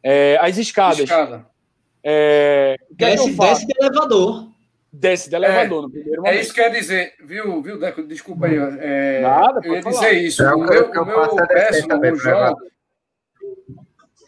é, 0.03 0.39
as 0.41 0.57
escadas. 0.57 1.01
Escada. 1.01 1.51
É, 2.03 2.77
desce, 2.91 3.31
desce 3.31 3.67
de 3.67 3.75
elevador. 3.79 4.51
Desce 4.93 5.31
de 5.31 5.37
elevador 5.37 5.79
é, 5.79 5.83
no 5.83 5.91
primeiro 5.91 6.23
momento. 6.23 6.35
É 6.35 6.41
isso 6.41 6.55
que 6.55 6.61
quer 6.61 6.71
dizer, 6.71 7.15
viu, 7.25 7.63
viu, 7.63 7.79
Deco? 7.79 8.03
Desculpa 8.03 8.47
aí. 8.47 8.57
É, 8.57 9.21
Nada, 9.21 9.61
eu 9.65 9.75
ia 9.75 9.83
falar. 9.83 9.95
dizer 9.95 10.13
isso. 10.13 10.43
É, 10.43 10.55
o 10.55 10.59
meu, 10.59 10.91
o 10.91 11.05
meu 11.05 11.47
péssimo, 11.47 11.95
o 11.95 12.17
João, 12.17 12.57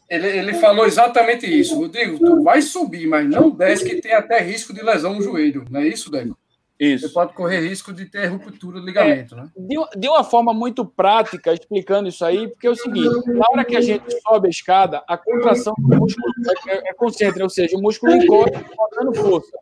ele, 0.09 0.29
ele 0.29 0.55
falou 0.55 0.87
exatamente 0.87 1.47
isso. 1.47 1.75
Rodrigo, 1.75 2.19
tu 2.19 2.43
vai 2.43 2.61
subir, 2.61 3.07
mas 3.07 3.27
não 3.27 3.51
desce, 3.51 3.85
que 3.85 4.01
tem 4.01 4.13
até 4.13 4.41
risco 4.41 4.75
de 4.75 4.83
lesão 4.83 5.15
no 5.15 5.23
joelho. 5.23 5.65
Não 5.71 5.81
é 5.81 5.89
isso, 5.89 6.11
Deco? 6.11 6.37
Isso. 6.83 7.07
Você 7.07 7.15
pode 7.15 7.33
correr 7.33 7.61
risco 7.61 7.93
de 7.93 8.07
ter 8.07 8.27
ruptura 8.27 8.81
do 8.81 8.87
ligamento, 8.87 9.37
é, 9.37 9.43
né? 9.43 9.51
De, 9.57 9.77
de, 10.01 10.09
uma 10.09 10.25
forma 10.25 10.53
muito 10.53 10.85
prática, 10.85 11.53
explicando 11.53 12.09
isso 12.09 12.25
aí, 12.25 12.49
porque 12.49 12.67
é 12.67 12.71
o 12.71 12.75
seguinte: 12.75 13.25
na 13.29 13.47
hora 13.49 13.65
que 13.65 13.77
a 13.77 13.81
gente 13.81 14.05
sobe 14.21 14.49
a 14.49 14.51
escada, 14.51 15.05
a 15.07 15.17
contração 15.17 15.75
do 15.79 15.97
músculo 15.97 16.27
é, 16.67 16.91
é 16.91 16.93
concentra, 16.95 17.45
ou 17.45 17.49
seja, 17.49 17.77
o 17.77 17.81
músculo 17.81 18.17
encosta, 18.17 18.65
botando 18.77 19.15
força. 19.15 19.57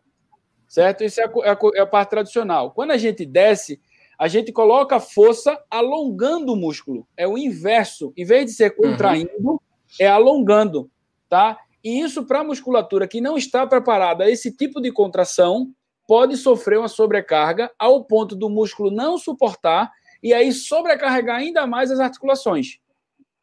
Certo? 0.67 1.03
Isso 1.03 1.21
é 1.21 1.25
a, 1.25 1.31
é, 1.43 1.49
a, 1.51 1.57
é 1.75 1.79
a 1.81 1.85
parte 1.85 2.09
tradicional. 2.09 2.71
Quando 2.71 2.89
a 2.89 2.97
gente 2.97 3.23
desce, 3.23 3.79
a 4.17 4.27
gente 4.27 4.51
coloca 4.51 4.99
força 4.99 5.63
alongando 5.69 6.53
o 6.53 6.55
músculo. 6.55 7.07
É 7.15 7.27
o 7.27 7.37
inverso. 7.37 8.11
Em 8.17 8.25
vez 8.25 8.45
de 8.45 8.53
ser 8.53 8.75
contraindo, 8.75 9.29
uhum. 9.37 9.59
é 9.99 10.07
alongando. 10.07 10.89
Tá? 11.29 11.55
E 11.83 12.01
isso, 12.01 12.25
para 12.25 12.39
a 12.39 12.43
musculatura 12.43 13.07
que 13.07 13.21
não 13.21 13.37
está 13.37 13.67
preparada 13.67 14.23
a 14.23 14.31
esse 14.31 14.51
tipo 14.51 14.81
de 14.81 14.91
contração, 14.91 15.71
pode 16.11 16.35
sofrer 16.35 16.77
uma 16.77 16.89
sobrecarga 16.89 17.71
ao 17.79 18.03
ponto 18.03 18.35
do 18.35 18.49
músculo 18.49 18.91
não 18.91 19.17
suportar 19.17 19.89
e 20.21 20.33
aí 20.33 20.51
sobrecarregar 20.51 21.37
ainda 21.37 21.65
mais 21.65 21.89
as 21.89 22.01
articulações. 22.01 22.79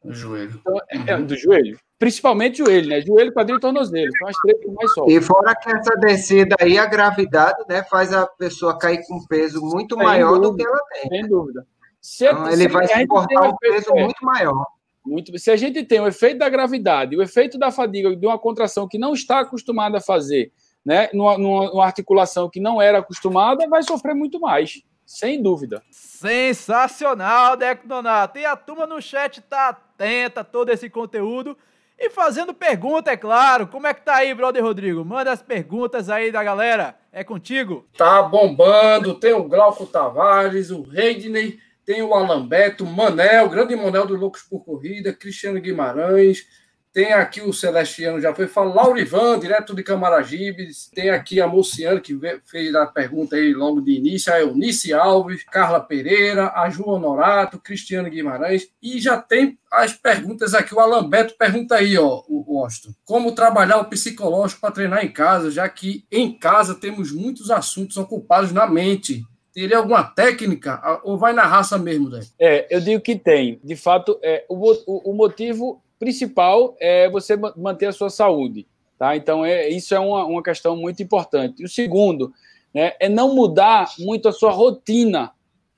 Do 0.03 0.13
joelho. 0.13 0.61
Então, 0.61 0.75
é, 0.87 1.13
é, 1.13 1.17
do 1.17 1.35
joelho. 1.35 1.79
Principalmente 1.97 2.61
o 2.61 2.67
joelho, 2.67 2.87
né? 2.87 3.01
Joelho, 3.01 3.33
quadril 3.33 3.57
e 3.57 3.59
tornozelo. 3.59 4.11
São 4.19 4.27
as 4.27 4.37
três 4.37 4.59
que 4.59 4.67
mais 4.69 4.93
sofrem. 4.93 5.17
E 5.17 5.19
fora 5.19 5.55
que 5.55 5.67
essa 5.67 5.95
descida 5.95 6.55
aí, 6.59 6.77
a 6.77 6.85
gravidade, 6.85 7.57
né, 7.67 7.81
faz 7.81 8.13
a 8.13 8.27
pessoa 8.27 8.77
cair 8.77 9.03
com 9.07 9.15
um 9.15 9.25
peso 9.25 9.59
muito 9.61 9.95
sem 9.95 10.03
maior 10.03 10.37
dúvida, 10.37 10.49
do 10.51 10.55
que 10.57 10.67
ela 10.67 10.85
tem. 10.93 11.09
Sem 11.09 11.27
dúvida. 11.27 11.65
Se, 11.99 12.27
então, 12.27 12.51
ele 12.51 12.67
vai 12.67 12.87
suportar 12.87 13.49
um 13.49 13.57
peso 13.57 13.89
é, 13.95 14.03
muito 14.03 14.23
maior. 14.23 14.67
Muito, 15.03 15.35
se 15.39 15.49
a 15.49 15.55
gente 15.55 15.83
tem 15.85 16.01
o 16.01 16.07
efeito 16.07 16.37
da 16.37 16.49
gravidade, 16.49 17.17
o 17.17 17.23
efeito 17.23 17.57
da 17.57 17.71
fadiga 17.71 18.15
de 18.15 18.27
uma 18.27 18.37
contração 18.37 18.87
que 18.87 18.99
não 18.99 19.13
está 19.13 19.39
acostumada 19.39 19.97
a 19.97 20.01
fazer, 20.01 20.51
né, 20.85 21.09
numa, 21.13 21.37
numa 21.37 21.85
articulação 21.85 22.49
que 22.49 22.59
não 22.59 22.81
era 22.81 22.99
acostumada, 22.99 23.67
vai 23.67 23.83
sofrer 23.83 24.15
muito 24.15 24.39
mais, 24.39 24.81
sem 25.05 25.41
dúvida. 25.41 25.81
Sensacional, 25.91 27.55
Deco 27.55 27.87
Donato. 27.87 28.37
E 28.37 28.45
a 28.45 28.55
turma 28.55 28.85
no 28.85 29.01
chat 29.01 29.41
tá 29.41 29.69
atenta 29.69 30.41
a 30.41 30.43
todo 30.43 30.69
esse 30.69 30.89
conteúdo 30.89 31.57
e 31.97 32.09
fazendo 32.09 32.53
pergunta, 32.53 33.11
é 33.11 33.17
claro. 33.17 33.67
Como 33.67 33.85
é 33.85 33.93
que 33.93 34.01
tá 34.01 34.15
aí, 34.15 34.33
brother 34.33 34.63
Rodrigo? 34.63 35.03
Manda 35.03 35.33
as 35.33 35.41
perguntas 35.41 36.09
aí 36.09 36.31
da 36.31 36.41
galera. 36.41 36.97
É 37.11 37.25
contigo. 37.25 37.85
Tá 37.97 38.23
bombando. 38.23 39.15
Tem 39.15 39.33
o 39.33 39.43
Glauco 39.43 39.85
Tavares, 39.85 40.71
o 40.71 40.81
Reidney, 40.81 41.59
tem 41.85 42.01
o 42.01 42.13
Alambeto, 42.13 42.85
Manel, 42.85 43.49
grande 43.49 43.75
Manel 43.75 44.05
do 44.05 44.15
Loucos 44.15 44.43
por 44.43 44.63
Corrida, 44.63 45.11
Cristiano 45.11 45.59
Guimarães, 45.59 46.45
tem 46.91 47.13
aqui 47.13 47.41
o 47.41 47.53
Celestiano, 47.53 48.19
já 48.19 48.33
foi 48.33 48.47
falar, 48.47 48.73
Laurivan, 48.73 49.39
direto 49.39 49.75
de 49.75 49.83
Camaragibes. 49.83 50.89
Tem 50.93 51.09
aqui 51.09 51.39
a 51.39 51.47
Mociane, 51.47 52.01
que 52.01 52.17
fez 52.45 52.73
a 52.73 52.85
pergunta 52.85 53.35
aí 53.35 53.53
logo 53.53 53.79
de 53.79 53.91
início, 53.91 54.33
a 54.33 54.39
Eunice 54.39 54.91
Alves, 54.93 55.43
Carla 55.43 55.79
Pereira, 55.79 56.51
a 56.55 56.69
João 56.69 56.95
Honorato, 56.95 57.59
Cristiano 57.59 58.09
Guimarães. 58.09 58.67
E 58.81 58.99
já 58.99 59.17
tem 59.17 59.57
as 59.71 59.93
perguntas 59.93 60.53
aqui. 60.53 60.73
O 60.73 60.79
Alambeto 60.79 61.35
pergunta 61.37 61.75
aí, 61.75 61.97
ó, 61.97 62.23
o 62.27 62.59
Austin. 62.63 62.95
Como 63.05 63.33
trabalhar 63.33 63.77
o 63.77 63.85
psicológico 63.85 64.61
para 64.61 64.71
treinar 64.71 65.05
em 65.05 65.11
casa, 65.11 65.51
já 65.51 65.69
que 65.69 66.05
em 66.11 66.37
casa 66.37 66.73
temos 66.73 67.11
muitos 67.11 67.51
assuntos 67.51 67.97
ocupados 67.97 68.51
na 68.51 68.67
mente. 68.67 69.23
Teria 69.53 69.77
alguma 69.77 70.03
técnica 70.03 71.01
ou 71.03 71.17
vai 71.17 71.33
na 71.33 71.43
raça 71.45 71.77
mesmo, 71.77 72.09
Dé? 72.09 72.21
É, 72.39 72.75
eu 72.75 72.79
digo 72.79 73.01
que 73.01 73.15
tem. 73.15 73.59
De 73.63 73.75
fato, 73.75 74.19
é, 74.23 74.45
o, 74.47 74.55
o, 74.55 75.11
o 75.11 75.13
motivo 75.13 75.83
principal 75.99 76.75
é 76.79 77.09
você 77.09 77.35
manter 77.57 77.87
a 77.87 77.91
sua 77.91 78.09
saúde. 78.09 78.65
Tá? 78.97 79.15
Então, 79.15 79.45
é, 79.45 79.69
isso 79.69 79.93
é 79.93 79.99
uma, 79.99 80.25
uma 80.25 80.41
questão 80.41 80.75
muito 80.75 81.03
importante. 81.03 81.61
E 81.61 81.65
o 81.65 81.69
segundo 81.69 82.33
né, 82.73 82.93
é 82.99 83.07
não 83.07 83.35
mudar 83.35 83.89
muito 83.99 84.27
a 84.27 84.31
sua 84.31 84.51
rotina. 84.51 85.31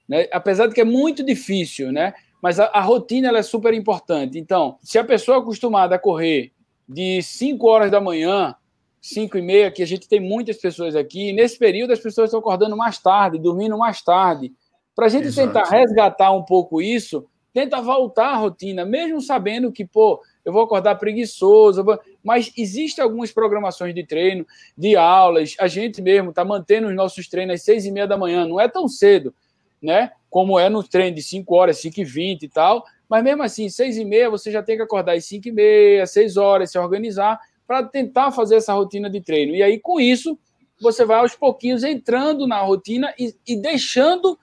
Né? 0.07 0.27
Apesar 0.31 0.67
de 0.67 0.73
que 0.73 0.81
é 0.81 0.85
muito 0.85 1.23
difícil, 1.23 1.91
né? 1.91 2.13
mas 2.41 2.59
a, 2.59 2.65
a 2.65 2.81
rotina 2.81 3.27
ela 3.27 3.37
é 3.39 3.43
super 3.43 3.73
importante. 3.73 4.39
Então, 4.39 4.77
se 4.81 4.97
a 4.97 5.03
pessoa 5.03 5.37
é 5.37 5.39
acostumada 5.39 5.95
a 5.95 5.99
correr 5.99 6.51
de 6.87 7.21
5 7.21 7.67
horas 7.67 7.91
da 7.91 8.01
manhã, 8.01 8.55
5 8.99 9.37
e 9.37 9.41
meia, 9.41 9.71
que 9.71 9.83
a 9.83 9.87
gente 9.87 10.07
tem 10.07 10.19
muitas 10.19 10.57
pessoas 10.57 10.95
aqui, 10.95 11.31
nesse 11.31 11.57
período 11.57 11.93
as 11.93 11.99
pessoas 11.99 12.27
estão 12.27 12.39
acordando 12.39 12.75
mais 12.75 12.97
tarde, 12.97 13.37
dormindo 13.39 13.77
mais 13.77 14.01
tarde. 14.01 14.51
Para 14.95 15.05
a 15.05 15.09
gente 15.09 15.27
Exato. 15.27 15.47
tentar 15.47 15.69
resgatar 15.69 16.31
um 16.31 16.43
pouco 16.43 16.81
isso, 16.81 17.25
tenta 17.53 17.81
voltar 17.81 18.29
à 18.29 18.35
rotina, 18.35 18.85
mesmo 18.85 19.21
sabendo 19.21 19.71
que, 19.71 19.85
pô, 19.85 20.21
eu 20.43 20.53
vou 20.53 20.63
acordar 20.63 20.95
preguiçoso, 20.95 21.83
vou... 21.83 21.99
mas 22.23 22.51
existem 22.57 23.03
algumas 23.03 23.31
programações 23.31 23.93
de 23.93 24.05
treino, 24.05 24.45
de 24.77 24.95
aulas, 24.95 25.55
a 25.59 25.67
gente 25.67 26.01
mesmo 26.01 26.29
está 26.29 26.45
mantendo 26.45 26.87
os 26.87 26.95
nossos 26.95 27.27
treinos 27.27 27.55
às 27.55 27.63
seis 27.63 27.85
e 27.85 27.91
meia 27.91 28.07
da 28.07 28.17
manhã, 28.17 28.45
não 28.45 28.59
é 28.59 28.67
tão 28.67 28.87
cedo, 28.87 29.33
né, 29.81 30.11
como 30.29 30.59
é 30.59 30.69
no 30.69 30.83
treino 30.83 31.15
de 31.15 31.21
cinco 31.21 31.55
horas, 31.55 31.77
cinco 31.77 31.99
e 31.99 32.05
vinte 32.05 32.43
e 32.43 32.47
tal, 32.49 32.85
mas 33.09 33.23
mesmo 33.23 33.43
assim, 33.43 33.69
seis 33.69 33.97
e 33.97 34.05
meia 34.05 34.29
você 34.29 34.51
já 34.51 34.63
tem 34.63 34.77
que 34.77 34.83
acordar 34.83 35.13
às 35.13 35.25
cinco 35.25 35.49
e 35.49 35.51
meia, 35.51 36.05
seis 36.05 36.37
horas, 36.37 36.71
se 36.71 36.79
organizar, 36.79 37.39
para 37.67 37.83
tentar 37.83 38.31
fazer 38.31 38.55
essa 38.55 38.73
rotina 38.73 39.09
de 39.09 39.21
treino, 39.21 39.55
e 39.55 39.61
aí 39.61 39.79
com 39.79 39.99
isso, 39.99 40.37
você 40.79 41.05
vai 41.05 41.19
aos 41.19 41.35
pouquinhos 41.35 41.83
entrando 41.83 42.47
na 42.47 42.59
rotina 42.59 43.13
e, 43.19 43.35
e 43.47 43.55
deixando 43.55 44.37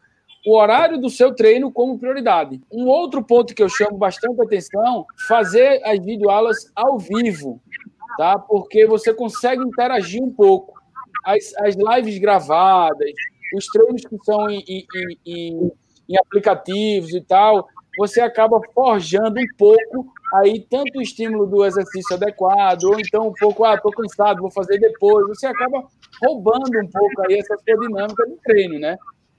o 0.47 0.57
horário 0.57 0.99
do 0.99 1.11
seu 1.11 1.35
treino 1.35 1.71
como 1.73 1.99
prioridade. 1.99 2.61
Um 2.73 2.87
outro 2.87 3.23
ponto 3.23 3.55
que 3.55 3.63
eu 3.63 3.69
chamo 3.69 3.97
bastante 3.97 4.41
atenção, 4.41 5.05
fazer 5.29 5.81
as 5.85 5.99
videoaulas 5.99 6.71
ao 6.75 6.99
vivo, 6.99 7.61
tá? 8.17 8.39
Porque 8.39 8.87
você 8.87 9.13
consegue 9.13 9.63
interagir 9.63 10.23
um 10.23 10.33
pouco. 10.33 10.79
As, 11.25 11.53
as 11.59 11.75
lives 11.75 12.19
gravadas, 12.19 13.11
os 13.55 13.67
treinos 13.67 14.03
que 14.03 14.17
são 14.25 14.49
em, 14.49 14.63
em, 14.69 14.87
em, 15.27 15.73
em 16.09 16.17
aplicativos 16.19 17.13
e 17.13 17.21
tal, 17.21 17.67
você 17.99 18.21
acaba 18.21 18.61
forjando 18.73 19.41
um 19.41 19.57
pouco 19.57 20.07
aí 20.35 20.65
tanto 20.71 20.99
o 20.99 21.03
estímulo 21.03 21.47
do 21.47 21.65
exercício 21.65 22.15
adequado, 22.15 22.85
ou 22.85 23.01
então 23.01 23.29
um 23.29 23.33
pouco, 23.33 23.65
ah, 23.65 23.79
tô 23.79 23.91
cansado, 23.91 24.41
vou 24.41 24.51
fazer 24.51 24.79
depois. 24.79 25.27
Você 25.29 25.47
acaba 25.47 25.85
roubando 26.23 26.79
um 26.79 26.89
pouco 26.89 27.23
aí 27.23 27.39
essa 27.39 27.57
sua 27.57 27.81
dinâmica 27.81 28.27
do 28.27 28.37
treino, 28.45 28.79
né? 28.79 28.97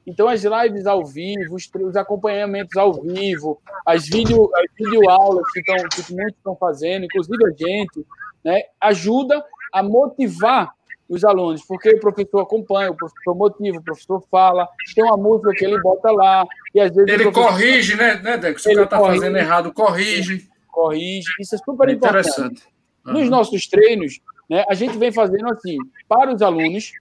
Então, 0.10 0.28
as 0.28 0.43
lives 0.43 0.88
ao 0.88 1.06
vivo, 1.06 1.54
os, 1.54 1.69
os 1.84 1.95
acompanhamentos 1.95 2.76
ao 2.76 2.93
vivo, 2.93 3.62
as, 3.86 4.08
vídeo, 4.08 4.50
as 4.56 4.65
videoaulas 4.76 5.45
que, 5.54 5.62
tão, 5.62 5.76
que 5.76 6.13
muitos 6.13 6.36
estão 6.36 6.56
fazendo, 6.56 7.06
inclusive 7.06 7.45
a 7.45 7.52
gente, 7.52 8.06
né, 8.43 8.63
ajuda 8.82 9.43
a 9.72 9.84
motivar 9.84 10.74
os 11.08 11.24
alunos, 11.24 11.63
porque 11.63 11.89
o 11.89 12.00
professor 12.00 12.39
acompanha, 12.41 12.89
o 12.89 12.95
professor 12.95 13.36
motiva, 13.36 13.78
o 13.78 13.84
professor 13.84 14.24
fala, 14.32 14.67
tem 14.95 15.04
uma 15.04 15.17
música 15.17 15.52
que 15.52 15.65
ele 15.65 15.80
bota 15.80 16.12
lá, 16.12 16.43
e 16.74 16.80
às 16.80 16.93
vezes. 16.95 17.12
Ele 17.12 17.24
professor... 17.24 17.48
corrige, 17.52 17.95
né, 17.95 18.15
né, 18.15 18.38
Deco? 18.38 18.60
Se 18.60 18.69
o 18.69 18.74
cara 18.74 18.86
está 18.86 19.00
fazendo 19.00 19.38
errado, 19.38 19.72
corrige. 19.72 20.50
Corrige, 20.67 21.30
isso 21.39 21.54
é 21.54 21.58
super 21.60 21.88
é 21.88 21.93
importante. 21.93 22.28
Interessante. 22.28 22.63
Uhum. 23.06 23.13
Nos 23.13 23.30
nossos 23.30 23.67
treinos, 23.67 24.19
né, 24.50 24.63
a 24.67 24.74
gente 24.74 24.98
vem 24.98 25.12
fazendo 25.12 25.52
assim, 25.52 25.78
para 26.08 26.34
os 26.34 26.41
alunos, 26.41 26.91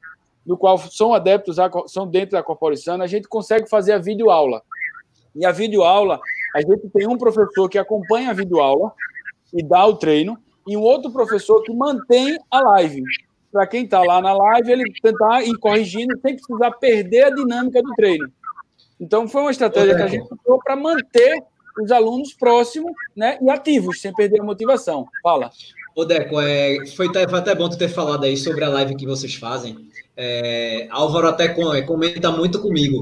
do 0.48 0.56
qual 0.56 0.78
são 0.78 1.12
adeptos, 1.12 1.56
são 1.88 2.06
dentro 2.06 2.30
da 2.30 2.42
Corporissana, 2.42 3.04
a 3.04 3.06
gente 3.06 3.28
consegue 3.28 3.68
fazer 3.68 3.92
a 3.92 3.98
videoaula. 3.98 4.62
E 5.36 5.44
a 5.44 5.52
videoaula, 5.52 6.18
a 6.56 6.62
gente 6.62 6.88
tem 6.88 7.06
um 7.06 7.18
professor 7.18 7.68
que 7.68 7.76
acompanha 7.76 8.30
a 8.30 8.32
videoaula 8.32 8.90
e 9.52 9.62
dá 9.62 9.84
o 9.84 9.96
treino, 9.96 10.38
e 10.66 10.74
um 10.74 10.80
outro 10.80 11.12
professor 11.12 11.62
que 11.62 11.74
mantém 11.74 12.38
a 12.50 12.60
live. 12.60 13.02
Para 13.52 13.66
quem 13.66 13.84
está 13.84 14.02
lá 14.02 14.22
na 14.22 14.32
live, 14.32 14.72
ele 14.72 14.84
tentar 15.02 15.42
ir 15.42 15.54
corrigindo 15.58 16.18
sem 16.22 16.34
precisar 16.34 16.70
perder 16.72 17.24
a 17.24 17.30
dinâmica 17.30 17.82
do 17.82 17.92
treino. 17.94 18.32
Então, 18.98 19.28
foi 19.28 19.42
uma 19.42 19.50
estratégia 19.50 19.96
que 19.96 20.02
a 20.02 20.06
gente 20.06 20.26
usou 20.32 20.58
para 20.64 20.74
manter 20.74 21.44
os 21.82 21.92
alunos 21.92 22.32
próximos 22.32 22.92
né, 23.14 23.38
e 23.42 23.50
ativos, 23.50 24.00
sem 24.00 24.14
perder 24.14 24.40
a 24.40 24.44
motivação. 24.44 25.06
Fala. 25.22 25.50
Ô, 25.94 26.06
Deco, 26.06 26.40
é, 26.40 26.86
foi, 26.96 27.06
foi 27.12 27.38
até 27.38 27.54
bom 27.54 27.68
tu 27.68 27.76
ter 27.76 27.88
falado 27.88 28.24
aí 28.24 28.36
sobre 28.36 28.64
a 28.64 28.68
live 28.70 28.96
que 28.96 29.06
vocês 29.06 29.34
fazem. 29.34 29.76
É, 30.20 30.88
Álvaro 30.90 31.28
até 31.28 31.44
é, 31.44 31.82
comenta 31.82 32.32
muito 32.32 32.60
comigo. 32.60 33.00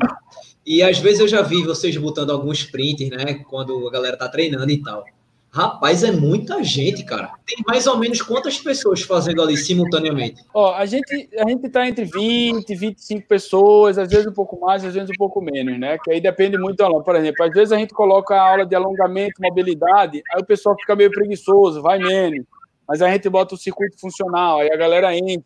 E 0.66 0.82
às 0.82 0.98
vezes 0.98 1.20
eu 1.20 1.28
já 1.28 1.40
vi 1.40 1.62
vocês 1.62 1.96
botando 1.96 2.30
alguns 2.30 2.62
prints, 2.64 3.08
né? 3.08 3.42
Quando 3.48 3.88
a 3.88 3.90
galera 3.90 4.18
tá 4.18 4.28
treinando 4.28 4.70
e 4.70 4.82
tal. 4.82 5.02
Rapaz, 5.50 6.02
é 6.02 6.12
muita 6.12 6.62
gente, 6.62 7.02
cara. 7.02 7.30
Tem 7.46 7.64
mais 7.66 7.86
ou 7.86 7.96
menos 7.96 8.20
quantas 8.20 8.58
pessoas 8.58 9.00
fazendo 9.00 9.40
ali 9.40 9.56
simultaneamente? 9.56 10.44
Ó, 10.52 10.74
a 10.74 10.84
gente 10.84 11.30
a 11.38 11.48
gente 11.48 11.66
tá 11.70 11.88
entre 11.88 12.04
20, 12.04 12.74
25 12.74 13.26
pessoas, 13.26 13.96
às 13.96 14.10
vezes 14.10 14.26
um 14.26 14.34
pouco 14.34 14.60
mais, 14.60 14.84
às 14.84 14.92
vezes 14.92 15.08
um 15.08 15.16
pouco 15.16 15.40
menos, 15.40 15.80
né? 15.80 15.96
Que 16.04 16.10
aí 16.10 16.20
depende 16.20 16.58
muito 16.58 16.76
do 16.76 16.84
aluno. 16.84 17.02
Por 17.02 17.16
exemplo, 17.16 17.42
às 17.42 17.54
vezes 17.54 17.72
a 17.72 17.78
gente 17.78 17.94
coloca 17.94 18.34
a 18.34 18.50
aula 18.50 18.66
de 18.66 18.74
alongamento, 18.74 19.40
mobilidade, 19.40 20.22
aí 20.34 20.42
o 20.42 20.44
pessoal 20.44 20.76
fica 20.78 20.94
meio 20.94 21.10
preguiçoso, 21.10 21.80
vai 21.80 21.98
menos. 21.98 22.44
Mas 22.86 23.00
a 23.00 23.10
gente 23.10 23.26
bota 23.30 23.54
o 23.54 23.58
circuito 23.58 23.98
funcional, 23.98 24.58
aí 24.58 24.70
a 24.70 24.76
galera 24.76 25.16
enche, 25.16 25.42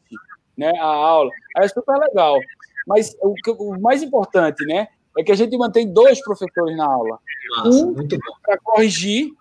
né, 0.56 0.72
a 0.78 0.84
aula. 0.84 1.30
Aí 1.56 1.64
é 1.64 1.68
super 1.68 1.96
legal. 1.98 2.38
Mas 2.86 3.14
o, 3.20 3.34
o 3.58 3.80
mais 3.80 4.02
importante, 4.02 4.64
né, 4.64 4.88
é 5.18 5.22
que 5.22 5.32
a 5.32 5.36
gente 5.36 5.56
mantém 5.56 5.92
dois 5.92 6.22
professores 6.22 6.76
na 6.76 6.86
aula. 6.86 7.18
Nossa, 7.64 7.86
um 7.86 7.94
para 8.42 8.58
corrigir 8.62 9.32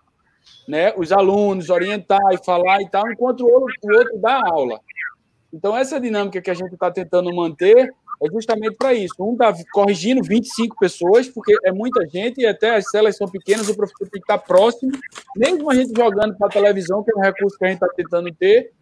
né, 0.68 0.92
os 0.96 1.12
alunos, 1.12 1.70
orientar 1.70 2.32
e 2.32 2.44
falar 2.44 2.80
e 2.80 2.88
tal, 2.88 3.10
enquanto 3.10 3.40
o 3.40 3.50
outro, 3.50 3.74
o 3.82 3.96
outro 3.96 4.18
dá 4.18 4.40
aula. 4.46 4.80
Então, 5.52 5.76
essa 5.76 6.00
dinâmica 6.00 6.40
que 6.40 6.50
a 6.50 6.54
gente 6.54 6.74
está 6.74 6.90
tentando 6.90 7.34
manter 7.34 7.92
é 8.22 8.30
justamente 8.30 8.76
para 8.76 8.92
isso. 8.92 9.14
Um 9.18 9.32
está 9.32 9.52
corrigindo 9.72 10.22
25 10.22 10.76
pessoas, 10.78 11.28
porque 11.28 11.56
é 11.64 11.72
muita 11.72 12.06
gente 12.06 12.40
e 12.40 12.46
até 12.46 12.76
as 12.76 12.90
celas 12.90 13.16
são 13.16 13.26
pequenas, 13.26 13.68
o 13.68 13.74
professor 13.74 14.08
tem 14.10 14.20
que 14.20 14.32
estar 14.32 14.38
próximo, 14.38 14.92
mesmo 15.34 15.70
a 15.70 15.74
gente 15.74 15.92
jogando 15.96 16.36
para 16.36 16.46
a 16.46 16.50
televisão, 16.50 17.02
que 17.02 17.10
é 17.10 17.16
um 17.16 17.22
recurso 17.22 17.58
que 17.58 17.64
a 17.64 17.68
gente 17.68 17.82
está 17.82 17.88
tentando 17.94 18.32
ter, 18.34 18.72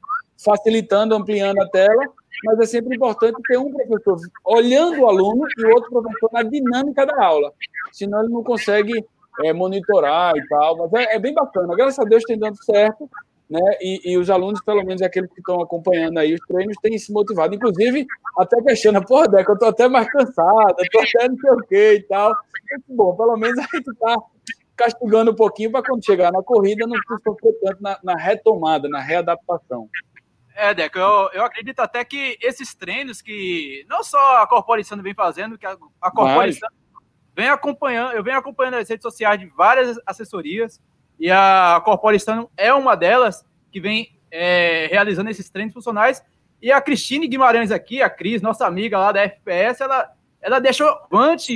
facilitando, 0.44 1.14
ampliando 1.14 1.62
a 1.62 1.68
tela, 1.68 2.04
mas 2.44 2.58
é 2.60 2.66
sempre 2.66 2.96
importante 2.96 3.40
ter 3.46 3.58
um 3.58 3.70
professor 3.70 4.18
olhando 4.44 5.00
o 5.00 5.06
aluno 5.06 5.44
e 5.58 5.64
outro 5.66 5.90
professor 5.90 6.30
na 6.32 6.42
dinâmica 6.42 7.04
da 7.06 7.24
aula, 7.24 7.52
senão 7.92 8.20
ele 8.20 8.32
não 8.32 8.42
consegue 8.42 9.04
é, 9.44 9.52
monitorar 9.52 10.36
e 10.36 10.46
tal, 10.48 10.76
mas 10.76 10.92
é, 10.94 11.16
é, 11.16 11.18
bem 11.18 11.34
bacana. 11.34 11.74
Graças 11.76 11.98
a 11.98 12.04
Deus 12.04 12.24
tem 12.24 12.38
dando 12.38 12.62
certo, 12.64 13.08
né? 13.48 13.60
E, 13.80 14.12
e, 14.12 14.18
os 14.18 14.28
alunos, 14.28 14.60
pelo 14.62 14.84
menos 14.84 15.00
aqueles 15.00 15.30
que 15.32 15.40
estão 15.40 15.60
acompanhando 15.62 16.18
aí 16.18 16.34
os 16.34 16.40
treinos, 16.46 16.76
têm 16.82 16.98
se 16.98 17.12
motivado. 17.12 17.54
Inclusive, 17.54 18.06
até 18.38 18.60
questiona, 18.62 19.00
porra, 19.00 19.28
Deca, 19.28 19.52
eu 19.52 19.58
tô 19.58 19.66
até 19.66 19.88
mais 19.88 20.10
cansada, 20.10 20.76
tô 20.92 21.00
até 21.00 21.28
não 21.28 21.38
sei 21.38 21.50
o 21.50 21.62
quê 21.66 21.94
e 21.94 22.02
tal. 22.02 22.32
Muito 22.70 22.84
bom, 22.88 23.16
pelo 23.16 23.36
menos 23.36 23.58
a 23.58 23.76
gente 23.76 23.94
tá 23.98 24.16
castigando 24.76 25.32
um 25.32 25.34
pouquinho 25.34 25.72
para 25.72 25.82
quando 25.82 26.04
chegar 26.04 26.30
na 26.30 26.42
corrida 26.42 26.86
não 26.86 26.96
sofrer 27.24 27.52
tanto 27.64 27.82
na, 27.82 27.98
na, 28.02 28.14
retomada, 28.14 28.88
na 28.88 29.00
readaptação. 29.00 29.88
É, 30.60 30.74
Deca, 30.74 30.98
eu, 30.98 31.30
eu 31.34 31.44
acredito 31.44 31.78
até 31.78 32.04
que 32.04 32.36
esses 32.42 32.74
treinos 32.74 33.22
que 33.22 33.86
não 33.88 34.02
só 34.02 34.42
a 34.42 34.46
Corporação 34.46 35.00
vem 35.00 35.14
fazendo, 35.14 35.56
que 35.56 35.64
a, 35.64 35.76
a 36.02 36.10
Corporação 36.10 36.68
venho 37.32 37.52
acompanhando, 37.52 38.14
eu 38.14 38.24
venho 38.24 38.36
acompanhando 38.36 38.74
as 38.74 38.88
redes 38.88 39.02
sociais 39.02 39.38
de 39.38 39.46
várias 39.46 39.96
assessorias 40.04 40.82
e 41.16 41.30
a 41.30 41.80
Corporistano 41.84 42.50
é 42.56 42.74
uma 42.74 42.96
delas 42.96 43.46
que 43.70 43.80
vem 43.80 44.18
é, 44.32 44.88
realizando 44.90 45.30
esses 45.30 45.48
treinos 45.48 45.72
funcionais. 45.72 46.24
E 46.60 46.72
a 46.72 46.80
Cristine 46.80 47.28
Guimarães 47.28 47.70
aqui, 47.70 48.02
a 48.02 48.10
Cris, 48.10 48.42
nossa 48.42 48.66
amiga 48.66 48.98
lá 48.98 49.12
da 49.12 49.20
FPS, 49.20 49.80
ela, 49.80 50.10
ela 50.40 50.58
deixou 50.58 50.88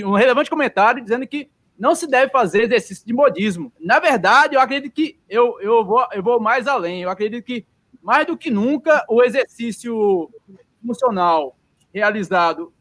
um 0.05 0.15
relevante 0.15 0.49
comentário 0.49 1.03
dizendo 1.03 1.27
que 1.27 1.51
não 1.77 1.97
se 1.97 2.07
deve 2.07 2.31
fazer 2.31 2.63
exercício 2.63 3.05
de 3.05 3.13
modismo. 3.13 3.73
Na 3.81 3.99
verdade, 3.99 4.55
eu 4.55 4.61
acredito 4.61 4.93
que 4.93 5.19
eu, 5.29 5.61
eu, 5.61 5.85
vou, 5.85 6.07
eu 6.13 6.23
vou 6.23 6.39
mais 6.39 6.69
além. 6.69 7.03
Eu 7.03 7.11
acredito 7.11 7.45
que, 7.45 7.67
mais 8.03 8.27
do 8.27 8.37
que 8.37 8.51
nunca, 8.51 9.05
o 9.09 9.23
exercício 9.23 10.31
funcional 10.85 11.57
realizado 11.95 12.73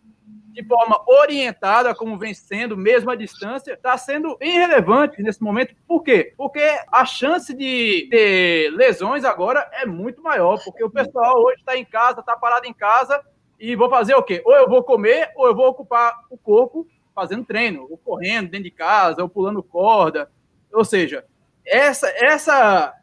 de 0.52 0.64
forma 0.66 1.02
orientada, 1.08 1.96
como 1.96 2.18
vem 2.18 2.34
sendo, 2.34 2.76
mesmo 2.76 3.10
à 3.10 3.16
distância, 3.16 3.74
está 3.74 3.98
sendo 3.98 4.38
irrelevante 4.42 5.22
nesse 5.22 5.42
momento. 5.42 5.74
Por 5.88 6.04
quê? 6.04 6.34
Porque 6.36 6.62
a 6.92 7.06
chance 7.06 7.54
de 7.54 8.08
ter 8.10 8.70
lesões 8.72 9.24
agora 9.24 9.70
é 9.74 9.86
muito 9.86 10.22
maior, 10.22 10.62
porque 10.64 10.84
o 10.84 10.90
pessoal 10.90 11.42
hoje 11.42 11.60
está 11.60 11.78
em 11.78 11.86
casa, 11.86 12.20
está 12.20 12.36
parado 12.36 12.68
em 12.68 12.74
casa, 12.74 13.22
e 13.60 13.76
vou 13.76 13.90
fazer 13.90 14.16
o 14.16 14.24
quê? 14.24 14.42
Ou 14.44 14.56
eu 14.56 14.68
vou 14.68 14.84
comer, 14.84 15.32
ou 15.36 15.48
eu 15.48 15.56
vou 15.56 15.68
ocupar 15.68 16.20
o 16.30 16.38
corpo 16.38 16.88
fazendo 17.14 17.46
treino, 17.46 17.88
ou 17.90 17.98
correndo 17.98 18.50
dentro 18.50 18.66
de 18.66 18.72
casa, 18.72 19.22
ou 19.22 19.30
pulando 19.30 19.64
corda. 19.64 20.32
Ou 20.74 20.84
seja, 20.84 21.26
essa, 21.66 22.10
essa, 22.10 22.94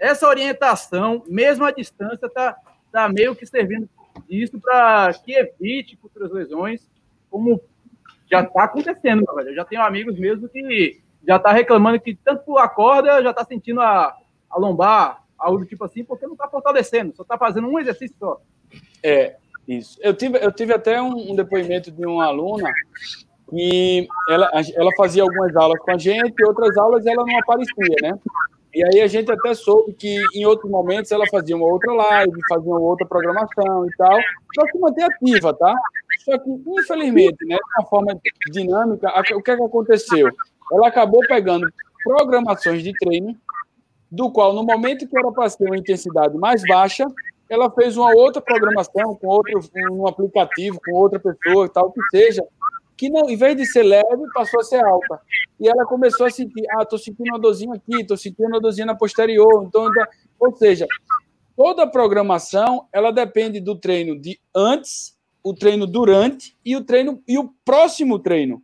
essa 0.00 0.26
orientação, 0.26 1.22
mesmo 1.28 1.64
à 1.64 1.70
distância, 1.70 2.26
está 2.26 2.56
tá 2.90 3.08
meio 3.08 3.36
que 3.36 3.46
servindo 3.46 3.88
isso 4.28 4.58
para 4.58 5.12
que 5.14 5.32
evite 5.32 5.96
futuras 5.96 6.32
lesões, 6.32 6.88
como 7.30 7.60
já 8.30 8.40
está 8.40 8.64
acontecendo, 8.64 9.24
velho. 9.34 9.50
Eu 9.50 9.54
já 9.54 9.64
tenho 9.64 9.82
amigos 9.82 10.18
mesmo 10.18 10.48
que 10.48 11.00
já 11.26 11.36
está 11.36 11.52
reclamando 11.52 12.00
que 12.00 12.14
tanto 12.14 12.56
a 12.58 12.68
corda 12.68 13.22
já 13.22 13.30
está 13.30 13.44
sentindo 13.44 13.80
a, 13.80 14.16
a 14.48 14.58
lombar, 14.58 15.22
algo 15.38 15.64
tipo 15.64 15.84
assim, 15.84 16.02
porque 16.02 16.26
não 16.26 16.32
está 16.32 16.48
fortalecendo, 16.48 17.14
só 17.14 17.22
está 17.22 17.36
fazendo 17.36 17.68
um 17.68 17.78
exercício 17.78 18.16
só. 18.18 18.40
É, 19.02 19.36
isso. 19.68 19.98
Eu 20.00 20.14
tive, 20.14 20.38
eu 20.38 20.50
tive 20.50 20.72
até 20.72 21.00
um, 21.00 21.32
um 21.32 21.36
depoimento 21.36 21.90
de 21.90 22.06
uma 22.06 22.24
aluna 22.26 22.70
que 23.50 24.08
ela, 24.28 24.50
ela 24.76 24.90
fazia 24.96 25.22
algumas 25.22 25.54
aulas 25.56 25.78
com 25.80 25.90
a 25.90 25.98
gente 25.98 26.44
outras 26.44 26.76
aulas 26.76 27.04
ela 27.04 27.24
não 27.26 27.38
aparecia, 27.38 27.96
né? 28.00 28.18
E 28.72 28.84
aí 28.84 29.00
a 29.00 29.06
gente 29.06 29.30
até 29.30 29.52
soube 29.52 29.92
que 29.94 30.22
em 30.34 30.46
outros 30.46 30.70
momentos 30.70 31.10
ela 31.10 31.26
fazia 31.30 31.56
uma 31.56 31.66
outra 31.66 31.92
live, 31.92 32.32
fazia 32.48 32.70
uma 32.70 32.78
outra 32.80 33.06
programação 33.06 33.86
e 33.86 33.96
tal, 33.96 34.18
só 34.54 34.66
que 34.66 34.78
manter 34.78 35.04
ativa, 35.04 35.52
tá? 35.52 35.74
Só 36.24 36.38
que, 36.38 36.50
infelizmente, 36.50 37.44
né, 37.46 37.56
de 37.56 37.80
uma 37.80 37.88
forma 37.88 38.20
dinâmica, 38.52 39.08
o 39.34 39.42
que, 39.42 39.50
é 39.50 39.56
que 39.56 39.62
aconteceu? 39.62 40.28
Ela 40.72 40.88
acabou 40.88 41.20
pegando 41.26 41.68
programações 42.04 42.82
de 42.82 42.92
treino, 42.92 43.36
do 44.10 44.30
qual, 44.30 44.52
no 44.52 44.64
momento 44.64 45.06
que 45.06 45.18
era 45.18 45.30
para 45.30 45.48
ser 45.48 45.66
uma 45.66 45.76
intensidade 45.76 46.36
mais 46.36 46.62
baixa, 46.66 47.06
ela 47.48 47.70
fez 47.70 47.96
uma 47.96 48.14
outra 48.14 48.40
programação 48.40 49.16
com 49.16 49.26
outro 49.26 49.60
um 49.90 50.06
aplicativo, 50.06 50.80
com 50.84 50.92
outra 50.92 51.18
pessoa, 51.18 51.68
tal 51.68 51.90
que 51.90 52.00
seja, 52.10 52.44
que 53.00 53.08
não, 53.08 53.30
em 53.30 53.36
vez 53.36 53.56
de 53.56 53.64
ser 53.64 53.82
leve, 53.82 54.22
passou 54.34 54.60
a 54.60 54.62
ser 54.62 54.84
alta. 54.84 55.18
E 55.58 55.66
ela 55.66 55.86
começou 55.86 56.26
a 56.26 56.30
sentir, 56.30 56.62
ah, 56.72 56.82
estou 56.82 56.98
sentindo 56.98 57.30
uma 57.30 57.38
dorzinha 57.38 57.72
aqui, 57.72 58.02
estou 58.02 58.14
sentindo 58.14 58.48
uma 58.48 58.60
dorzinha 58.60 58.84
na 58.84 58.94
posterior. 58.94 59.64
Então, 59.66 59.88
então, 59.88 60.04
ou 60.38 60.54
seja, 60.54 60.86
toda 61.56 61.84
a 61.84 61.86
programação, 61.86 62.86
ela 62.92 63.10
depende 63.10 63.58
do 63.58 63.74
treino 63.74 64.20
de 64.20 64.38
antes, 64.54 65.18
o 65.42 65.54
treino 65.54 65.86
durante 65.86 66.54
e 66.62 66.76
o 66.76 66.84
treino 66.84 67.22
e 67.26 67.38
o 67.38 67.50
próximo 67.64 68.18
treino. 68.18 68.62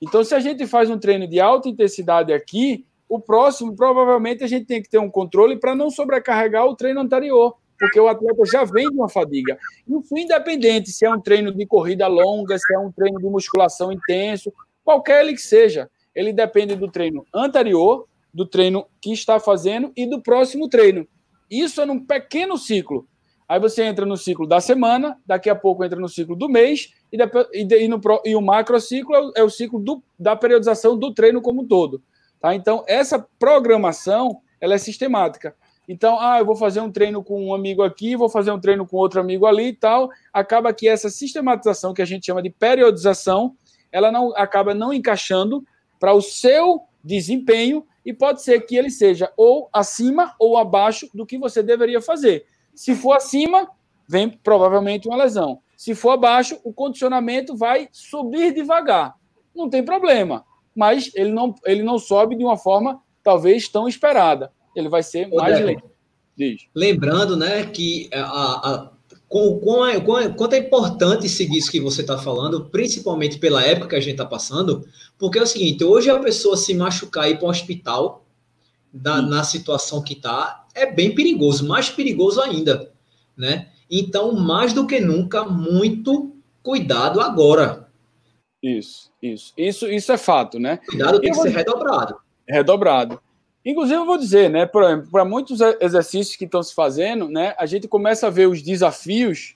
Então, 0.00 0.22
se 0.22 0.32
a 0.32 0.38
gente 0.38 0.64
faz 0.64 0.88
um 0.88 0.96
treino 0.96 1.26
de 1.26 1.40
alta 1.40 1.68
intensidade 1.68 2.32
aqui, 2.32 2.86
o 3.08 3.18
próximo, 3.18 3.74
provavelmente, 3.74 4.44
a 4.44 4.46
gente 4.46 4.64
tem 4.64 4.80
que 4.80 4.88
ter 4.88 4.98
um 4.98 5.10
controle 5.10 5.58
para 5.58 5.74
não 5.74 5.90
sobrecarregar 5.90 6.66
o 6.66 6.76
treino 6.76 7.00
anterior 7.00 7.56
porque 7.82 7.98
o 7.98 8.06
atleta 8.06 8.44
já 8.46 8.62
vem 8.62 8.88
de 8.88 8.94
uma 8.94 9.08
fadiga. 9.08 9.58
Isso 9.88 10.16
independente 10.16 10.92
se 10.92 11.04
é 11.04 11.10
um 11.10 11.20
treino 11.20 11.52
de 11.52 11.66
corrida 11.66 12.06
longa, 12.06 12.56
se 12.56 12.72
é 12.72 12.78
um 12.78 12.92
treino 12.92 13.18
de 13.18 13.24
musculação 13.24 13.90
intenso, 13.90 14.52
qualquer 14.84 15.24
ele 15.24 15.32
que 15.32 15.42
seja, 15.42 15.90
ele 16.14 16.32
depende 16.32 16.76
do 16.76 16.88
treino 16.88 17.26
anterior, 17.34 18.06
do 18.32 18.46
treino 18.46 18.86
que 19.00 19.12
está 19.12 19.40
fazendo 19.40 19.90
e 19.96 20.06
do 20.06 20.22
próximo 20.22 20.68
treino. 20.68 21.08
Isso 21.50 21.80
é 21.80 21.84
num 21.84 21.98
pequeno 21.98 22.56
ciclo. 22.56 23.04
Aí 23.48 23.58
você 23.58 23.82
entra 23.82 24.06
no 24.06 24.16
ciclo 24.16 24.46
da 24.46 24.60
semana, 24.60 25.18
daqui 25.26 25.50
a 25.50 25.56
pouco 25.56 25.84
entra 25.84 25.98
no 25.98 26.08
ciclo 26.08 26.36
do 26.36 26.48
mês, 26.48 26.94
e, 27.12 27.16
depois, 27.16 27.48
e, 27.52 27.66
e, 27.66 27.88
no, 27.88 28.00
e 28.24 28.36
o 28.36 28.40
macrociclo 28.40 29.12
é 29.12 29.20
o, 29.20 29.32
é 29.38 29.42
o 29.42 29.50
ciclo 29.50 29.80
do, 29.80 30.00
da 30.16 30.36
periodização 30.36 30.96
do 30.96 31.12
treino 31.12 31.42
como 31.42 31.62
um 31.62 31.66
todo. 31.66 32.00
Tá? 32.40 32.54
Então, 32.54 32.84
essa 32.86 33.18
programação 33.40 34.40
ela 34.60 34.74
é 34.74 34.78
sistemática. 34.78 35.56
Então, 35.92 36.18
ah, 36.18 36.38
eu 36.38 36.46
vou 36.46 36.56
fazer 36.56 36.80
um 36.80 36.90
treino 36.90 37.22
com 37.22 37.48
um 37.48 37.54
amigo 37.54 37.82
aqui, 37.82 38.16
vou 38.16 38.30
fazer 38.30 38.50
um 38.50 38.58
treino 38.58 38.86
com 38.86 38.96
outro 38.96 39.20
amigo 39.20 39.44
ali 39.44 39.66
e 39.66 39.72
tal. 39.74 40.08
Acaba 40.32 40.72
que 40.72 40.88
essa 40.88 41.10
sistematização, 41.10 41.92
que 41.92 42.00
a 42.00 42.06
gente 42.06 42.24
chama 42.24 42.42
de 42.42 42.48
periodização, 42.48 43.54
ela 43.92 44.10
não 44.10 44.34
acaba 44.34 44.72
não 44.72 44.90
encaixando 44.90 45.62
para 46.00 46.14
o 46.14 46.22
seu 46.22 46.84
desempenho 47.04 47.86
e 48.06 48.10
pode 48.14 48.40
ser 48.40 48.62
que 48.62 48.74
ele 48.74 48.88
seja 48.88 49.30
ou 49.36 49.68
acima 49.70 50.34
ou 50.38 50.56
abaixo 50.56 51.10
do 51.12 51.26
que 51.26 51.36
você 51.36 51.62
deveria 51.62 52.00
fazer. 52.00 52.46
Se 52.74 52.94
for 52.94 53.12
acima, 53.12 53.68
vem 54.08 54.30
provavelmente 54.30 55.06
uma 55.06 55.18
lesão. 55.18 55.60
Se 55.76 55.94
for 55.94 56.12
abaixo, 56.12 56.58
o 56.64 56.72
condicionamento 56.72 57.54
vai 57.54 57.90
subir 57.92 58.54
devagar. 58.54 59.14
Não 59.54 59.68
tem 59.68 59.84
problema, 59.84 60.42
mas 60.74 61.10
ele 61.14 61.32
não, 61.32 61.54
ele 61.66 61.82
não 61.82 61.98
sobe 61.98 62.34
de 62.34 62.42
uma 62.42 62.56
forma 62.56 62.98
talvez 63.22 63.68
tão 63.68 63.86
esperada 63.86 64.50
ele 64.74 64.88
vai 64.88 65.02
ser 65.02 65.28
Ô, 65.30 65.36
mais 65.36 65.64
lento. 65.64 65.90
Lembrando, 66.74 67.36
né, 67.36 67.66
que 67.66 68.08
a, 68.12 68.20
a, 68.20 68.90
com, 69.28 69.58
com, 69.60 69.86
é, 69.86 70.00
com, 70.00 70.18
é, 70.18 70.28
quanto 70.28 70.54
é 70.54 70.58
importante 70.58 71.28
seguir 71.28 71.58
isso 71.58 71.70
que 71.70 71.80
você 71.80 72.02
está 72.02 72.18
falando, 72.18 72.66
principalmente 72.66 73.38
pela 73.38 73.62
época 73.62 73.88
que 73.88 73.96
a 73.96 74.00
gente 74.00 74.12
está 74.12 74.26
passando, 74.26 74.86
porque 75.18 75.38
é 75.38 75.42
o 75.42 75.46
seguinte, 75.46 75.82
hoje 75.84 76.10
a 76.10 76.18
pessoa 76.18 76.56
se 76.56 76.74
machucar 76.74 77.28
e 77.28 77.32
ir 77.32 77.38
para 77.38 77.46
um 77.46 77.50
hospital 77.50 78.26
da, 78.92 79.22
na 79.22 79.42
situação 79.42 80.02
que 80.02 80.14
está, 80.14 80.66
é 80.74 80.84
bem 80.84 81.14
perigoso, 81.14 81.66
mais 81.66 81.88
perigoso 81.88 82.40
ainda, 82.40 82.92
né? 83.36 83.68
Então, 83.90 84.32
mais 84.32 84.72
do 84.72 84.86
que 84.86 85.00
nunca, 85.00 85.44
muito 85.44 86.34
cuidado 86.62 87.20
agora. 87.20 87.88
Isso, 88.62 89.10
isso. 89.22 89.52
Isso, 89.56 89.90
isso 89.90 90.12
é 90.12 90.18
fato, 90.18 90.58
né? 90.58 90.78
Cuidado 90.86 91.20
tem 91.20 91.30
que 91.30 91.38
ser 91.38 91.48
redobrado. 91.48 92.16
Redobrado. 92.46 93.20
Inclusive, 93.64 93.96
eu 93.96 94.06
vou 94.06 94.18
dizer, 94.18 94.50
né, 94.50 94.66
para 94.66 95.24
muitos 95.24 95.60
exercícios 95.80 96.34
que 96.34 96.44
estão 96.44 96.62
se 96.62 96.74
fazendo, 96.74 97.28
né, 97.28 97.54
a 97.56 97.64
gente 97.64 97.86
começa 97.86 98.26
a 98.26 98.30
ver 98.30 98.48
os 98.48 98.60
desafios, 98.60 99.54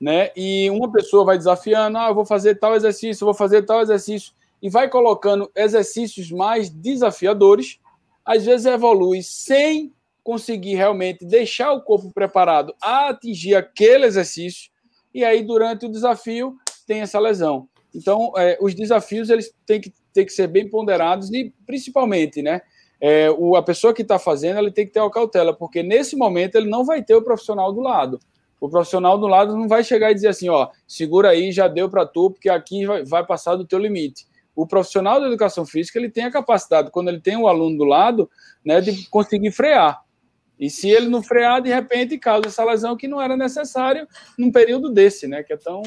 né, 0.00 0.30
e 0.36 0.68
uma 0.70 0.90
pessoa 0.90 1.24
vai 1.24 1.38
desafiando, 1.38 1.96
ah, 1.96 2.08
eu 2.08 2.14
vou 2.14 2.26
fazer 2.26 2.56
tal 2.56 2.74
exercício, 2.74 3.24
vou 3.24 3.34
fazer 3.34 3.62
tal 3.62 3.80
exercício, 3.80 4.32
e 4.60 4.68
vai 4.68 4.88
colocando 4.88 5.50
exercícios 5.54 6.30
mais 6.32 6.68
desafiadores, 6.68 7.78
às 8.24 8.44
vezes 8.44 8.66
evolui 8.66 9.22
sem 9.22 9.92
conseguir 10.24 10.74
realmente 10.74 11.24
deixar 11.24 11.72
o 11.72 11.82
corpo 11.82 12.10
preparado 12.12 12.74
a 12.82 13.10
atingir 13.10 13.54
aquele 13.54 14.06
exercício, 14.06 14.72
e 15.14 15.24
aí 15.24 15.44
durante 15.44 15.86
o 15.86 15.88
desafio 15.88 16.56
tem 16.84 17.00
essa 17.00 17.20
lesão. 17.20 17.68
Então, 17.94 18.32
é, 18.36 18.58
os 18.60 18.74
desafios 18.74 19.30
eles 19.30 19.54
têm 19.64 19.80
que, 19.80 19.92
têm 20.12 20.26
que 20.26 20.32
ser 20.32 20.48
bem 20.48 20.68
ponderados 20.68 21.32
e 21.32 21.54
principalmente, 21.64 22.42
né, 22.42 22.60
é, 23.00 23.30
o, 23.30 23.56
a 23.56 23.62
pessoa 23.62 23.92
que 23.92 24.02
está 24.02 24.18
fazendo 24.18 24.58
ele 24.58 24.70
tem 24.70 24.86
que 24.86 24.92
ter 24.92 25.00
uma 25.00 25.10
cautela, 25.10 25.54
porque 25.54 25.82
nesse 25.82 26.16
momento 26.16 26.56
ele 26.56 26.68
não 26.68 26.84
vai 26.84 27.02
ter 27.02 27.14
o 27.14 27.22
profissional 27.22 27.72
do 27.72 27.80
lado. 27.80 28.18
O 28.60 28.68
profissional 28.68 29.18
do 29.18 29.26
lado 29.26 29.54
não 29.54 29.68
vai 29.68 29.84
chegar 29.84 30.10
e 30.10 30.14
dizer 30.14 30.28
assim, 30.28 30.48
ó, 30.48 30.68
segura 30.86 31.30
aí, 31.30 31.52
já 31.52 31.68
deu 31.68 31.90
para 31.90 32.06
tu, 32.06 32.30
porque 32.30 32.48
aqui 32.48 32.86
vai, 32.86 33.04
vai, 33.04 33.26
passar 33.26 33.54
do 33.54 33.66
teu 33.66 33.78
limite. 33.78 34.26
O 34.54 34.66
profissional 34.66 35.20
da 35.20 35.26
educação 35.26 35.66
física 35.66 35.98
ele 35.98 36.08
tem 36.08 36.24
a 36.24 36.30
capacidade, 36.30 36.90
quando 36.90 37.08
ele 37.08 37.20
tem 37.20 37.36
o 37.36 37.46
aluno 37.46 37.76
do 37.76 37.84
lado, 37.84 38.30
né, 38.64 38.80
de 38.80 39.06
conseguir 39.10 39.50
frear. 39.50 40.02
E 40.58 40.70
se 40.70 40.88
ele 40.88 41.08
não 41.08 41.22
frear, 41.22 41.60
de 41.60 41.68
repente 41.68 42.16
causa 42.16 42.46
essa 42.46 42.64
lesão 42.64 42.96
que 42.96 43.06
não 43.06 43.20
era 43.20 43.36
necessário 43.36 44.08
num 44.38 44.50
período 44.50 44.90
desse, 44.90 45.26
né, 45.26 45.42
que 45.42 45.52
é 45.52 45.56
tão 45.56 45.82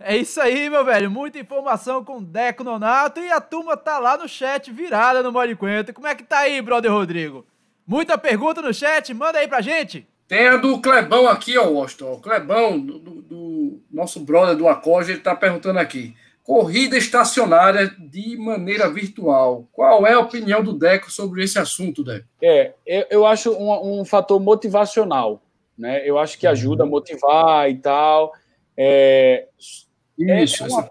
é 0.00 0.16
isso 0.16 0.40
aí, 0.40 0.70
meu 0.70 0.84
velho. 0.84 1.10
Muita 1.10 1.38
informação 1.38 2.04
com 2.04 2.22
Deco 2.22 2.62
Nonato 2.62 3.20
e 3.20 3.30
a 3.30 3.40
turma 3.40 3.76
tá 3.76 3.98
lá 3.98 4.16
no 4.16 4.28
chat 4.28 4.70
virada 4.70 5.22
no 5.22 5.32
Mole 5.32 5.56
Quento. 5.56 5.92
Como 5.92 6.06
é 6.06 6.14
que 6.14 6.22
tá 6.22 6.40
aí, 6.40 6.62
brother 6.62 6.92
Rodrigo? 6.92 7.44
Muita 7.86 8.16
pergunta 8.16 8.62
no 8.62 8.72
chat, 8.72 9.12
manda 9.12 9.38
aí 9.38 9.48
pra 9.48 9.60
gente. 9.60 10.06
Tem 10.28 10.46
a 10.46 10.56
do 10.58 10.78
Clebão 10.80 11.26
aqui, 11.26 11.56
ó, 11.56 11.66
Washington. 11.68 12.12
O 12.12 12.20
Clebão, 12.20 12.78
do, 12.78 12.98
do, 12.98 13.22
do, 13.22 13.80
nosso 13.90 14.20
brother 14.20 14.54
do 14.54 14.68
Acorde, 14.68 15.12
ele 15.12 15.20
tá 15.20 15.34
perguntando 15.34 15.78
aqui. 15.78 16.14
Corrida 16.44 16.96
estacionária 16.96 17.88
de 17.98 18.36
maneira 18.36 18.90
virtual. 18.90 19.66
Qual 19.72 20.06
é 20.06 20.12
a 20.12 20.20
opinião 20.20 20.62
do 20.62 20.74
Deco 20.74 21.10
sobre 21.10 21.42
esse 21.42 21.58
assunto, 21.58 22.04
Deco? 22.04 22.26
É, 22.42 22.74
eu, 22.86 23.06
eu 23.10 23.26
acho 23.26 23.52
um, 23.52 24.00
um 24.00 24.04
fator 24.04 24.38
motivacional, 24.38 25.42
né? 25.76 26.06
Eu 26.06 26.18
acho 26.18 26.38
que 26.38 26.46
ajuda 26.46 26.84
a 26.84 26.86
motivar 26.86 27.70
e 27.70 27.78
tal. 27.78 28.32
É, 28.76 29.46
isso. 30.18 30.64
É, 30.64 30.66
é, 30.66 30.70
uma, 30.70 30.90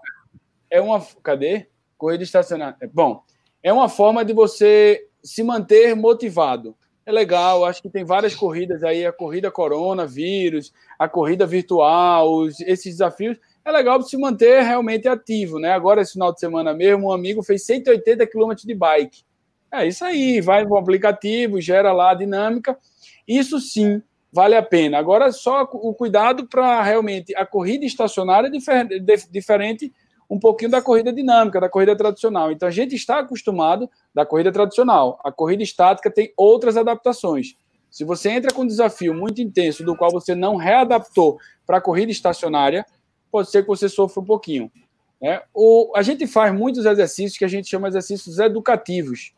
é 0.70 0.80
uma. 0.80 1.06
Cadê? 1.22 1.68
Corrida 1.96 2.22
estacionária. 2.22 2.76
É, 2.80 2.86
bom, 2.86 3.22
é 3.62 3.72
uma 3.72 3.88
forma 3.88 4.24
de 4.24 4.32
você 4.32 5.06
se 5.22 5.42
manter 5.42 5.94
motivado. 5.94 6.76
É 7.04 7.12
legal, 7.12 7.64
acho 7.64 7.80
que 7.80 7.88
tem 7.88 8.04
várias 8.04 8.34
corridas 8.34 8.84
aí, 8.84 9.06
a 9.06 9.12
corrida 9.12 9.50
coronavírus, 9.50 10.74
a 10.98 11.08
corrida 11.08 11.46
virtual, 11.46 12.46
esses 12.46 12.84
desafios. 12.84 13.38
É 13.64 13.72
legal 13.72 14.02
se 14.02 14.16
manter 14.18 14.62
realmente 14.62 15.08
ativo, 15.08 15.58
né? 15.58 15.72
Agora, 15.72 16.02
esse 16.02 16.12
final 16.12 16.32
de 16.32 16.40
semana 16.40 16.74
mesmo, 16.74 17.08
um 17.08 17.12
amigo 17.12 17.42
fez 17.42 17.64
180 17.64 18.26
quilômetros 18.26 18.66
de 18.66 18.74
bike. 18.74 19.22
É 19.72 19.86
isso 19.86 20.04
aí, 20.04 20.40
vai 20.40 20.64
no 20.64 20.76
aplicativo, 20.76 21.60
gera 21.60 21.92
lá 21.92 22.10
a 22.10 22.14
dinâmica. 22.14 22.78
Isso 23.26 23.58
sim 23.58 24.02
vale 24.32 24.54
a 24.54 24.62
pena. 24.62 24.98
Agora, 24.98 25.32
só 25.32 25.62
o 25.62 25.94
cuidado 25.94 26.46
para 26.46 26.82
realmente 26.82 27.34
a 27.36 27.46
corrida 27.46 27.84
estacionária 27.84 28.48
é 28.48 29.16
diferente 29.30 29.92
um 30.30 30.38
pouquinho 30.38 30.70
da 30.70 30.82
corrida 30.82 31.12
dinâmica, 31.12 31.60
da 31.60 31.68
corrida 31.68 31.96
tradicional. 31.96 32.52
Então, 32.52 32.68
a 32.68 32.70
gente 32.70 32.94
está 32.94 33.20
acostumado 33.20 33.90
da 34.14 34.26
corrida 34.26 34.52
tradicional. 34.52 35.18
A 35.24 35.32
corrida 35.32 35.62
estática 35.62 36.10
tem 36.10 36.32
outras 36.36 36.76
adaptações. 36.76 37.56
Se 37.90 38.04
você 38.04 38.30
entra 38.30 38.52
com 38.52 38.62
um 38.62 38.66
desafio 38.66 39.14
muito 39.14 39.40
intenso, 39.40 39.82
do 39.82 39.96
qual 39.96 40.10
você 40.10 40.34
não 40.34 40.56
readaptou 40.56 41.38
para 41.66 41.78
a 41.78 41.80
corrida 41.80 42.12
estacionária, 42.12 42.84
pode 43.30 43.50
ser 43.50 43.62
que 43.62 43.68
você 43.68 43.88
sofra 43.88 44.20
um 44.20 44.26
pouquinho. 44.26 44.70
Né? 45.20 45.40
O, 45.54 45.92
a 45.96 46.02
gente 46.02 46.26
faz 46.26 46.52
muitos 46.52 46.84
exercícios 46.84 47.38
que 47.38 47.44
a 47.44 47.48
gente 47.48 47.68
chama 47.68 47.88
de 47.88 47.96
exercícios 47.96 48.38
educativos. 48.38 49.32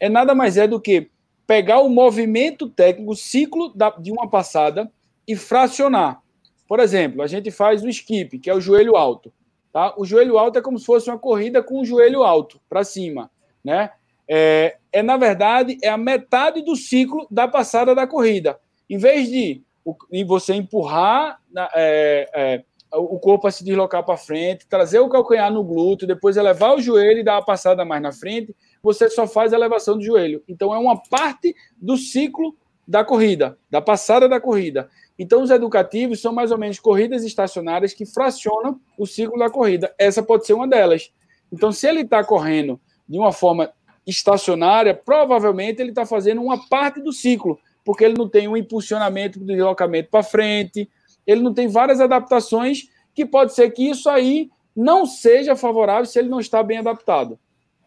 É 0.00 0.08
nada 0.08 0.34
mais 0.34 0.56
é 0.56 0.66
do 0.66 0.80
que 0.80 1.08
pegar 1.46 1.80
o 1.80 1.88
movimento 1.88 2.68
técnico, 2.68 3.12
o 3.12 3.16
ciclo 3.16 3.72
da, 3.74 3.90
de 3.90 4.10
uma 4.10 4.28
passada 4.28 4.90
e 5.26 5.36
fracionar. 5.36 6.22
Por 6.66 6.80
exemplo, 6.80 7.22
a 7.22 7.26
gente 7.26 7.50
faz 7.50 7.82
o 7.82 7.88
skip, 7.88 8.38
que 8.38 8.48
é 8.48 8.54
o 8.54 8.60
joelho 8.60 8.96
alto. 8.96 9.32
Tá? 9.72 9.94
O 9.96 10.04
joelho 10.04 10.38
alto 10.38 10.58
é 10.58 10.62
como 10.62 10.78
se 10.78 10.86
fosse 10.86 11.10
uma 11.10 11.18
corrida 11.18 11.62
com 11.62 11.80
o 11.80 11.84
joelho 11.84 12.22
alto 12.22 12.60
para 12.68 12.84
cima, 12.84 13.30
né? 13.62 13.90
É, 14.26 14.78
é, 14.90 15.02
na 15.02 15.18
verdade 15.18 15.76
é 15.82 15.88
a 15.88 15.98
metade 15.98 16.62
do 16.62 16.74
ciclo 16.74 17.26
da 17.30 17.46
passada 17.46 17.94
da 17.94 18.06
corrida. 18.06 18.58
Em 18.88 18.96
vez 18.96 19.28
de, 19.28 19.62
de 20.10 20.24
você 20.24 20.54
empurrar 20.54 21.38
é, 21.74 22.30
é, 22.34 22.64
o 22.94 23.18
corpo 23.18 23.46
a 23.46 23.50
se 23.50 23.64
deslocar 23.64 24.02
para 24.04 24.16
frente, 24.16 24.66
trazer 24.66 25.00
o 25.00 25.08
calcanhar 25.08 25.52
no 25.52 25.64
glúteo, 25.64 26.06
depois 26.06 26.36
elevar 26.36 26.74
o 26.74 26.80
joelho 26.80 27.18
e 27.18 27.24
dar 27.24 27.34
uma 27.34 27.44
passada 27.44 27.84
mais 27.84 28.00
na 28.00 28.12
frente, 28.12 28.54
você 28.84 29.08
só 29.08 29.26
faz 29.26 29.54
elevação 29.54 29.96
do 29.96 30.04
joelho. 30.04 30.44
Então, 30.46 30.74
é 30.74 30.78
uma 30.78 31.02
parte 31.02 31.56
do 31.80 31.96
ciclo 31.96 32.54
da 32.86 33.02
corrida, 33.02 33.58
da 33.70 33.80
passada 33.80 34.28
da 34.28 34.38
corrida. 34.38 34.90
Então, 35.18 35.42
os 35.42 35.50
educativos 35.50 36.20
são 36.20 36.34
mais 36.34 36.50
ou 36.50 36.58
menos 36.58 36.78
corridas 36.78 37.24
estacionárias 37.24 37.94
que 37.94 38.04
fracionam 38.04 38.78
o 38.98 39.06
ciclo 39.06 39.38
da 39.38 39.48
corrida. 39.48 39.94
Essa 39.98 40.22
pode 40.22 40.46
ser 40.46 40.52
uma 40.52 40.68
delas. 40.68 41.10
Então, 41.50 41.72
se 41.72 41.88
ele 41.88 42.02
está 42.02 42.22
correndo 42.22 42.78
de 43.08 43.18
uma 43.18 43.32
forma 43.32 43.72
estacionária, 44.06 44.94
provavelmente 44.94 45.80
ele 45.80 45.88
está 45.88 46.04
fazendo 46.04 46.42
uma 46.42 46.68
parte 46.68 47.00
do 47.00 47.10
ciclo, 47.10 47.58
porque 47.82 48.04
ele 48.04 48.18
não 48.18 48.28
tem 48.28 48.46
um 48.46 48.56
impulsionamento 48.56 49.38
do 49.38 49.46
deslocamento 49.46 50.10
para 50.10 50.22
frente, 50.22 50.90
ele 51.26 51.40
não 51.40 51.54
tem 51.54 51.68
várias 51.68 52.02
adaptações 52.02 52.90
que 53.14 53.24
pode 53.24 53.54
ser 53.54 53.70
que 53.70 53.88
isso 53.88 54.10
aí 54.10 54.50
não 54.76 55.06
seja 55.06 55.56
favorável 55.56 56.04
se 56.04 56.18
ele 56.18 56.28
não 56.28 56.40
está 56.40 56.62
bem 56.62 56.78
adaptado 56.78 57.38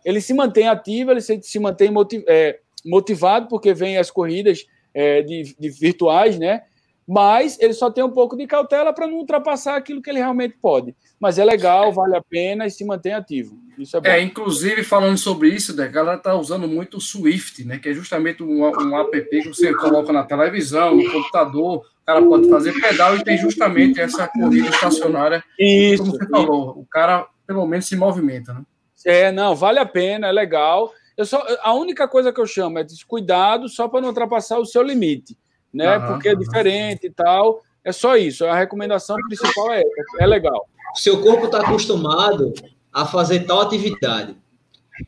ele 0.04 0.22
se 0.22 0.34
mantém 0.34 0.68
ativo, 0.68 1.12
ele 1.12 1.22
se, 1.22 1.42
se 1.42 1.60
mantém 1.60 1.92
motiv, 1.92 2.24
é, 2.28 2.60
motivado, 2.86 3.48
porque 3.48 3.74
vem 3.74 3.98
as 3.98 4.10
corridas 4.10 4.66
é, 4.94 5.22
de, 5.22 5.56
de, 5.60 5.70
virtuais, 5.70 6.40
né? 6.40 6.64
Mas 7.08 7.58
ele 7.62 7.74
só 7.74 7.90
tem 7.90 8.04
um 8.04 8.12
pouco 8.12 8.36
de 8.36 8.46
cautela 8.46 8.92
para 8.92 9.08
não 9.08 9.16
ultrapassar 9.16 9.78
aquilo 9.78 10.02
que 10.02 10.10
ele 10.10 10.20
realmente 10.20 10.58
pode. 10.62 10.94
Mas 11.18 11.40
é 11.40 11.46
legal, 11.46 11.94
vale 11.94 12.18
a 12.18 12.22
pena 12.22 12.66
e 12.66 12.70
se 12.70 12.84
mantém 12.84 13.14
ativo. 13.14 13.58
Isso 13.78 13.96
é 13.96 14.02
bom. 14.02 14.10
É, 14.10 14.22
inclusive, 14.22 14.84
falando 14.84 15.18
sobre 15.18 15.50
isso, 15.50 15.74
né, 15.74 15.86
a 15.86 15.88
galera 15.88 16.18
está 16.18 16.36
usando 16.36 16.68
muito 16.68 16.98
o 16.98 17.02
Swift, 17.02 17.64
né? 17.64 17.80
Que 17.80 17.90
é 17.90 17.94
justamente 17.94 18.44
um, 18.44 18.64
um 18.64 18.98
app 18.98 19.22
que 19.30 19.48
você 19.48 19.74
coloca 19.74 20.12
na 20.12 20.24
televisão, 20.24 20.96
no 20.96 21.10
computador, 21.10 21.78
o 21.78 22.06
cara 22.06 22.22
pode 22.22 22.50
fazer 22.50 22.74
pedal 22.74 23.16
e 23.16 23.24
tem 23.24 23.38
justamente 23.38 24.02
essa 24.02 24.28
corrida 24.28 24.68
estacionária. 24.70 25.42
Isso. 25.58 26.04
Como 26.04 26.18
você 26.18 26.28
falou, 26.28 26.78
o 26.78 26.86
cara 26.86 27.26
pelo 27.46 27.66
menos 27.66 27.88
se 27.88 27.96
movimenta, 27.96 28.54
né? 28.54 28.62
É, 29.06 29.32
não, 29.32 29.56
vale 29.56 29.80
a 29.80 29.86
pena, 29.86 30.28
é 30.28 30.32
legal. 30.32 30.92
Eu 31.16 31.26
só, 31.26 31.44
a 31.62 31.74
única 31.74 32.08
coisa 32.08 32.32
que 32.32 32.40
eu 32.40 32.46
chamo 32.46 32.80
é 32.80 32.84
de 32.84 33.06
cuidado 33.06 33.68
só 33.68 33.88
para 33.88 34.02
não 34.02 34.10
ultrapassar 34.10 34.60
o 34.60 34.66
seu 34.66 34.84
limite, 34.84 35.38
né? 35.74 35.98
Uhum, 35.98 36.08
Porque 36.08 36.30
é 36.30 36.36
diferente 36.36 37.08
e 37.08 37.10
tal. 37.10 37.62
É 37.84 37.92
só 37.92 38.16
isso. 38.16 38.46
A 38.46 38.56
recomendação 38.56 39.16
principal 39.28 39.74
é 39.74 39.84
é 40.20 40.26
legal. 40.28 40.68
Seu 40.94 41.22
corpo 41.22 41.46
está 41.46 41.62
acostumado 41.62 42.54
a 42.92 43.06
fazer 43.06 43.46
tal 43.46 43.62
atividade. 43.62 44.36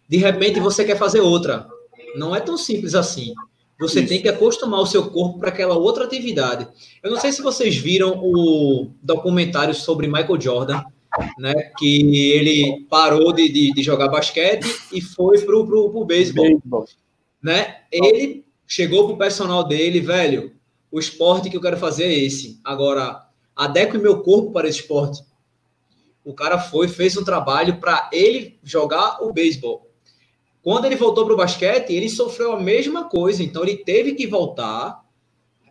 De 0.07 0.17
repente 0.17 0.59
você 0.59 0.83
quer 0.83 0.97
fazer 0.97 1.19
outra. 1.19 1.67
Não 2.15 2.35
é 2.35 2.39
tão 2.39 2.57
simples 2.57 2.95
assim. 2.95 3.33
Você 3.79 3.99
isso. 3.99 4.09
tem 4.09 4.21
que 4.21 4.29
acostumar 4.29 4.81
o 4.81 4.85
seu 4.85 5.09
corpo 5.09 5.39
para 5.39 5.49
aquela 5.49 5.75
outra 5.75 6.03
atividade. 6.03 6.67
Eu 7.01 7.11
não 7.11 7.19
sei 7.19 7.31
se 7.31 7.41
vocês 7.41 7.77
viram 7.77 8.19
o 8.21 8.91
documentário 9.01 9.73
sobre 9.73 10.07
Michael 10.07 10.41
Jordan 10.41 10.83
né? 11.37 11.53
Que 11.77 12.31
ele 12.31 12.85
parou 12.89 13.33
de, 13.33 13.49
de, 13.49 13.73
de 13.73 13.83
jogar 13.83 14.07
basquete 14.07 14.65
e 14.91 15.01
foi 15.01 15.39
pro, 15.41 15.65
pro, 15.65 15.89
pro 15.89 16.05
beisebol. 16.05 16.61
Né? 17.41 17.77
Ele 17.91 18.45
chegou 18.67 19.07
pro 19.07 19.17
personal 19.17 19.63
dele, 19.67 19.99
velho. 19.99 20.53
O 20.91 20.99
esporte 20.99 21.49
que 21.49 21.57
eu 21.57 21.61
quero 21.61 21.77
fazer 21.77 22.05
é 22.05 22.13
esse. 22.13 22.59
Agora, 22.63 23.27
adeque 23.55 23.97
meu 23.97 24.21
corpo 24.21 24.51
para 24.51 24.67
esse 24.67 24.79
esporte. 24.79 25.23
O 26.23 26.33
cara 26.33 26.59
foi, 26.59 26.87
fez 26.87 27.17
um 27.17 27.23
trabalho 27.23 27.79
para 27.79 28.09
ele 28.11 28.59
jogar 28.63 29.23
o 29.23 29.31
beisebol. 29.31 29.89
Quando 30.61 30.85
ele 30.85 30.95
voltou 30.95 31.25
para 31.25 31.33
o 31.33 31.37
basquete, 31.37 31.91
ele 31.91 32.09
sofreu 32.09 32.51
a 32.51 32.59
mesma 32.59 33.09
coisa. 33.09 33.41
Então, 33.41 33.63
ele 33.63 33.77
teve 33.77 34.13
que 34.13 34.27
voltar, 34.27 35.03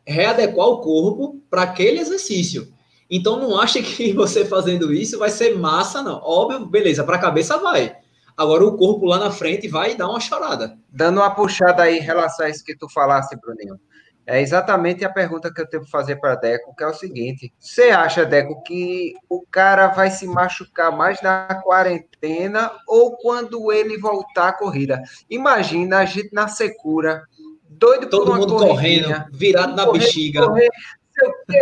readequar 0.07 0.66
o 0.66 0.81
corpo 0.81 1.40
para 1.51 1.62
aquele 1.62 2.01
exercício. 2.01 2.72
Então 3.11 3.38
não 3.38 3.59
acha 3.59 3.82
que 3.82 4.12
você 4.14 4.44
fazendo 4.44 4.92
isso 4.92 5.18
vai 5.18 5.30
ser 5.30 5.56
massa, 5.56 6.02
não. 6.02 6.20
Óbvio, 6.22 6.66
beleza, 6.66 7.04
para 7.04 7.16
a 7.16 7.20
cabeça 7.20 7.59
vai. 7.59 7.96
Agora 8.36 8.64
o 8.64 8.76
corpo 8.76 9.04
lá 9.04 9.18
na 9.18 9.30
frente 9.30 9.66
vai 9.66 9.96
dar 9.96 10.09
uma 10.09 10.20
chorada. 10.20 10.78
Dando 10.88 11.18
uma 11.18 11.34
puxada 11.34 11.82
aí 11.82 11.98
em 11.98 12.02
relação 12.02 12.46
a 12.46 12.48
isso 12.48 12.64
que 12.64 12.76
tu 12.76 12.88
falasse, 12.88 13.36
Bruninho. 13.36 13.80
É 14.24 14.42
exatamente 14.42 15.06
a 15.06 15.11
pergunta 15.11 15.50
que 15.50 15.59
eu 15.59 15.66
tenho 15.66 15.84
que 15.84 15.90
fazer 15.90 16.16
para 16.16 16.34
Deco, 16.34 16.76
que 16.76 16.84
é 16.84 16.86
o 16.86 16.92
seguinte: 16.92 17.50
você 17.59 17.84
acha, 17.84 18.26
Deco, 18.26 18.62
que 18.62 19.14
o 19.26 19.42
cara 19.50 19.88
vai 19.88 20.11
se 20.11 20.26
machucar 20.26 20.94
mais 20.94 21.22
na 21.22 21.62
quarentena 21.64 22.70
ou 22.86 23.16
quando 23.16 23.72
ele 23.72 23.96
voltar 23.96 24.48
à 24.48 24.52
corrida? 24.52 25.02
Imagina 25.30 26.00
a 26.00 26.04
gente 26.04 26.28
na 26.30 26.46
secura, 26.46 27.22
doido 27.70 28.11
Todo 28.11 28.34
mundo 28.34 28.54
correndo, 28.54 29.24
virado 29.32 29.74
na 29.74 29.86
correr, 29.86 29.98
bexiga. 29.98 30.46
Correr, 30.46 30.68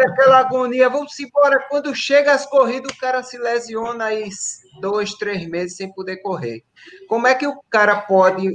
aquela 0.05 0.39
agonia, 0.39 0.89
vamos 0.89 1.19
embora. 1.19 1.65
Quando 1.69 1.95
chega 1.95 2.33
as 2.33 2.47
corridas, 2.47 2.93
o 2.93 2.99
cara 2.99 3.23
se 3.23 3.39
lesiona 3.39 4.07
aí 4.07 4.29
dois, 4.81 5.15
três 5.15 5.49
meses 5.49 5.77
sem 5.77 5.93
poder 5.93 6.19
correr. 6.19 6.63
Como 7.09 7.27
é 7.27 7.35
que 7.35 7.47
o 7.47 7.61
cara 7.71 7.97
pode 8.03 8.49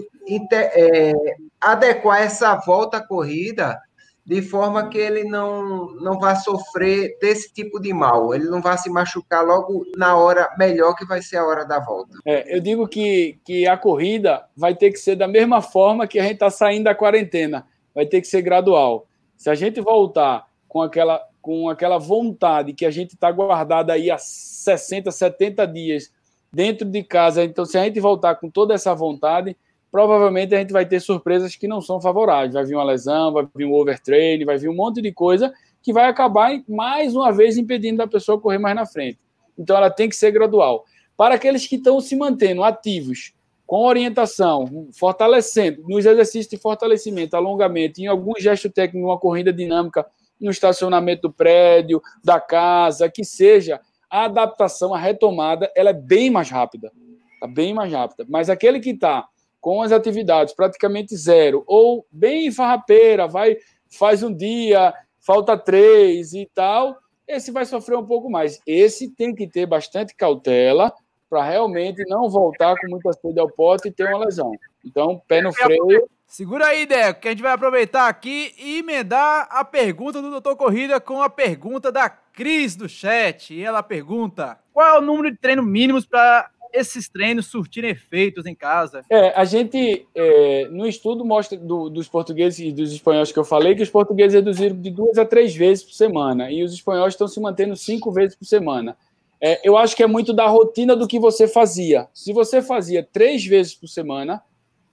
é, 0.53 1.13
adequar 1.59 2.21
essa 2.21 2.55
volta 2.55 2.97
à 2.97 3.07
corrida 3.07 3.79
de 4.25 4.41
forma 4.41 4.87
que 4.87 4.97
ele 4.97 5.23
não, 5.23 5.87
não 5.95 6.19
vá 6.19 6.35
sofrer 6.35 7.17
desse 7.19 7.51
tipo 7.51 7.79
de 7.79 7.91
mal, 7.91 8.33
ele 8.33 8.45
não 8.45 8.61
vá 8.61 8.77
se 8.77 8.89
machucar 8.89 9.43
logo 9.43 9.85
na 9.97 10.15
hora 10.15 10.49
melhor 10.57 10.95
que 10.95 11.05
vai 11.05 11.21
ser 11.21 11.37
a 11.37 11.45
hora 11.45 11.65
da 11.65 11.79
volta. 11.79 12.17
É, 12.25 12.55
eu 12.55 12.61
digo 12.61 12.87
que, 12.87 13.39
que 13.43 13.67
a 13.67 13.75
corrida 13.75 14.45
vai 14.55 14.75
ter 14.75 14.91
que 14.91 14.99
ser 14.99 15.15
da 15.15 15.27
mesma 15.27 15.61
forma 15.61 16.07
que 16.07 16.19
a 16.19 16.23
gente 16.23 16.33
está 16.33 16.49
saindo 16.49 16.83
da 16.83 16.95
quarentena, 16.95 17.65
vai 17.93 18.05
ter 18.05 18.21
que 18.21 18.27
ser 18.27 18.41
gradual. 18.41 19.07
Se 19.35 19.49
a 19.49 19.55
gente 19.55 19.81
voltar 19.81 20.45
com 20.71 20.81
aquela, 20.81 21.21
com 21.41 21.67
aquela 21.67 21.97
vontade 21.97 22.71
que 22.71 22.85
a 22.85 22.89
gente 22.89 23.13
está 23.13 23.29
guardada 23.29 23.91
aí 23.91 24.09
há 24.09 24.17
60, 24.17 25.11
70 25.11 25.67
dias 25.67 26.13
dentro 26.49 26.87
de 26.87 27.03
casa, 27.03 27.43
então 27.43 27.65
se 27.65 27.77
a 27.77 27.83
gente 27.83 27.99
voltar 27.99 28.35
com 28.35 28.49
toda 28.49 28.73
essa 28.73 28.95
vontade, 28.95 29.57
provavelmente 29.91 30.55
a 30.55 30.59
gente 30.59 30.71
vai 30.71 30.85
ter 30.85 31.01
surpresas 31.01 31.57
que 31.57 31.67
não 31.67 31.81
são 31.81 31.99
favoráveis. 31.99 32.53
Vai 32.53 32.63
vir 32.63 32.75
uma 32.75 32.85
lesão, 32.85 33.33
vai 33.33 33.45
vir 33.53 33.65
um 33.65 33.73
overtraining, 33.73 34.45
vai 34.45 34.57
vir 34.57 34.69
um 34.69 34.73
monte 34.73 35.01
de 35.01 35.11
coisa 35.11 35.53
que 35.83 35.91
vai 35.91 36.05
acabar, 36.05 36.57
mais 36.69 37.13
uma 37.17 37.33
vez, 37.33 37.57
impedindo 37.57 38.01
a 38.01 38.07
pessoa 38.07 38.39
correr 38.39 38.57
mais 38.57 38.75
na 38.75 38.85
frente. 38.85 39.19
Então, 39.57 39.75
ela 39.75 39.89
tem 39.89 40.07
que 40.07 40.15
ser 40.15 40.31
gradual. 40.31 40.85
Para 41.17 41.35
aqueles 41.35 41.67
que 41.67 41.75
estão 41.75 41.99
se 41.99 42.15
mantendo 42.15 42.63
ativos, 42.63 43.33
com 43.67 43.85
orientação, 43.85 44.87
fortalecendo, 44.93 45.83
nos 45.85 46.05
exercícios 46.05 46.47
de 46.47 46.57
fortalecimento, 46.57 47.35
alongamento, 47.35 47.99
em 47.99 48.07
algum 48.07 48.39
gesto 48.39 48.69
técnico, 48.69 49.07
uma 49.07 49.19
corrida 49.19 49.51
dinâmica, 49.51 50.05
no 50.41 50.51
estacionamento 50.51 51.23
do 51.23 51.33
prédio, 51.33 52.01
da 52.23 52.39
casa, 52.39 53.09
que 53.09 53.23
seja, 53.23 53.79
a 54.09 54.25
adaptação, 54.25 54.93
a 54.93 54.97
retomada, 54.97 55.71
ela 55.75 55.91
é 55.91 55.93
bem 55.93 56.29
mais 56.29 56.49
rápida. 56.49 56.91
Está 57.35 57.47
bem 57.47 57.73
mais 57.73 57.93
rápida. 57.93 58.25
Mas 58.27 58.49
aquele 58.49 58.79
que 58.79 58.89
está 58.89 59.27
com 59.61 59.81
as 59.81 59.91
atividades 59.91 60.53
praticamente 60.53 61.15
zero, 61.15 61.63
ou 61.67 62.05
bem 62.11 62.51
farrapeira, 62.51 63.27
vai, 63.27 63.55
faz 63.89 64.23
um 64.23 64.33
dia, 64.33 64.93
falta 65.19 65.55
três 65.55 66.33
e 66.33 66.49
tal, 66.53 66.97
esse 67.27 67.51
vai 67.51 67.65
sofrer 67.65 67.97
um 67.97 68.05
pouco 68.05 68.29
mais. 68.29 68.59
Esse 68.65 69.07
tem 69.09 69.33
que 69.33 69.47
ter 69.47 69.65
bastante 69.65 70.15
cautela 70.15 70.91
para 71.29 71.43
realmente 71.43 72.03
não 72.09 72.29
voltar 72.29 72.75
com 72.75 72.89
muita 72.89 73.13
sede 73.13 73.39
ao 73.39 73.49
pote 73.49 73.87
e 73.87 73.91
ter 73.91 74.07
uma 74.07 74.25
lesão. 74.25 74.51
Então, 74.83 75.21
pé 75.27 75.41
no 75.41 75.53
freio. 75.53 76.09
Segura 76.31 76.67
aí, 76.67 76.85
Deco, 76.85 77.19
que 77.19 77.27
a 77.27 77.31
gente 77.31 77.41
vai 77.41 77.51
aproveitar 77.51 78.07
aqui 78.07 78.53
e 78.57 78.77
emendar 78.77 79.49
a 79.51 79.65
pergunta 79.65 80.21
do 80.21 80.31
Doutor 80.31 80.55
Corrida 80.55 80.97
com 80.97 81.21
a 81.21 81.29
pergunta 81.29 81.91
da 81.91 82.09
Cris 82.09 82.73
do 82.73 82.87
chat. 82.87 83.53
E 83.53 83.61
ela 83.61 83.83
pergunta: 83.83 84.57
qual 84.73 84.95
é 84.95 84.97
o 84.97 85.01
número 85.01 85.29
de 85.29 85.37
treinos 85.37 85.67
mínimos 85.67 86.05
para 86.05 86.49
esses 86.71 87.09
treinos 87.09 87.47
surtirem 87.47 87.89
efeitos 87.89 88.45
em 88.45 88.55
casa? 88.55 89.03
É, 89.09 89.37
a 89.37 89.43
gente, 89.43 90.07
é, 90.15 90.69
no 90.71 90.87
estudo, 90.87 91.25
mostra 91.25 91.57
do, 91.57 91.89
dos 91.89 92.07
portugueses 92.07 92.59
e 92.59 92.71
dos 92.71 92.93
espanhóis 92.93 93.29
que 93.29 93.37
eu 93.37 93.43
falei, 93.43 93.75
que 93.75 93.83
os 93.83 93.89
portugueses 93.89 94.33
reduziram 94.33 94.79
de 94.79 94.89
duas 94.89 95.17
a 95.17 95.25
três 95.25 95.53
vezes 95.53 95.83
por 95.83 95.91
semana, 95.91 96.49
e 96.49 96.63
os 96.63 96.73
espanhóis 96.73 97.13
estão 97.13 97.27
se 97.27 97.41
mantendo 97.41 97.75
cinco 97.75 98.09
vezes 98.09 98.37
por 98.37 98.45
semana. 98.45 98.95
É, 99.41 99.59
eu 99.67 99.75
acho 99.75 99.97
que 99.97 100.03
é 100.03 100.07
muito 100.07 100.31
da 100.31 100.47
rotina 100.47 100.95
do 100.95 101.09
que 101.09 101.19
você 101.19 101.45
fazia. 101.45 102.07
Se 102.13 102.31
você 102.31 102.61
fazia 102.61 103.05
três 103.11 103.45
vezes 103.45 103.75
por 103.75 103.89
semana, 103.89 104.41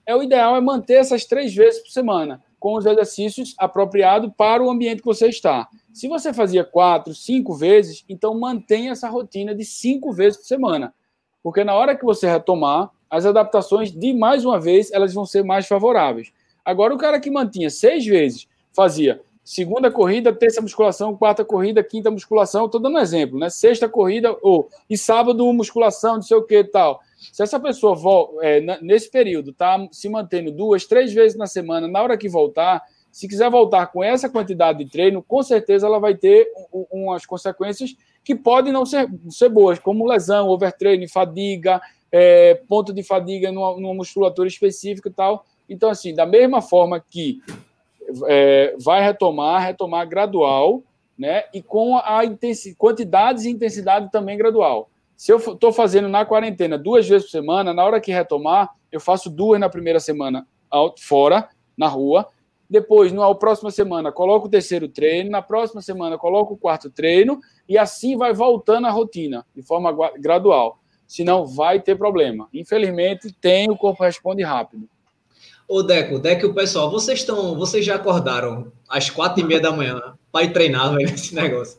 é 0.09 0.15
o 0.15 0.23
ideal 0.23 0.55
é 0.55 0.61
manter 0.61 0.95
essas 0.95 1.25
três 1.25 1.53
vezes 1.53 1.81
por 1.81 1.91
semana, 1.91 2.43
com 2.59 2.75
os 2.75 2.85
exercícios 2.85 3.55
apropriados 3.57 4.31
para 4.37 4.63
o 4.63 4.69
ambiente 4.69 5.01
que 5.01 5.05
você 5.05 5.27
está. 5.27 5.67
Se 5.93 6.07
você 6.07 6.33
fazia 6.33 6.63
quatro, 6.63 7.13
cinco 7.13 7.53
vezes, 7.53 8.03
então 8.09 8.37
mantenha 8.37 8.91
essa 8.91 9.09
rotina 9.09 9.53
de 9.53 9.63
cinco 9.63 10.11
vezes 10.11 10.39
por 10.39 10.45
semana 10.45 10.93
porque 11.43 11.63
na 11.63 11.73
hora 11.73 11.95
que 11.95 12.05
você 12.05 12.29
retomar, 12.29 12.91
as 13.09 13.25
adaptações, 13.25 13.91
de 13.91 14.13
mais 14.13 14.45
uma 14.45 14.59
vez, 14.59 14.91
elas 14.91 15.13
vão 15.13 15.25
ser 15.25 15.43
mais 15.43 15.67
favoráveis. 15.67 16.31
Agora, 16.63 16.93
o 16.93 16.97
cara 16.97 17.19
que 17.19 17.31
mantinha 17.31 17.69
seis 17.69 18.05
vezes, 18.05 18.47
fazia 18.71 19.21
segunda 19.43 19.89
corrida, 19.89 20.31
terça 20.31 20.61
musculação, 20.61 21.17
quarta 21.17 21.43
corrida, 21.43 21.83
quinta 21.83 22.11
musculação, 22.11 22.65
estou 22.65 22.79
dando 22.79 22.97
um 22.97 23.01
exemplo, 23.01 23.39
né? 23.39 23.49
Sexta 23.49 23.89
corrida, 23.89 24.37
ou 24.43 24.69
e 24.87 24.95
sábado 24.95 25.51
musculação, 25.51 26.15
não 26.15 26.21
sei 26.21 26.37
o 26.37 26.43
que 26.43 26.63
tal. 26.63 27.01
Se 27.31 27.43
essa 27.43 27.59
pessoa 27.59 27.97
é, 28.41 28.61
nesse 28.81 29.11
período 29.11 29.51
está 29.51 29.87
se 29.91 30.07
mantendo 30.07 30.51
duas, 30.51 30.85
três 30.85 31.13
vezes 31.13 31.37
na 31.37 31.47
semana, 31.47 31.87
na 31.87 32.01
hora 32.01 32.17
que 32.17 32.29
voltar, 32.29 32.81
se 33.11 33.27
quiser 33.27 33.49
voltar 33.49 33.87
com 33.87 34.03
essa 34.03 34.29
quantidade 34.29 34.83
de 34.83 34.89
treino, 34.89 35.21
com 35.21 35.43
certeza 35.43 35.87
ela 35.87 35.99
vai 35.99 36.15
ter 36.15 36.51
umas 36.91 37.25
consequências 37.25 37.95
que 38.23 38.35
podem 38.35 38.71
não 38.71 38.85
ser, 38.85 39.09
ser 39.29 39.49
boas, 39.49 39.79
como 39.79 40.07
lesão, 40.07 40.47
overtraining, 40.47 41.07
fadiga, 41.07 41.81
é, 42.11 42.55
ponto 42.67 42.93
de 42.93 43.03
fadiga 43.03 43.51
numa, 43.51 43.75
numa, 43.79 43.93
musculatura 43.93 44.47
específica 44.47 45.09
e 45.09 45.11
tal. 45.11 45.45
Então, 45.67 45.89
assim, 45.89 46.13
da 46.13 46.25
mesma 46.25 46.61
forma 46.61 46.99
que 46.99 47.41
é, 48.27 48.75
vai 48.79 49.03
retomar, 49.03 49.63
retomar 49.63 50.07
gradual, 50.07 50.83
né? 51.17 51.43
E 51.53 51.61
com 51.61 51.97
a 51.97 52.21
quantidades 52.77 53.43
e 53.43 53.49
intensidade 53.49 54.09
também 54.11 54.37
gradual. 54.37 54.89
Se 55.19 55.33
eu 55.33 55.37
estou 55.37 55.73
fazendo 55.73 56.07
na 56.07 56.25
quarentena 56.25 56.77
duas 56.77 57.05
vezes 57.05 57.25
por 57.25 57.31
semana, 57.31 57.73
na 57.73 57.83
hora 57.83 57.99
que 57.99 58.09
retomar, 58.09 58.69
eu 58.89 59.01
faço 59.01 59.29
duas 59.29 59.59
na 59.59 59.67
primeira 59.67 59.99
semana 59.99 60.47
out, 60.71 61.03
fora, 61.03 61.49
na 61.77 61.89
rua, 61.89 62.25
depois, 62.69 63.11
na 63.11 63.35
próxima 63.35 63.69
semana, 63.69 64.13
coloco 64.13 64.47
o 64.47 64.49
terceiro 64.49 64.87
treino. 64.87 65.29
Na 65.29 65.41
próxima 65.41 65.81
semana, 65.81 66.17
coloco 66.17 66.53
o 66.53 66.57
quarto 66.57 66.89
treino. 66.89 67.41
E 67.67 67.77
assim 67.77 68.15
vai 68.15 68.31
voltando 68.31 68.87
a 68.87 68.91
rotina, 68.91 69.45
de 69.53 69.61
forma 69.61 69.93
gradual. 70.17 70.79
Senão, 71.05 71.45
vai 71.45 71.81
ter 71.81 71.97
problema. 71.97 72.47
Infelizmente, 72.53 73.29
tem, 73.41 73.69
o 73.69 73.75
corpo 73.75 74.01
responde 74.01 74.41
rápido. 74.41 74.87
Ô, 75.67 75.83
Deco, 75.83 76.17
Deco, 76.17 76.53
pessoal, 76.53 76.89
vocês 76.89 77.19
estão. 77.19 77.57
Vocês 77.57 77.83
já 77.83 77.95
acordaram 77.95 78.71
às 78.87 79.09
quatro 79.09 79.43
e 79.43 79.45
meia 79.45 79.59
da 79.59 79.73
manhã 79.73 79.99
para 80.31 80.45
ir 80.45 80.53
treinar, 80.53 80.93
velho, 80.93 81.09
esse 81.13 81.35
negócio. 81.35 81.77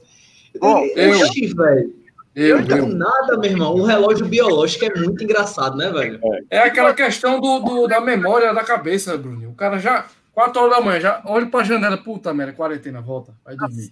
Oh, 0.61 0.81
eu, 0.95 1.15
eu, 1.15 1.57
velho. 1.57 2.00
Eu, 2.35 2.61
eu, 2.61 2.87
nada, 2.87 3.37
meu 3.39 3.51
irmão. 3.51 3.75
O 3.75 3.85
relógio 3.85 4.27
biológico 4.27 4.85
é 4.85 4.95
muito 4.95 5.25
engraçado, 5.25 5.77
né, 5.77 5.91
velho? 5.91 6.21
É 6.49 6.61
aquela 6.61 6.95
questão 6.95 7.41
do, 7.41 7.59
do 7.59 7.89
da 7.89 8.01
memória 8.01 8.55
da 8.55 8.63
cabeça, 8.63 9.17
Bruno. 9.19 9.51
O 9.51 9.55
cara 9.55 9.79
já 9.79 10.07
4 10.33 10.63
horas 10.63 10.77
da 10.77 10.83
manhã, 10.83 11.01
já 11.01 11.23
olho 11.27 11.51
pra 11.51 11.65
janela, 11.65 11.99
puta 11.99 12.33
merda, 12.33 12.53
quarentena, 12.53 13.01
volta, 13.01 13.35
vai 13.45 13.57
dormir. 13.57 13.91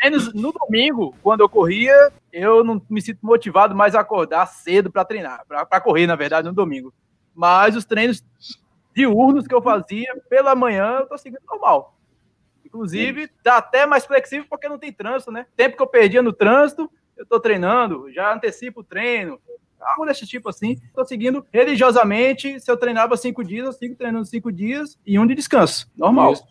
Treinos 0.00 0.34
no 0.34 0.52
domingo, 0.52 1.14
quando 1.22 1.40
eu 1.40 1.48
corria, 1.48 2.12
eu 2.32 2.64
não 2.64 2.82
me 2.90 3.00
sinto 3.00 3.20
motivado 3.22 3.74
mais 3.74 3.94
a 3.94 4.00
acordar 4.00 4.46
cedo 4.46 4.90
para 4.90 5.04
treinar, 5.04 5.42
para 5.46 5.80
correr, 5.80 6.06
na 6.06 6.16
verdade, 6.16 6.48
no 6.48 6.54
domingo. 6.54 6.92
Mas 7.34 7.76
os 7.76 7.84
treinos 7.84 8.24
diurnos 8.94 9.46
que 9.46 9.54
eu 9.54 9.62
fazia 9.62 10.12
pela 10.28 10.54
manhã, 10.54 10.98
eu 11.00 11.06
tô 11.06 11.16
seguindo 11.16 11.40
normal. 11.48 11.95
Inclusive, 12.76 13.28
tá 13.42 13.56
até 13.56 13.86
mais 13.86 14.04
flexível 14.04 14.46
porque 14.48 14.68
não 14.68 14.78
tem 14.78 14.92
trânsito, 14.92 15.32
né? 15.32 15.46
Tempo 15.56 15.76
que 15.76 15.82
eu 15.82 15.86
perdia 15.86 16.22
no 16.22 16.32
trânsito, 16.32 16.90
eu 17.16 17.24
tô 17.24 17.40
treinando, 17.40 18.12
já 18.12 18.34
antecipo 18.34 18.80
o 18.80 18.84
treino, 18.84 19.40
algo 19.80 20.04
desse 20.04 20.26
tipo 20.26 20.50
assim. 20.50 20.72
Estou 20.72 21.06
seguindo 21.06 21.44
religiosamente. 21.50 22.60
Se 22.60 22.70
eu 22.70 22.76
treinava 22.76 23.16
cinco 23.16 23.42
dias, 23.42 23.64
eu 23.64 23.72
sigo 23.72 23.94
treinando 23.94 24.26
cinco 24.26 24.52
dias 24.52 24.98
e 25.06 25.18
um 25.18 25.26
de 25.26 25.34
descanso. 25.34 25.90
Normal. 25.96 26.34
Isso. 26.34 26.44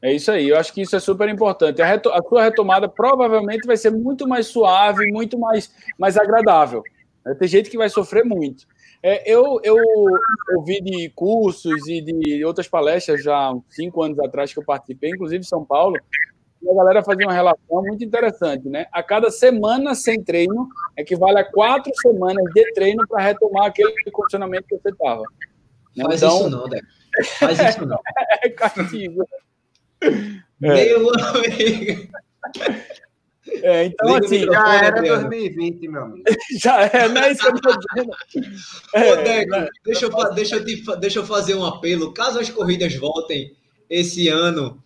É 0.00 0.12
isso 0.12 0.30
aí, 0.30 0.48
eu 0.48 0.56
acho 0.56 0.72
que 0.72 0.80
isso 0.80 0.94
é 0.94 1.00
super 1.00 1.28
importante. 1.28 1.82
A, 1.82 1.92
a 1.92 2.22
sua 2.22 2.44
retomada 2.44 2.88
provavelmente 2.88 3.66
vai 3.66 3.76
ser 3.76 3.90
muito 3.90 4.28
mais 4.28 4.46
suave, 4.46 5.10
muito 5.10 5.36
mais, 5.36 5.74
mais 5.98 6.16
agradável. 6.16 6.84
Tem 7.36 7.48
gente 7.48 7.68
que 7.68 7.76
vai 7.76 7.88
sofrer 7.88 8.24
muito. 8.24 8.64
É, 9.02 9.30
eu, 9.30 9.60
eu 9.62 9.76
ouvi 10.56 10.80
de 10.80 11.08
cursos 11.10 11.86
e 11.86 12.00
de 12.00 12.44
outras 12.44 12.66
palestras 12.66 13.22
já 13.22 13.54
cinco 13.68 14.02
anos 14.02 14.18
atrás 14.18 14.52
que 14.52 14.58
eu 14.58 14.64
participei, 14.64 15.10
inclusive 15.10 15.40
em 15.40 15.48
São 15.48 15.64
Paulo, 15.64 15.96
a 16.68 16.74
galera 16.74 17.04
fazia 17.04 17.26
uma 17.26 17.32
relação 17.32 17.82
muito 17.82 18.02
interessante, 18.04 18.68
né? 18.68 18.86
A 18.92 19.02
cada 19.02 19.30
semana 19.30 19.94
sem 19.94 20.22
treino 20.22 20.68
equivale 20.96 21.38
a 21.38 21.44
quatro 21.44 21.92
semanas 21.96 22.44
de 22.52 22.72
treino 22.72 23.06
para 23.06 23.22
retomar 23.22 23.66
aquele 23.66 23.92
condicionamento 24.10 24.66
que 24.66 24.76
você 24.76 24.90
estava. 24.90 25.22
Né? 25.96 26.04
Faz 26.04 26.22
então, 26.22 26.36
isso 26.36 26.50
não, 26.50 26.68
Deco. 26.68 26.86
Faz 27.38 27.58
isso 27.60 27.86
não. 27.86 27.98
é 28.42 28.48
castigo. 28.50 29.24
Meu 30.60 31.10
amigo. 31.10 32.08
É, 33.62 33.84
então, 33.86 34.16
assim. 34.16 34.44
Já 34.44 34.84
era 34.84 35.00
2020, 35.02 35.88
meu 35.88 36.02
amigo. 36.02 36.24
já 36.62 36.82
é, 36.82 37.08
não 37.08 37.22
é 37.22 37.32
isso 37.32 37.42
que 37.42 37.48
eu 37.48 37.60
tô 37.60 37.78
dizendo. 37.78 38.12
É, 38.94 39.12
Ô, 39.12 39.16
Deco, 39.16 39.50
né? 39.50 39.68
deixa, 39.84 40.06
eu, 40.06 40.34
deixa, 40.34 40.56
eu 40.56 40.64
te, 40.64 40.82
deixa 41.00 41.18
eu 41.18 41.26
fazer 41.26 41.54
um 41.54 41.64
apelo. 41.64 42.12
Caso 42.12 42.38
as 42.38 42.50
corridas 42.50 42.94
voltem 42.96 43.52
esse 43.88 44.28
ano. 44.28 44.82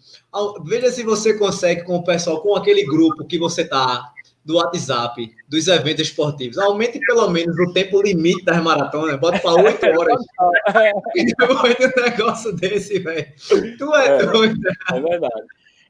Veja 0.65 0.91
se 0.91 1.03
você 1.03 1.35
consegue 1.35 1.85
com 1.85 1.97
o 1.97 2.05
pessoal, 2.05 2.41
com 2.41 2.57
aquele 2.57 2.85
grupo 2.85 3.27
que 3.27 3.39
você 3.39 3.65
tá 3.65 4.13
do 4.45 4.57
WhatsApp, 4.57 5.31
dos 5.49 5.69
eventos 5.69 6.09
esportivos. 6.09 6.59
Aumente 6.59 6.99
pelo 7.01 7.29
menos 7.29 7.57
o 7.59 7.73
tempo 7.73 8.03
limite 8.03 8.45
das 8.45 8.63
maratonas, 8.63 9.19
bota 9.21 9.39
para 9.39 9.63
oito 9.63 9.87
horas. 9.99 10.25
Depois 11.15 11.77
de 11.77 11.87
um 11.87 12.03
negócio 12.03 12.53
desse, 12.53 12.99
velho. 12.99 13.27
Tu 13.79 13.95
é, 13.95 14.07
é 14.07 14.27
doido. 14.27 14.61
É 14.93 15.01
verdade. 15.01 15.43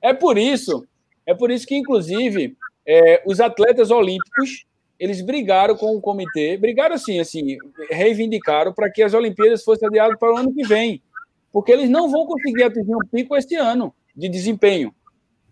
É 0.03 0.13
por 0.13 0.37
isso, 0.37 0.85
é 1.27 1.35
por 1.35 1.51
isso 1.51 1.67
que, 1.67 1.75
inclusive, 1.75 2.57
é, 2.87 3.23
os 3.27 3.41
atletas 3.41 3.91
olímpicos 3.91 4.67
eles 5.03 5.21
brigaram 5.21 5.77
com 5.77 5.97
o 5.97 6.01
comitê, 6.01 6.57
brigaram 6.57 6.95
assim, 6.95 7.19
assim, 7.19 7.57
reivindicaram 7.91 8.73
para 8.73 8.89
que 8.89 9.03
as 9.03 9.15
Olimpíadas 9.15 9.65
fossem 9.65 9.89
adiadas 9.89 10.17
para 10.17 10.33
o 10.33 10.37
ano 10.37 10.55
que 10.55 10.63
vem, 10.65 11.03
porque 11.53 11.73
eles 11.73 11.91
não 11.91 12.09
vão 12.09 12.25
conseguir 12.25 12.63
atingir 12.63 12.95
um 12.95 13.07
pico 13.11 13.37
este 13.37 13.57
ano 13.57 13.93
de 14.15 14.29
desempenho. 14.29 14.95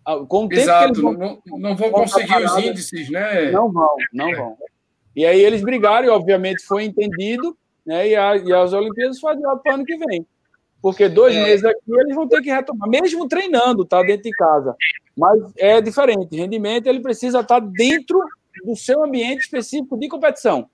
Ah, 0.06 0.18
com 0.18 0.46
o 0.46 0.52
Exato, 0.52 1.02
vão, 1.02 1.12
não, 1.12 1.42
não 1.58 1.76
vão 1.76 1.90
conseguir 1.90 2.44
os 2.44 2.58
índices, 2.58 3.10
né? 3.10 3.50
Não 3.50 3.72
vão, 3.72 3.96
não 4.12 4.30
vão. 4.32 4.56
E 5.16 5.26
aí 5.26 5.40
eles 5.40 5.62
brigaram 5.62 6.06
e, 6.06 6.10
obviamente, 6.10 6.64
foi 6.64 6.84
entendido, 6.84 7.56
né? 7.84 8.08
E, 8.08 8.14
a, 8.14 8.36
e 8.36 8.52
as 8.52 8.72
Olimpíadas 8.72 9.18
foram 9.18 9.34
adiadas 9.34 9.62
para 9.62 9.72
o 9.72 9.74
ano 9.74 9.84
que 9.84 9.96
vem. 9.96 10.24
Porque 10.80 11.08
dois 11.08 11.34
é. 11.34 11.42
meses 11.42 11.64
aqui 11.64 11.78
eles 11.88 12.14
vão 12.14 12.28
ter 12.28 12.40
que 12.40 12.50
retomar, 12.50 12.88
mesmo 12.88 13.28
treinando, 13.28 13.84
tá? 13.84 14.00
Dentro 14.02 14.22
de 14.22 14.30
casa. 14.30 14.74
Mas 15.20 15.52
é 15.58 15.80
diferente. 15.82 16.34
Rendimento 16.34 16.86
ele 16.86 17.00
precisa 17.00 17.40
estar 17.40 17.60
dentro 17.60 18.18
do 18.64 18.74
seu 18.74 19.04
ambiente 19.04 19.42
específico 19.42 19.98
de 19.98 20.08
competição. 20.08 20.66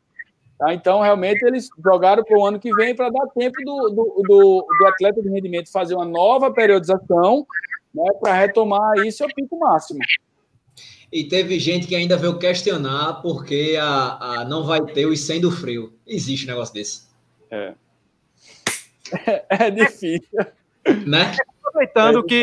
Tá? 0.56 0.72
Então, 0.72 1.00
realmente, 1.00 1.44
eles 1.44 1.68
jogaram 1.84 2.22
para 2.22 2.38
o 2.38 2.46
ano 2.46 2.60
que 2.60 2.72
vem 2.74 2.94
para 2.94 3.10
dar 3.10 3.26
tempo 3.34 3.56
do, 3.64 3.88
do, 3.90 4.22
do, 4.22 4.66
do, 4.78 4.86
atleta 4.86 5.20
de 5.20 5.28
rendimento 5.28 5.70
fazer 5.70 5.96
uma 5.96 6.04
nova 6.04 6.50
periodização 6.52 7.44
né, 7.92 8.04
para 8.20 8.34
retomar 8.34 9.04
isso 9.04 9.24
ao 9.24 9.28
pico 9.34 9.58
máximo. 9.58 9.98
E 11.12 11.24
teve 11.24 11.58
gente 11.58 11.88
que 11.88 11.96
ainda 11.96 12.16
veio 12.16 12.38
questionar 12.38 13.20
porque 13.22 13.76
a, 13.80 14.40
a 14.40 14.44
não 14.44 14.64
vai 14.64 14.80
ter 14.80 15.06
os 15.06 15.20
100 15.20 15.40
do 15.40 15.50
frio. 15.50 15.92
Existe 16.06 16.44
um 16.46 16.48
negócio 16.50 16.72
desse. 16.72 17.06
É. 17.50 17.74
É, 19.48 19.70
difícil. 19.70 20.46
Né? 21.06 21.34
Aproveitando 21.58 22.20
é 22.20 22.22
que 22.22 22.42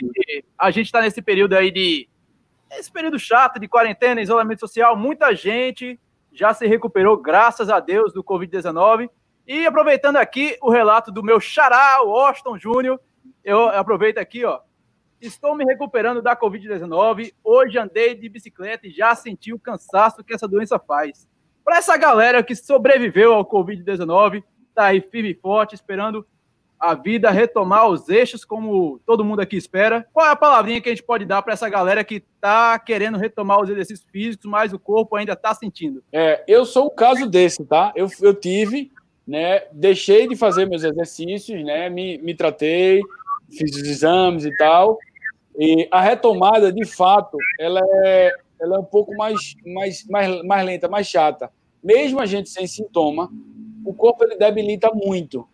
a 0.57 0.71
gente 0.71 0.85
está 0.85 1.01
nesse 1.01 1.21
período 1.21 1.53
aí 1.53 1.71
de 1.71 2.07
esse 2.71 2.91
período 2.91 3.19
chato 3.19 3.59
de 3.59 3.67
quarentena, 3.67 4.21
isolamento 4.21 4.59
social, 4.59 4.95
muita 4.97 5.35
gente 5.35 5.99
já 6.31 6.53
se 6.53 6.65
recuperou, 6.65 7.17
graças 7.17 7.69
a 7.69 7.79
Deus, 7.79 8.11
do 8.11 8.23
Covid-19. 8.23 9.09
E 9.47 9.65
aproveitando 9.65 10.17
aqui 10.17 10.57
o 10.61 10.71
relato 10.71 11.11
do 11.11 11.21
meu 11.21 11.39
xará, 11.39 12.01
o 12.03 12.15
Austin 12.15 12.57
Júnior, 12.57 12.99
eu 13.43 13.69
aproveito 13.69 14.17
aqui, 14.17 14.43
ó. 14.43 14.59
Estou 15.21 15.55
me 15.55 15.63
recuperando 15.63 16.21
da 16.21 16.35
Covid-19. 16.35 17.33
Hoje 17.43 17.77
andei 17.77 18.15
de 18.15 18.27
bicicleta 18.27 18.87
e 18.87 18.91
já 18.91 19.13
senti 19.15 19.53
o 19.53 19.59
cansaço 19.59 20.23
que 20.23 20.33
essa 20.33 20.47
doença 20.47 20.79
faz. 20.79 21.27
Para 21.63 21.77
essa 21.77 21.95
galera 21.95 22.43
que 22.43 22.55
sobreviveu 22.55 23.33
ao 23.33 23.45
Covid-19, 23.45 24.43
tá 24.75 24.85
aí 24.85 24.99
firme 24.99 25.31
e 25.31 25.35
forte, 25.35 25.75
esperando 25.75 26.25
a 26.83 26.93
vida 26.93 27.31
retomar 27.31 27.87
os 27.87 28.09
eixos, 28.09 28.43
como 28.43 28.99
todo 29.05 29.23
mundo 29.23 29.39
aqui 29.39 29.55
espera. 29.55 30.05
Qual 30.11 30.25
é 30.27 30.31
a 30.31 30.35
palavrinha 30.35 30.81
que 30.81 30.89
a 30.89 30.91
gente 30.91 31.01
pode 31.01 31.23
dar 31.23 31.41
para 31.41 31.53
essa 31.53 31.69
galera 31.69 32.03
que 32.03 32.15
está 32.15 32.77
querendo 32.77 33.17
retomar 33.17 33.61
os 33.61 33.69
exercícios 33.69 34.05
físicos, 34.11 34.45
mas 34.45 34.73
o 34.73 34.79
corpo 34.79 35.15
ainda 35.15 35.31
está 35.31 35.53
sentindo? 35.53 36.03
É, 36.11 36.43
eu 36.45 36.65
sou 36.65 36.87
um 36.87 36.95
caso 36.95 37.25
desse, 37.25 37.63
tá? 37.63 37.93
Eu, 37.95 38.09
eu 38.21 38.33
tive, 38.33 38.91
né? 39.25 39.61
Deixei 39.71 40.27
de 40.27 40.35
fazer 40.35 40.65
meus 40.65 40.83
exercícios, 40.83 41.63
né? 41.63 41.89
Me, 41.89 42.17
me 42.17 42.35
tratei, 42.35 43.01
fiz 43.49 43.73
os 43.77 43.87
exames 43.87 44.43
e 44.43 44.53
tal. 44.57 44.97
E 45.57 45.87
a 45.89 46.01
retomada, 46.01 46.69
de 46.69 46.85
fato, 46.85 47.37
ela 47.57 47.79
é, 48.03 48.35
ela 48.59 48.75
é 48.75 48.79
um 48.79 48.85
pouco 48.85 49.15
mais, 49.15 49.55
mais, 49.65 50.05
mais, 50.09 50.43
mais 50.43 50.65
lenta, 50.65 50.89
mais 50.89 51.07
chata. 51.07 51.49
Mesmo 51.81 52.19
a 52.19 52.25
gente 52.25 52.49
sem 52.49 52.67
sintoma, 52.67 53.31
o 53.85 53.93
corpo 53.93 54.25
ele 54.25 54.35
debilita 54.35 54.91
muito. 54.93 55.47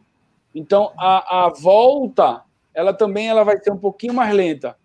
Então, 0.59 0.91
a, 0.97 1.45
a 1.45 1.53
volta, 1.53 2.43
ela 2.73 2.93
também 2.93 3.29
ela 3.29 3.45
vai 3.45 3.57
ser 3.63 3.71
um 3.71 3.77
pouquinho 3.77 4.13
mais 4.13 4.35
lenta. 4.35 4.75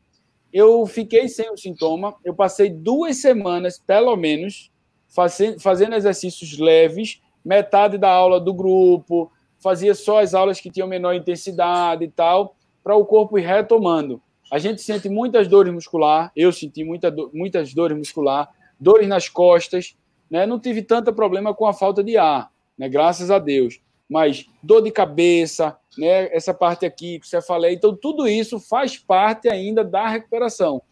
Eu 0.53 0.87
fiquei 0.87 1.27
sem 1.27 1.51
o 1.51 1.57
sintoma, 1.57 2.15
eu 2.25 2.33
passei 2.33 2.71
duas 2.71 3.17
semanas, 3.17 3.77
pelo 3.85 4.15
menos, 4.15 4.71
fazendo, 5.09 5.97
exercícios 5.97 6.57
leves, 6.61 7.21
metade 7.45 7.99
da 7.99 8.09
aula 8.09 8.39
do 8.39 8.55
grupo, 8.55 9.33
fazia 9.59 9.97
só 9.97 10.21
as 10.21 10.33
aulas 10.33 10.61
que 10.61 10.71
tinham 10.71 10.87
menor 10.87 11.13
intensidade 11.13 12.05
e 12.05 12.09
tal, 12.09 12.55
para 12.81 12.95
o 12.95 13.05
corpo 13.05 13.37
ir 13.37 13.45
retomando. 13.45 14.23
A 14.53 14.61
gente 14.61 14.81
sente 14.81 15.09
muitas 15.09 15.49
dores 15.49 15.75
muscular, 15.75 16.31
eu 16.37 16.53
senti 16.53 16.85
muita 16.85 17.11
do, 17.11 17.33
muitas 17.35 17.75
dores 17.75 17.99
muscular, 17.99 18.49
dores 18.79 19.09
nas 19.09 19.29
costas, 19.29 19.97
né? 20.31 20.47
Não 20.47 20.61
tive 20.61 20.83
tanto 20.83 21.13
problema 21.13 21.53
com 21.53 21.67
a 21.67 21.73
falta 21.73 22.05
de 22.05 22.17
ar, 22.17 22.49
né? 22.79 22.89
Graças 22.89 23.29
a 23.29 23.41
Deus 23.41 23.83
mas 24.09 24.47
dor 24.63 24.83
de 24.83 24.91
cabeça, 24.91 25.77
né? 25.99 26.35
Essa 26.35 26.53
parte 26.53 26.85
aqui 26.85 27.19
que 27.19 27.29
você 27.29 27.41
falei, 27.41 27.75
então 27.75 27.97
tudo 27.97 28.29
isso 28.29 28.61
faz 28.61 28.99
parte 28.99 29.49
ainda 29.49 29.83
da 29.83 30.09
recuperação. 30.09 30.83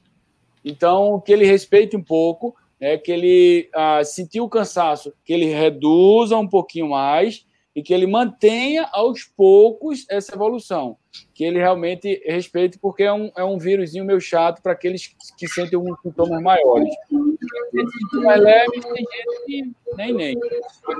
Então 0.65 1.21
que 1.21 1.33
ele 1.33 1.45
respeite 1.45 1.97
um 1.97 2.03
pouco, 2.03 2.55
né? 2.81 2.97
Que 2.97 3.13
ele 3.13 3.69
ah, 3.75 4.03
sentiu 4.05 4.45
o 4.45 4.49
cansaço, 4.49 5.13
que 5.25 5.33
ele 5.33 5.47
reduza 5.47 6.37
um 6.37 6.49
pouquinho 6.49 6.91
mais 6.91 7.47
e 7.75 7.83
que 7.83 7.95
ele 7.95 8.07
mantenha 8.07 8.87
aos 8.93 9.25
poucos 9.25 10.05
essa 10.11 10.35
evolução, 10.35 10.97
que 11.33 11.43
ele 11.43 11.59
realmente 11.59 12.23
respeite, 12.27 12.79
porque 12.79 13.03
é 13.03 13.13
um, 13.13 13.33
é 13.35 13.43
um 13.43 13.59
vírusinho 13.59 14.05
meio 14.05 14.21
chato 14.21 14.61
para 14.63 14.73
aqueles 14.73 15.15
que 15.39 15.49
sentem 15.49 15.77
alguns 15.77 15.99
sintomas 16.03 16.43
maiores. 16.43 16.95
Tem 17.09 17.81
gente 17.81 18.17
mais 18.17 18.43
leve, 18.43 18.81
tem 18.81 18.95
gente 18.95 19.47
que 19.47 19.73
nem 19.97 20.13
nem. 20.13 20.39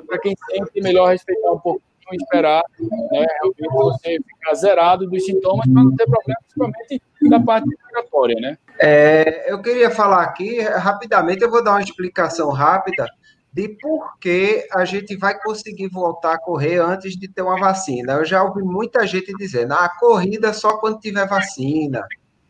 Para 0.07 0.19
quem 0.19 0.35
sente, 0.49 0.71
é 0.75 0.83
melhor 0.83 1.11
respeitar 1.11 1.53
um 1.53 1.59
pouco 1.59 1.83
esperar 2.17 2.63
né, 2.79 3.27
você 3.73 4.19
ficar 4.27 4.55
zerado 4.55 5.09
dos 5.09 5.25
sintomas 5.25 5.67
para 5.67 5.85
não 5.85 5.95
ter 5.97 6.07
problema, 6.07 6.39
principalmente 6.43 7.03
da 7.29 7.41
parte 7.41 7.69
respiratória, 7.69 8.37
né? 8.41 8.59
É, 8.79 9.53
eu 9.53 9.61
queria 9.61 9.91
falar 9.91 10.23
aqui, 10.23 10.61
rapidamente, 10.61 11.43
eu 11.43 11.51
vou 11.51 11.63
dar 11.63 11.73
uma 11.73 11.83
explicação 11.83 12.51
rápida 12.51 13.07
de 13.53 13.69
por 13.81 14.19
que 14.19 14.67
a 14.73 14.85
gente 14.85 15.15
vai 15.17 15.39
conseguir 15.39 15.89
voltar 15.89 16.35
a 16.35 16.41
correr 16.41 16.79
antes 16.79 17.15
de 17.17 17.29
ter 17.29 17.43
uma 17.43 17.61
vacina. 17.61 18.15
Eu 18.15 18.25
já 18.25 18.43
ouvi 18.43 18.63
muita 18.63 19.07
gente 19.07 19.33
dizendo, 19.35 19.75
ah, 19.75 19.91
corrida 20.01 20.53
só 20.55 20.79
quando 20.79 20.99
tiver 20.99 21.29
vacina, 21.29 22.03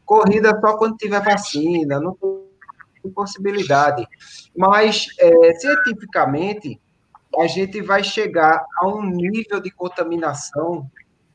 corrida 0.04 0.58
só 0.60 0.76
quando 0.76 0.96
tiver 0.96 1.20
vacina, 1.20 1.98
não 1.98 2.14
tem 2.14 3.10
possibilidade. 3.12 4.06
Mas, 4.56 5.08
é, 5.18 5.54
cientificamente, 5.54 6.80
a 7.39 7.47
gente 7.47 7.80
vai 7.80 8.03
chegar 8.05 8.64
a 8.78 8.87
um 8.87 9.03
nível 9.03 9.61
de 9.61 9.70
contaminação, 9.70 10.91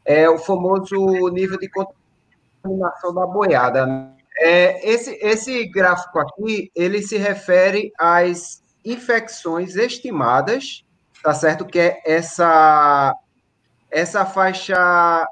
é 0.05 0.29
o 0.29 0.37
famoso 0.37 0.95
nível 1.29 1.57
de 1.57 1.69
contaminação 1.69 3.13
da 3.13 3.25
boiada. 3.25 4.15
É, 4.39 4.87
esse, 4.87 5.17
esse 5.21 5.65
gráfico 5.67 6.19
aqui, 6.19 6.71
ele 6.75 7.01
se 7.01 7.17
refere 7.17 7.91
às 7.97 8.63
infecções 8.85 9.75
estimadas, 9.75 10.85
tá 11.23 11.33
certo? 11.33 11.65
Que 11.65 11.79
é 11.79 12.01
essa 12.05 13.15
essa 13.89 14.25
faixa 14.25 14.75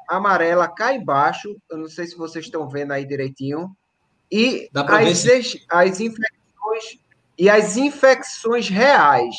amarela 0.08 0.68
cá 0.68 0.94
embaixo, 0.94 1.58
eu 1.70 1.78
não 1.78 1.90
sei 1.90 2.08
se 2.08 2.16
vocês 2.16 2.46
estão 2.46 2.70
vendo 2.70 2.94
aí 2.94 3.06
direitinho, 3.06 3.76
e 4.32 4.70
as, 4.74 5.26
as 5.70 6.00
infecções 6.00 7.00
e 7.38 7.50
as 7.50 7.76
infecções 7.76 8.70
reais. 8.70 9.36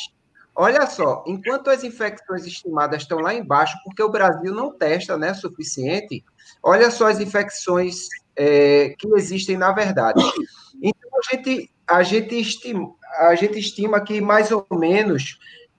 Olha 0.59 0.87
só, 0.87 1.23
enquanto 1.27 1.69
as 1.69 1.83
infecções 1.83 2.43
estimadas 2.43 3.03
estão 3.03 3.19
lá 3.19 3.31
embaixo, 3.31 3.77
porque 3.83 4.01
o 4.01 4.09
Brasil 4.09 4.51
não 4.55 4.75
testa 4.75 5.15
né, 5.15 5.31
suficiente, 5.35 6.25
olha 6.63 6.89
só 6.89 7.09
as 7.09 7.19
infecções 7.19 8.07
é, 8.35 8.95
que 8.97 9.07
existem 9.15 9.55
na 9.55 9.71
verdade. 9.71 10.19
Então, 10.81 11.11
a 11.13 11.35
gente, 11.35 11.71
a 11.87 12.01
gente, 12.01 12.39
estima, 12.39 12.91
a 13.19 13.35
gente 13.35 13.59
estima 13.59 14.03
que 14.03 14.19
mais 14.19 14.51
ou 14.51 14.65
menos 14.71 15.37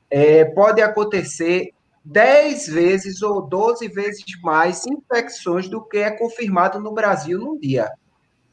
é, 0.09 0.45
pode 0.45 0.81
acontecer 0.81 1.73
10 2.05 2.69
vezes 2.69 3.21
ou 3.21 3.43
12 3.43 3.89
vezes 3.89 4.25
mais 4.45 4.87
infecções 4.87 5.69
do 5.69 5.85
que 5.85 5.99
é 5.99 6.11
confirmado 6.13 6.79
no 6.79 6.95
Brasil 6.95 7.37
num 7.37 7.59
dia. 7.59 7.91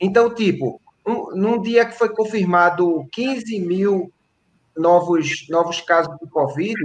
Então, 0.02 0.34
tipo, 0.34 0.82
um, 1.06 1.36
num 1.36 1.62
dia 1.62 1.86
que 1.86 1.96
foi 1.96 2.10
confirmado 2.10 3.08
15 3.12 3.60
mil 3.60 4.12
novos, 4.76 5.48
novos 5.50 5.82
casos 5.82 6.16
de 6.22 6.30
Covid, 6.30 6.76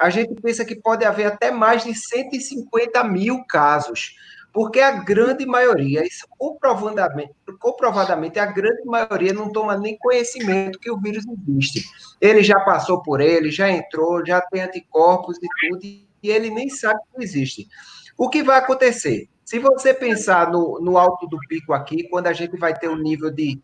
a 0.00 0.10
gente 0.10 0.34
pensa 0.40 0.64
que 0.64 0.76
pode 0.76 1.04
haver 1.04 1.26
até 1.26 1.50
mais 1.50 1.84
de 1.84 1.94
150 1.94 3.02
mil 3.04 3.44
casos, 3.48 4.14
porque 4.52 4.80
a 4.80 4.90
grande 4.90 5.44
maioria, 5.44 6.06
isso 6.06 6.26
comprovadamente, 6.38 7.34
comprovadamente, 7.58 8.38
a 8.38 8.46
grande 8.46 8.84
maioria 8.84 9.32
não 9.32 9.52
toma 9.52 9.76
nem 9.76 9.98
conhecimento 9.98 10.78
que 10.78 10.90
o 10.90 10.98
vírus 10.98 11.24
existe. 11.26 11.84
Ele 12.20 12.42
já 12.42 12.58
passou 12.60 13.02
por 13.02 13.20
ele, 13.20 13.50
já 13.50 13.70
entrou, 13.70 14.24
já 14.24 14.40
tem 14.40 14.62
anticorpos 14.62 15.36
e 15.38 15.68
tudo, 15.68 15.80
e 15.82 16.06
ele 16.22 16.50
nem 16.50 16.68
sabe 16.68 17.00
que 17.14 17.22
existe. 17.22 17.68
O 18.16 18.30
que 18.30 18.42
vai 18.42 18.58
acontecer? 18.58 19.28
Se 19.44 19.58
você 19.58 19.92
pensar 19.92 20.50
no, 20.50 20.80
no 20.80 20.96
alto 20.96 21.26
do 21.26 21.38
pico 21.48 21.72
aqui, 21.72 22.08
quando 22.08 22.26
a 22.26 22.32
gente 22.32 22.56
vai 22.56 22.76
ter 22.76 22.88
um 22.88 22.96
nível 22.96 23.30
de 23.30 23.60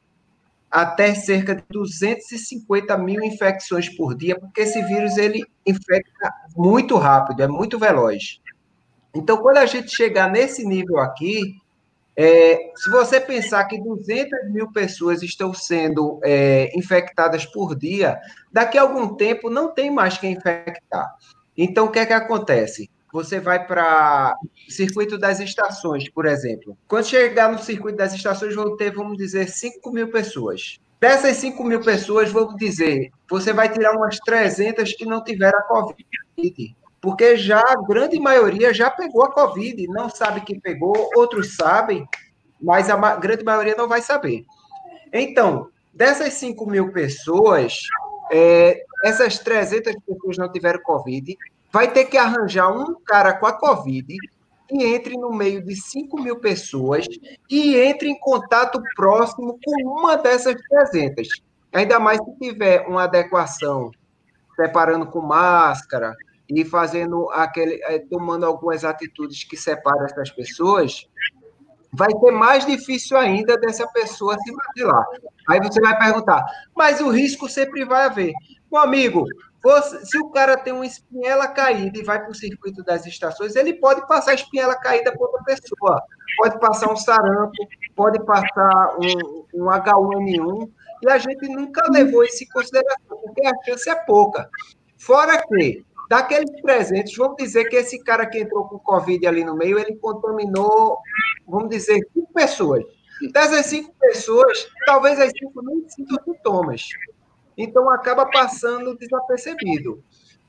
até 0.73 1.15
cerca 1.15 1.55
de 1.55 1.63
250 1.69 2.97
mil 2.97 3.23
infecções 3.23 3.95
por 3.95 4.17
dia, 4.17 4.41
porque 4.41 4.63
esse 4.63 4.83
vírus 4.87 5.19
ele 5.19 5.45
infecta 5.67 6.33
muito 6.57 6.97
rápido, 6.97 7.43
é 7.43 7.47
muito 7.47 7.79
veloz. 7.79 8.41
Então, 9.15 9.37
quando 9.37 9.59
a 9.59 9.67
gente 9.67 9.95
chegar 9.95 10.31
nesse 10.31 10.67
nível 10.67 10.99
aqui, 10.99 11.57
é, 12.17 12.73
se 12.75 12.91
você 12.91 13.21
pensar 13.21 13.65
que 13.65 13.79
200 13.79 14.51
mil 14.51 14.73
pessoas 14.73 15.23
estão 15.23 15.53
sendo 15.53 16.19
é, 16.25 16.71
infectadas 16.75 17.45
por 17.45 17.77
dia, 17.77 18.19
daqui 18.51 18.79
a 18.79 18.83
algum 18.83 19.15
tempo 19.15 19.51
não 19.51 19.75
tem 19.75 19.91
mais 19.91 20.17
quem 20.17 20.33
infectar. 20.33 21.15
Então, 21.55 21.85
o 21.85 21.91
que 21.91 21.99
é 21.99 22.07
que 22.07 22.15
acontece? 22.15 22.91
Você 23.13 23.39
vai 23.39 23.67
para 23.67 24.35
circuito 24.69 25.19
das 25.19 25.39
estações, 25.39 26.09
por 26.09 26.25
exemplo. 26.27 26.77
Quando 26.89 27.07
chegar 27.07 27.53
no 27.53 27.59
circuito 27.59 27.99
das 27.99 28.15
estações, 28.15 28.55
vão 28.55 28.77
ter, 28.77 28.91
vamos 28.93 29.19
dizer, 29.19 29.49
5 29.49 29.93
mil 29.93 30.11
pessoas. 30.11 30.81
Dessas 30.99 31.37
5 31.37 31.63
mil 31.65 31.81
pessoas, 31.81 32.31
vamos 32.31 32.57
dizer, 32.57 33.11
você 33.29 33.53
vai 33.53 33.69
tirar 33.69 33.93
umas 33.97 34.19
300 34.19 34.95
que 34.95 35.05
não 35.05 35.23
tiveram 35.23 35.59
a 35.59 35.63
Covid 35.63 36.77
porque 37.03 37.37
já 37.37 37.59
a 37.59 37.83
grande 37.85 38.19
maioria 38.21 38.73
já 38.73 38.89
pegou 38.89 39.25
a 39.25 39.33
Covid, 39.33 39.89
não 39.89 40.09
sabe 40.09 40.41
que 40.43 40.61
pegou, 40.61 41.11
outros 41.17 41.57
sabem, 41.57 42.09
mas 42.61 42.89
a 42.89 43.17
grande 43.17 43.45
maioria 43.45 43.75
não 43.75 43.89
vai 43.89 44.01
saber. 44.01 44.45
Então, 45.13 45.69
dessas 45.93 46.35
5 46.35 46.65
mil 46.65 46.93
pessoas, 46.93 47.81
é, 48.31 48.85
essas 49.05 49.37
300 49.41 49.97
pessoas 50.07 50.39
não 50.39 50.51
tiveram 50.51 50.81
Covid, 50.81 51.37
vai 51.73 51.91
ter 51.91 52.05
que 52.05 52.17
arranjar 52.17 52.71
um 52.71 52.95
cara 53.05 53.33
com 53.33 53.47
a 53.47 53.53
Covid 53.53 54.17
que 54.69 54.85
entre 54.85 55.17
no 55.17 55.31
meio 55.31 55.63
de 55.63 55.75
5 55.75 56.21
mil 56.23 56.39
pessoas 56.39 57.07
e 57.51 57.77
entre 57.77 58.09
em 58.09 58.19
contato 58.19 58.81
próximo 58.95 59.59
com 59.65 59.89
uma 59.89 60.17
dessas 60.17 60.55
300. 60.69 61.29
Ainda 61.73 61.99
mais 61.99 62.19
se 62.19 62.39
tiver 62.39 62.87
uma 62.87 63.05
adequação, 63.05 63.91
separando 64.57 65.07
com 65.07 65.21
máscara, 65.21 66.15
e 66.55 66.65
fazendo 66.65 67.31
aquele, 67.31 67.81
eh, 67.85 68.01
tomando 68.11 68.45
algumas 68.45 68.85
atitudes 68.85 69.43
que 69.45 69.57
separam 69.57 70.05
essas 70.05 70.31
pessoas, 70.31 71.09
vai 71.93 72.11
ser 72.11 72.31
mais 72.31 72.67
difícil 72.67 73.17
ainda 73.17 73.57
dessa 73.57 73.87
pessoa 73.89 74.37
se 74.39 74.83
lá. 74.85 75.05
Aí 75.49 75.61
você 75.61 75.81
vai 75.81 75.97
perguntar, 75.99 76.45
mas 76.77 77.01
o 77.01 77.11
risco 77.11 77.49
sempre 77.49 77.85
vai 77.85 78.05
haver. 78.05 78.33
Meu 78.71 78.83
amigo, 78.83 79.25
você, 79.63 80.05
se 80.05 80.19
o 80.19 80.31
cara 80.31 80.57
tem 80.57 80.73
uma 80.73 80.87
espinhela 80.87 81.47
caída 81.49 81.99
e 81.99 82.05
vai 82.05 82.21
para 82.21 82.31
o 82.31 82.35
circuito 82.35 82.83
das 82.83 83.07
estações, 83.07 83.55
ele 83.55 83.75
pode 83.75 84.07
passar 84.09 84.33
a 84.33 84.35
espinhela 84.35 84.75
caída 84.75 85.13
para 85.13 85.23
outra 85.23 85.43
pessoa. 85.45 86.03
Pode 86.39 86.59
passar 86.59 86.91
um 86.91 86.97
sarampo, 86.97 87.53
pode 87.95 88.25
passar 88.25 88.97
um, 88.99 89.45
um 89.55 89.67
H1N1, 89.67 90.71
e 91.03 91.11
a 91.11 91.19
gente 91.19 91.49
nunca 91.49 91.91
levou 91.91 92.25
isso 92.25 92.43
em 92.43 92.49
consideração, 92.49 93.19
porque 93.19 93.47
a 93.47 93.53
chance 93.65 93.89
é 93.89 93.95
pouca. 93.95 94.49
Fora 94.97 95.41
que 95.47 95.85
Daqueles 96.13 96.51
300, 96.61 97.17
vamos 97.17 97.37
dizer 97.39 97.65
que 97.71 97.77
esse 97.77 97.99
cara 98.05 98.27
que 98.27 98.39
entrou 98.39 98.69
com 98.69 98.79
Covid 98.79 99.27
ali 99.27 99.43
no 99.45 99.57
meio, 99.57 99.79
ele 99.79 99.97
contaminou, 99.97 100.99
vamos 101.49 101.71
dizer, 101.71 102.07
cinco 102.13 102.31
pessoas. 102.35 102.85
Dessas 103.33 103.65
cinco 103.65 103.95
pessoas, 103.99 104.69
talvez 104.85 105.19
as 105.19 105.31
cinco 105.31 105.63
nem 105.63 105.89
sintam 105.89 106.19
sintomas. 106.23 106.87
Então, 107.63 107.91
acaba 107.91 108.27
passando 108.27 108.97
desapercebido. 108.97 110.03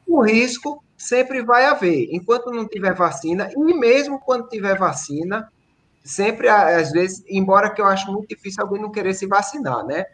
O 0.07 0.21
risco 0.21 0.83
sempre 0.97 1.43
vai 1.43 1.65
haver, 1.65 2.09
enquanto 2.11 2.51
não 2.51 2.67
tiver 2.67 2.93
vacina, 2.93 3.49
e 3.55 3.73
mesmo 3.73 4.19
quando 4.19 4.49
tiver 4.49 4.77
vacina, 4.77 5.51
sempre, 6.03 6.49
às 6.49 6.91
vezes, 6.91 7.23
embora 7.27 7.69
que 7.69 7.81
eu 7.81 7.85
acho 7.85 8.11
muito 8.11 8.27
difícil 8.27 8.63
alguém 8.63 8.81
não 8.81 8.91
querer 8.91 9.13
se 9.13 9.25
vacinar, 9.25 9.85
né? 9.85 10.05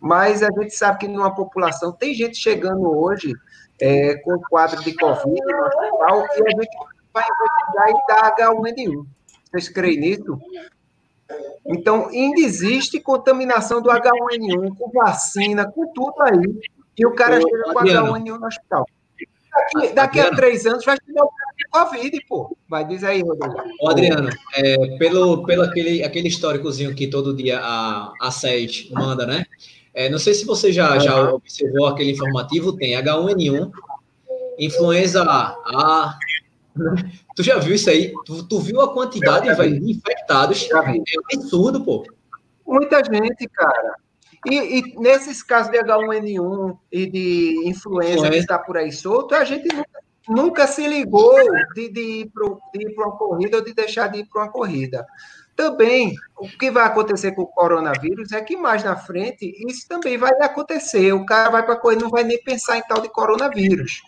Mas 0.00 0.42
a 0.42 0.48
gente 0.50 0.74
sabe 0.74 0.98
que 0.98 1.08
numa 1.08 1.34
população, 1.34 1.92
tem 1.92 2.14
gente 2.14 2.36
chegando 2.36 2.96
hoje 2.96 3.32
é, 3.80 4.16
com 4.16 4.38
quadro 4.48 4.82
de 4.82 4.94
Covid 4.94 5.40
no 5.40 5.64
hospital 5.64 6.26
e 6.36 6.42
a 6.42 6.50
gente 6.50 6.78
vai 7.12 7.24
investigar 7.24 7.90
e 7.90 8.06
dar 8.06 8.36
H1N1. 8.36 9.06
Vocês 9.50 9.68
creem 9.68 10.00
nisso? 10.00 10.38
Então, 11.66 12.08
ainda 12.08 12.40
existe 12.40 13.00
contaminação 13.00 13.82
do 13.82 13.90
H1N1 13.90 14.76
com 14.76 14.90
vacina, 14.92 15.70
com 15.70 15.92
tudo 15.92 16.14
aí, 16.20 16.60
e 16.98 17.06
o 17.06 17.14
cara 17.14 17.40
chega 17.40 17.64
com 17.64 17.80
H1N1 17.80 18.38
no 18.38 18.46
hospital. 18.46 18.86
Daqui, 19.56 19.92
daqui 19.94 20.20
a 20.20 20.30
três 20.30 20.66
anos 20.66 20.84
vai 20.84 20.96
chegar 21.04 21.24
o 21.24 21.30
cara 21.30 21.54
de 21.56 21.64
Covid, 21.70 22.26
pô. 22.28 22.56
Vai, 22.68 22.86
diz 22.86 23.02
aí, 23.02 23.22
Rodrigo. 23.22 23.54
Ô, 23.80 23.88
Adriano, 23.88 24.28
é, 24.54 24.96
pelo, 24.98 25.44
pelo 25.44 25.62
aquele, 25.62 26.04
aquele 26.04 26.28
históricozinho 26.28 26.94
que 26.94 27.06
todo 27.06 27.34
dia 27.34 27.58
a, 27.60 28.12
a 28.20 28.30
SED 28.30 28.90
manda, 28.92 29.26
né? 29.26 29.46
É, 29.94 30.10
não 30.10 30.18
sei 30.18 30.34
se 30.34 30.44
você 30.44 30.70
já, 30.70 30.98
já 30.98 31.32
observou 31.32 31.86
aquele 31.86 32.12
informativo, 32.12 32.76
tem 32.76 32.92
H1N1, 32.92 33.70
influenza 34.58 35.22
A. 35.22 36.18
Tu 37.34 37.42
já 37.42 37.58
viu 37.58 37.74
isso 37.74 37.90
aí? 37.90 38.12
Tu, 38.24 38.46
tu 38.46 38.60
viu 38.60 38.80
a 38.80 38.92
quantidade 38.92 39.52
véio, 39.54 39.80
de 39.80 39.90
infectados? 39.90 40.68
É 40.70 40.76
um 40.76 41.02
absurdo, 41.34 41.84
pô. 41.84 42.04
Muita 42.66 43.02
gente, 43.04 43.48
cara. 43.48 43.94
E, 44.48 44.78
e, 44.78 44.98
nesses 44.98 45.42
casos 45.42 45.72
de 45.72 45.78
H1N1 45.78 46.78
e 46.92 47.06
de 47.10 47.68
influenza 47.68 48.30
que 48.30 48.36
está 48.36 48.58
por 48.58 48.76
aí 48.76 48.92
solto, 48.92 49.34
a 49.34 49.44
gente 49.44 49.66
nunca, 49.74 50.00
nunca 50.28 50.66
se 50.66 50.86
ligou 50.86 51.34
de, 51.74 51.88
de 51.88 52.00
ir 52.00 52.30
para 52.32 53.06
uma 53.06 53.16
corrida 53.16 53.58
ou 53.58 53.64
de 53.64 53.72
deixar 53.72 54.08
de 54.08 54.20
ir 54.20 54.26
para 54.26 54.42
uma 54.42 54.52
corrida. 54.52 55.04
Também, 55.56 56.14
o 56.36 56.46
que 56.46 56.70
vai 56.70 56.84
acontecer 56.84 57.32
com 57.32 57.42
o 57.42 57.46
coronavírus 57.46 58.30
é 58.32 58.42
que 58.42 58.56
mais 58.56 58.84
na 58.84 58.94
frente 58.94 59.54
isso 59.66 59.88
também 59.88 60.18
vai 60.18 60.30
acontecer. 60.42 61.12
O 61.14 61.24
cara 61.24 61.48
vai 61.48 61.64
para 61.64 61.76
correr, 61.76 61.96
não 61.96 62.10
vai 62.10 62.24
nem 62.24 62.40
pensar 62.42 62.76
em 62.76 62.82
tal 62.82 63.00
de 63.00 63.08
coronavírus. 63.08 64.02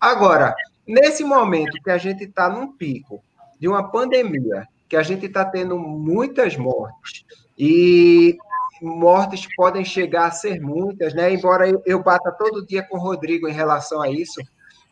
Agora, 0.00 0.54
nesse 0.86 1.24
momento 1.24 1.78
que 1.82 1.90
a 1.90 1.98
gente 1.98 2.24
está 2.24 2.48
num 2.48 2.72
pico 2.72 3.22
de 3.58 3.68
uma 3.68 3.90
pandemia, 3.90 4.66
que 4.88 4.96
a 4.96 5.02
gente 5.02 5.26
está 5.26 5.44
tendo 5.44 5.78
muitas 5.78 6.56
mortes, 6.56 7.24
e 7.58 8.36
mortes 8.82 9.46
podem 9.54 9.84
chegar 9.84 10.26
a 10.26 10.30
ser 10.30 10.60
muitas, 10.60 11.14
né? 11.14 11.32
Embora 11.32 11.70
eu 11.86 12.02
bata 12.02 12.32
todo 12.32 12.66
dia 12.66 12.82
com 12.82 12.96
o 12.96 13.00
Rodrigo 13.00 13.48
em 13.48 13.52
relação 13.52 14.02
a 14.02 14.10
isso, 14.10 14.40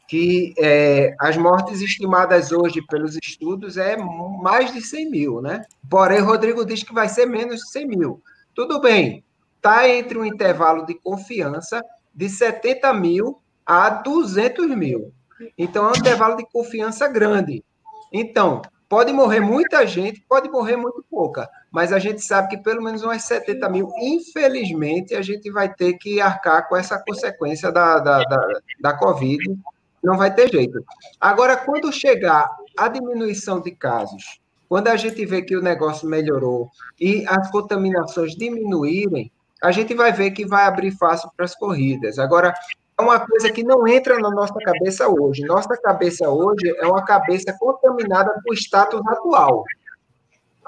que 0.06 0.54
é, 0.58 1.14
as 1.20 1.36
mortes 1.36 1.80
estimadas 1.80 2.50
hoje 2.52 2.82
pelos 2.88 3.16
estudos 3.16 3.76
é 3.76 3.96
mais 3.96 4.72
de 4.72 4.80
100 4.80 5.10
mil, 5.10 5.40
né? 5.40 5.64
Porém, 5.88 6.20
Rodrigo 6.20 6.64
diz 6.64 6.82
que 6.82 6.92
vai 6.92 7.08
ser 7.08 7.26
menos 7.26 7.60
de 7.60 7.70
100 7.70 7.86
mil. 7.86 8.22
Tudo 8.54 8.80
bem, 8.80 9.24
está 9.56 9.88
entre 9.88 10.18
um 10.18 10.24
intervalo 10.24 10.84
de 10.84 10.94
confiança 10.94 11.84
de 12.14 12.28
70 12.28 12.92
mil 12.94 13.40
a 13.64 13.90
200 13.90 14.68
mil. 14.76 15.12
Então, 15.56 15.86
é 15.86 15.88
um 15.88 15.96
intervalo 15.96 16.36
de 16.36 16.46
confiança 16.46 17.08
grande. 17.08 17.64
Então, 18.12 18.62
pode 18.88 19.12
morrer 19.12 19.40
muita 19.40 19.86
gente, 19.86 20.24
pode 20.28 20.48
morrer 20.48 20.76
muito 20.76 21.04
pouca, 21.08 21.48
mas 21.70 21.92
a 21.92 21.98
gente 21.98 22.20
sabe 22.22 22.48
que 22.48 22.58
pelo 22.58 22.82
menos 22.82 23.02
umas 23.02 23.22
70 23.22 23.68
mil, 23.68 23.88
infelizmente, 23.98 25.14
a 25.14 25.22
gente 25.22 25.50
vai 25.50 25.72
ter 25.72 25.94
que 25.94 26.20
arcar 26.20 26.68
com 26.68 26.76
essa 26.76 26.98
consequência 26.98 27.70
da, 27.70 27.98
da, 27.98 28.22
da, 28.24 28.48
da 28.80 28.92
Covid 28.96 29.56
não 30.02 30.16
vai 30.16 30.34
ter 30.34 30.50
jeito. 30.50 30.84
Agora, 31.20 31.56
quando 31.56 31.92
chegar 31.92 32.50
a 32.76 32.88
diminuição 32.88 33.60
de 33.60 33.70
casos, 33.70 34.40
quando 34.68 34.88
a 34.88 34.96
gente 34.96 35.24
vê 35.26 35.42
que 35.42 35.56
o 35.56 35.62
negócio 35.62 36.08
melhorou 36.08 36.70
e 36.98 37.24
as 37.28 37.50
contaminações 37.50 38.34
diminuírem, 38.34 39.30
a 39.62 39.70
gente 39.70 39.94
vai 39.94 40.10
ver 40.12 40.30
que 40.30 40.46
vai 40.46 40.64
abrir 40.64 40.92
fácil 40.92 41.30
para 41.36 41.44
as 41.44 41.54
corridas. 41.54 42.18
Agora, 42.18 42.54
é 43.00 43.02
uma 43.02 43.26
coisa 43.26 43.50
que 43.50 43.64
não 43.64 43.88
entra 43.88 44.18
na 44.18 44.30
nossa 44.30 44.54
cabeça 44.54 45.08
hoje. 45.08 45.42
Nossa 45.42 45.74
cabeça 45.76 46.28
hoje 46.28 46.70
é 46.78 46.86
uma 46.86 47.02
cabeça 47.02 47.56
contaminada 47.58 48.30
com 48.44 48.50
o 48.50 48.54
status 48.54 49.00
atual. 49.06 49.64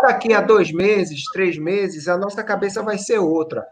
Daqui 0.01 0.33
a 0.33 0.41
dois 0.41 0.72
meses, 0.72 1.24
três 1.33 1.59
meses, 1.59 2.09
a 2.09 2.16
nossa 2.16 2.43
cabeça 2.43 2.83
vai 2.83 2.97
ser 2.97 3.18
outra. 3.18 3.66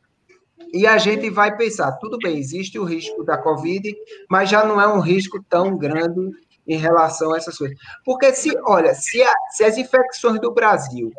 E 0.72 0.86
a 0.86 0.98
gente 0.98 1.30
vai 1.30 1.56
pensar, 1.56 1.92
tudo 1.92 2.18
bem, 2.18 2.38
existe 2.38 2.78
o 2.78 2.84
risco 2.84 3.24
da 3.24 3.38
Covid, 3.38 3.92
mas 4.28 4.50
já 4.50 4.64
não 4.64 4.80
é 4.80 4.86
um 4.86 5.00
risco 5.00 5.42
tão 5.48 5.76
grande 5.76 6.30
em 6.68 6.76
relação 6.76 7.32
a 7.32 7.38
essas 7.38 7.56
coisas. 7.56 7.76
Porque 8.04 8.32
se, 8.32 8.52
olha, 8.66 8.94
se, 8.94 9.22
a, 9.22 9.34
se 9.50 9.64
as 9.64 9.78
infecções 9.78 10.38
do 10.38 10.52
Brasil 10.52 11.10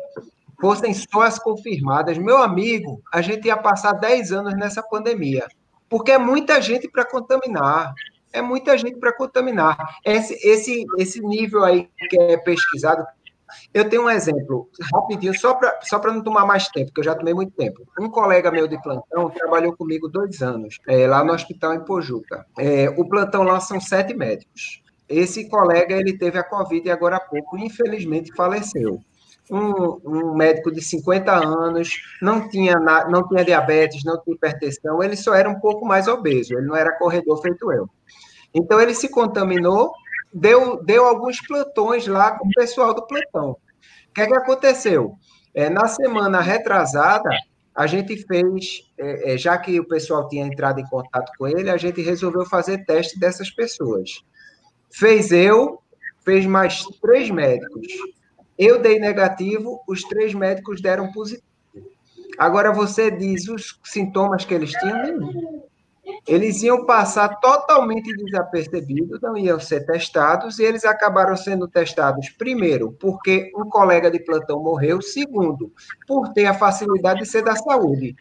fossem 0.60 0.94
só 0.94 1.22
as 1.22 1.40
confirmadas, 1.40 2.16
meu 2.16 2.38
amigo, 2.38 3.02
a 3.12 3.20
gente 3.20 3.48
ia 3.48 3.56
passar 3.56 3.92
10 3.94 4.32
anos 4.32 4.54
nessa 4.54 4.80
pandemia. 4.80 5.46
Porque 5.92 6.10
é 6.10 6.16
muita 6.16 6.58
gente 6.58 6.88
para 6.88 7.04
contaminar. 7.04 7.92
É 8.32 8.40
muita 8.40 8.78
gente 8.78 8.96
para 8.98 9.12
contaminar. 9.12 9.76
Esse, 10.02 10.32
esse, 10.42 10.86
esse 10.96 11.20
nível 11.20 11.62
aí 11.62 11.86
que 12.08 12.18
é 12.18 12.38
pesquisado, 12.38 13.04
eu 13.74 13.86
tenho 13.86 14.04
um 14.04 14.08
exemplo, 14.08 14.70
rapidinho, 14.90 15.38
só 15.38 15.52
para 15.52 15.78
só 15.82 15.98
não 15.98 16.22
tomar 16.22 16.46
mais 16.46 16.66
tempo, 16.68 16.86
porque 16.86 17.00
eu 17.00 17.04
já 17.04 17.14
tomei 17.14 17.34
muito 17.34 17.52
tempo. 17.52 17.86
Um 18.00 18.08
colega 18.08 18.50
meu 18.50 18.66
de 18.66 18.80
plantão 18.80 19.28
trabalhou 19.28 19.76
comigo 19.76 20.08
dois 20.08 20.40
anos, 20.40 20.78
é, 20.88 21.06
lá 21.06 21.22
no 21.22 21.34
hospital 21.34 21.74
em 21.74 21.84
Pojuca. 21.84 22.46
É, 22.58 22.88
o 22.96 23.06
plantão 23.06 23.42
lá 23.42 23.60
são 23.60 23.78
sete 23.78 24.14
médicos. 24.14 24.82
Esse 25.06 25.46
colega, 25.50 25.94
ele 25.94 26.16
teve 26.16 26.38
a 26.38 26.42
Covid 26.42 26.88
e 26.88 26.90
agora 26.90 27.16
há 27.16 27.20
pouco, 27.20 27.58
infelizmente, 27.58 28.34
faleceu. 28.34 28.98
Um, 29.50 30.00
um, 30.04 30.34
médico 30.34 30.70
de 30.70 30.80
50 30.80 31.32
anos, 31.32 31.90
não 32.20 32.48
tinha, 32.48 32.74
não 32.78 33.26
tinha 33.28 33.44
diabetes, 33.44 34.04
não 34.04 34.20
tinha 34.22 34.34
hipertensão, 34.34 35.02
ele 35.02 35.16
só 35.16 35.34
era 35.34 35.48
um 35.48 35.58
pouco 35.60 35.84
mais 35.84 36.08
obeso, 36.08 36.54
ele 36.54 36.66
não 36.66 36.76
era 36.76 36.96
corredor 36.98 37.40
feito 37.42 37.72
eu. 37.72 37.88
Então 38.54 38.80
ele 38.80 38.94
se 38.94 39.08
contaminou, 39.08 39.92
deu, 40.32 40.82
deu 40.82 41.06
alguns 41.06 41.40
plantões 41.46 42.06
lá 42.06 42.38
com 42.38 42.46
o 42.46 42.52
pessoal 42.52 42.94
do 42.94 43.06
plantão. 43.06 43.50
O 43.50 44.14
que, 44.14 44.20
é 44.20 44.26
que 44.26 44.34
aconteceu? 44.34 45.14
É, 45.54 45.68
na 45.68 45.86
semana 45.86 46.40
retrasada, 46.40 47.30
a 47.74 47.86
gente 47.86 48.16
fez, 48.26 48.90
é, 48.98 49.34
é, 49.34 49.38
já 49.38 49.56
que 49.56 49.80
o 49.80 49.88
pessoal 49.88 50.28
tinha 50.28 50.46
entrado 50.46 50.80
em 50.80 50.86
contato 50.86 51.32
com 51.38 51.48
ele, 51.48 51.70
a 51.70 51.76
gente 51.76 52.02
resolveu 52.02 52.44
fazer 52.44 52.84
teste 52.84 53.18
dessas 53.18 53.50
pessoas. 53.50 54.10
Fez 54.90 55.32
eu, 55.32 55.80
fez 56.24 56.44
mais 56.44 56.84
três 57.00 57.30
médicos. 57.30 57.86
Eu 58.58 58.80
dei 58.80 58.98
negativo, 58.98 59.80
os 59.88 60.02
três 60.02 60.34
médicos 60.34 60.80
deram 60.80 61.10
positivo. 61.12 61.46
Agora 62.38 62.72
você 62.72 63.10
diz 63.10 63.48
os 63.48 63.78
sintomas 63.84 64.44
que 64.44 64.54
eles 64.54 64.70
tinham? 64.72 65.02
Nenhum. 65.02 65.62
Eles 66.26 66.62
iam 66.62 66.84
passar 66.84 67.40
totalmente 67.40 68.12
desapercebidos, 68.16 69.20
não 69.20 69.36
iam 69.36 69.58
ser 69.58 69.86
testados, 69.86 70.58
e 70.58 70.64
eles 70.64 70.84
acabaram 70.84 71.36
sendo 71.36 71.68
testados, 71.68 72.28
primeiro, 72.30 72.92
porque 72.92 73.50
um 73.56 73.68
colega 73.68 74.10
de 74.10 74.18
plantão 74.20 74.62
morreu, 74.62 75.00
segundo, 75.00 75.72
por 76.06 76.32
ter 76.32 76.46
a 76.46 76.54
facilidade 76.54 77.20
de 77.20 77.26
ser 77.26 77.42
da 77.42 77.54
saúde. 77.54 78.16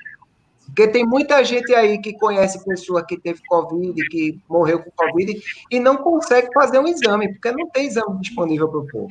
Porque 0.66 0.88
tem 0.88 1.06
muita 1.06 1.44
gente 1.44 1.74
aí 1.76 2.00
que 2.00 2.18
conhece 2.18 2.64
pessoa 2.64 3.06
que 3.06 3.20
teve 3.20 3.42
Covid, 3.48 4.08
que 4.08 4.40
morreu 4.48 4.82
com 4.82 4.92
Covid, 4.92 5.42
e 5.70 5.80
não 5.80 5.98
consegue 5.98 6.48
fazer 6.54 6.80
um 6.80 6.88
exame, 6.88 7.34
porque 7.34 7.52
não 7.52 7.70
tem 7.70 7.88
exame 7.88 8.20
disponível 8.20 8.70
para 8.70 8.80
o 8.80 8.88
povo. 8.88 9.10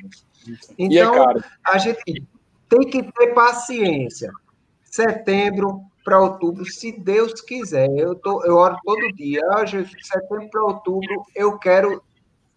Então, 0.78 1.30
é 1.30 1.42
a 1.64 1.78
gente 1.78 2.26
tem 2.68 2.80
que 2.80 3.02
ter 3.12 3.34
paciência. 3.34 4.30
Setembro 4.82 5.82
para 6.04 6.20
outubro, 6.20 6.64
se 6.64 6.92
Deus 6.92 7.40
quiser. 7.40 7.88
Eu, 7.96 8.14
tô, 8.14 8.44
eu 8.44 8.56
oro 8.56 8.76
todo 8.84 9.12
dia. 9.14 9.40
Ah, 9.52 9.64
Jesus, 9.64 9.94
setembro 10.02 10.48
para 10.50 10.64
outubro, 10.64 11.24
eu 11.34 11.58
quero 11.58 12.02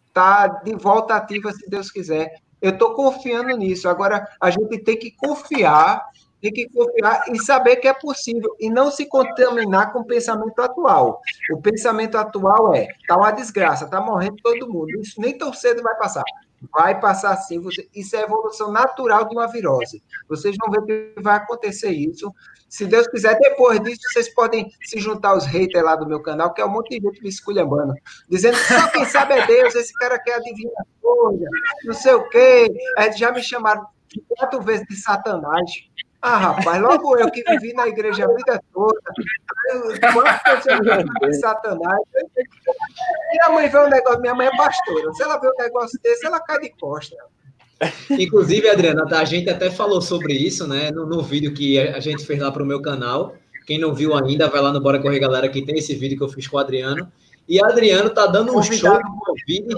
estar 0.07 0.49
tá 0.49 0.61
de 0.63 0.75
volta 0.75 1.15
ativa, 1.15 1.51
se 1.51 1.69
Deus 1.69 1.91
quiser. 1.91 2.39
Eu 2.61 2.71
estou 2.71 2.93
confiando 2.93 3.55
nisso. 3.57 3.89
Agora, 3.89 4.27
a 4.39 4.49
gente 4.49 4.79
tem 4.79 4.97
que 4.97 5.11
confiar 5.11 6.01
tem 6.43 6.51
que 6.51 6.67
confiar 6.67 7.23
e 7.31 7.41
saber 7.41 7.77
que 7.77 7.87
é 7.87 7.93
possível 7.93 8.53
e 8.59 8.69
não 8.69 8.91
se 8.91 9.05
contaminar 9.05 9.93
com 9.93 9.99
o 9.99 10.05
pensamento 10.05 10.59
atual. 10.61 11.21
O 11.53 11.61
pensamento 11.61 12.17
atual 12.17 12.75
é: 12.75 12.89
tá 13.07 13.15
uma 13.15 13.31
desgraça, 13.31 13.89
tá 13.89 14.01
morrendo 14.01 14.35
todo 14.43 14.69
mundo. 14.69 14.89
Isso 14.99 15.21
nem 15.21 15.37
tão 15.37 15.53
cedo 15.53 15.81
vai 15.81 15.95
passar. 15.95 16.23
Vai 16.71 16.99
passar 16.99 17.35
sim. 17.37 17.59
Você, 17.59 17.87
isso 17.93 18.15
é 18.15 18.21
evolução 18.21 18.71
natural 18.71 19.27
de 19.27 19.35
uma 19.35 19.47
virose. 19.47 20.03
Vocês 20.27 20.55
vão 20.59 20.71
ver 20.71 21.13
que 21.13 21.21
vai 21.21 21.37
acontecer 21.37 21.91
isso. 21.91 22.33
Se 22.69 22.85
Deus 22.85 23.07
quiser, 23.07 23.37
depois 23.39 23.79
disso, 23.81 24.01
vocês 24.11 24.33
podem 24.33 24.71
se 24.83 24.99
juntar 24.99 25.29
aos 25.29 25.45
haters 25.45 25.83
lá 25.83 25.95
do 25.95 26.07
meu 26.07 26.21
canal, 26.21 26.53
que 26.53 26.61
é 26.61 26.65
um 26.65 26.71
monte 26.71 26.99
de 26.99 27.07
gente 27.07 27.21
me 27.21 27.29
esculhambando, 27.29 27.93
dizendo 28.27 28.57
que 28.57 28.73
só 28.73 28.87
quem 28.89 29.05
sabe 29.05 29.35
é 29.35 29.45
Deus, 29.45 29.75
esse 29.75 29.93
cara 29.93 30.17
quer 30.17 30.35
adivinhar 30.35 30.85
coisa, 30.99 31.45
não 31.85 31.93
sei 31.93 32.13
o 32.13 32.27
quê. 32.29 32.67
É, 32.97 33.11
já 33.11 33.31
me 33.31 33.43
chamaram 33.43 33.85
quatro 34.27 34.61
vezes 34.61 34.85
de 34.87 34.95
Satanás. 34.95 35.71
Ah, 36.25 36.37
rapaz, 36.37 36.81
logo 36.81 37.17
eu 37.17 37.29
que 37.29 37.43
vivi 37.43 37.73
na 37.73 37.85
igreja 37.85 38.23
a 38.23 38.33
vida 38.33 38.57
toda, 38.73 38.97
quanto 40.13 40.69
eu 41.21 41.27
de 41.27 41.35
Satanás. 41.37 41.99
Minha 43.29 43.49
mãe 43.49 43.67
vê 43.67 43.77
um 43.77 43.89
negócio, 43.89 44.21
minha 44.21 44.33
mãe 44.33 44.47
é 44.47 44.55
pastora. 44.55 45.13
Se 45.15 45.21
ela 45.21 45.37
vê 45.37 45.49
um 45.49 45.57
negócio 45.59 45.99
desse, 46.01 46.25
ela 46.25 46.39
cai 46.39 46.61
de 46.61 46.69
costa. 46.79 47.17
Inclusive, 48.11 48.69
Adriana, 48.69 49.03
a 49.11 49.25
gente 49.25 49.49
até 49.49 49.69
falou 49.69 50.01
sobre 50.01 50.33
isso, 50.33 50.65
né? 50.65 50.91
No, 50.91 51.05
no 51.05 51.21
vídeo 51.21 51.53
que 51.53 51.77
a 51.77 51.99
gente 51.99 52.25
fez 52.25 52.39
lá 52.39 52.49
para 52.49 52.63
o 52.63 52.65
meu 52.65 52.81
canal. 52.81 53.35
Quem 53.67 53.77
não 53.77 53.93
viu 53.93 54.15
ainda, 54.15 54.47
vai 54.47 54.61
lá 54.61 54.71
no 54.71 54.79
Bora 54.79 55.01
Correr 55.01 55.19
Galera, 55.19 55.49
que 55.49 55.61
tem 55.61 55.77
esse 55.77 55.93
vídeo 55.93 56.17
que 56.17 56.23
eu 56.23 56.29
fiz 56.29 56.47
com 56.47 56.55
o 56.55 56.59
Adriano. 56.59 57.11
E 57.47 57.63
Adriano 57.63 58.09
tá 58.09 58.25
dando 58.25 58.57
um 58.57 58.63
show 58.63 58.97
de 58.97 59.03
Covid. 59.25 59.75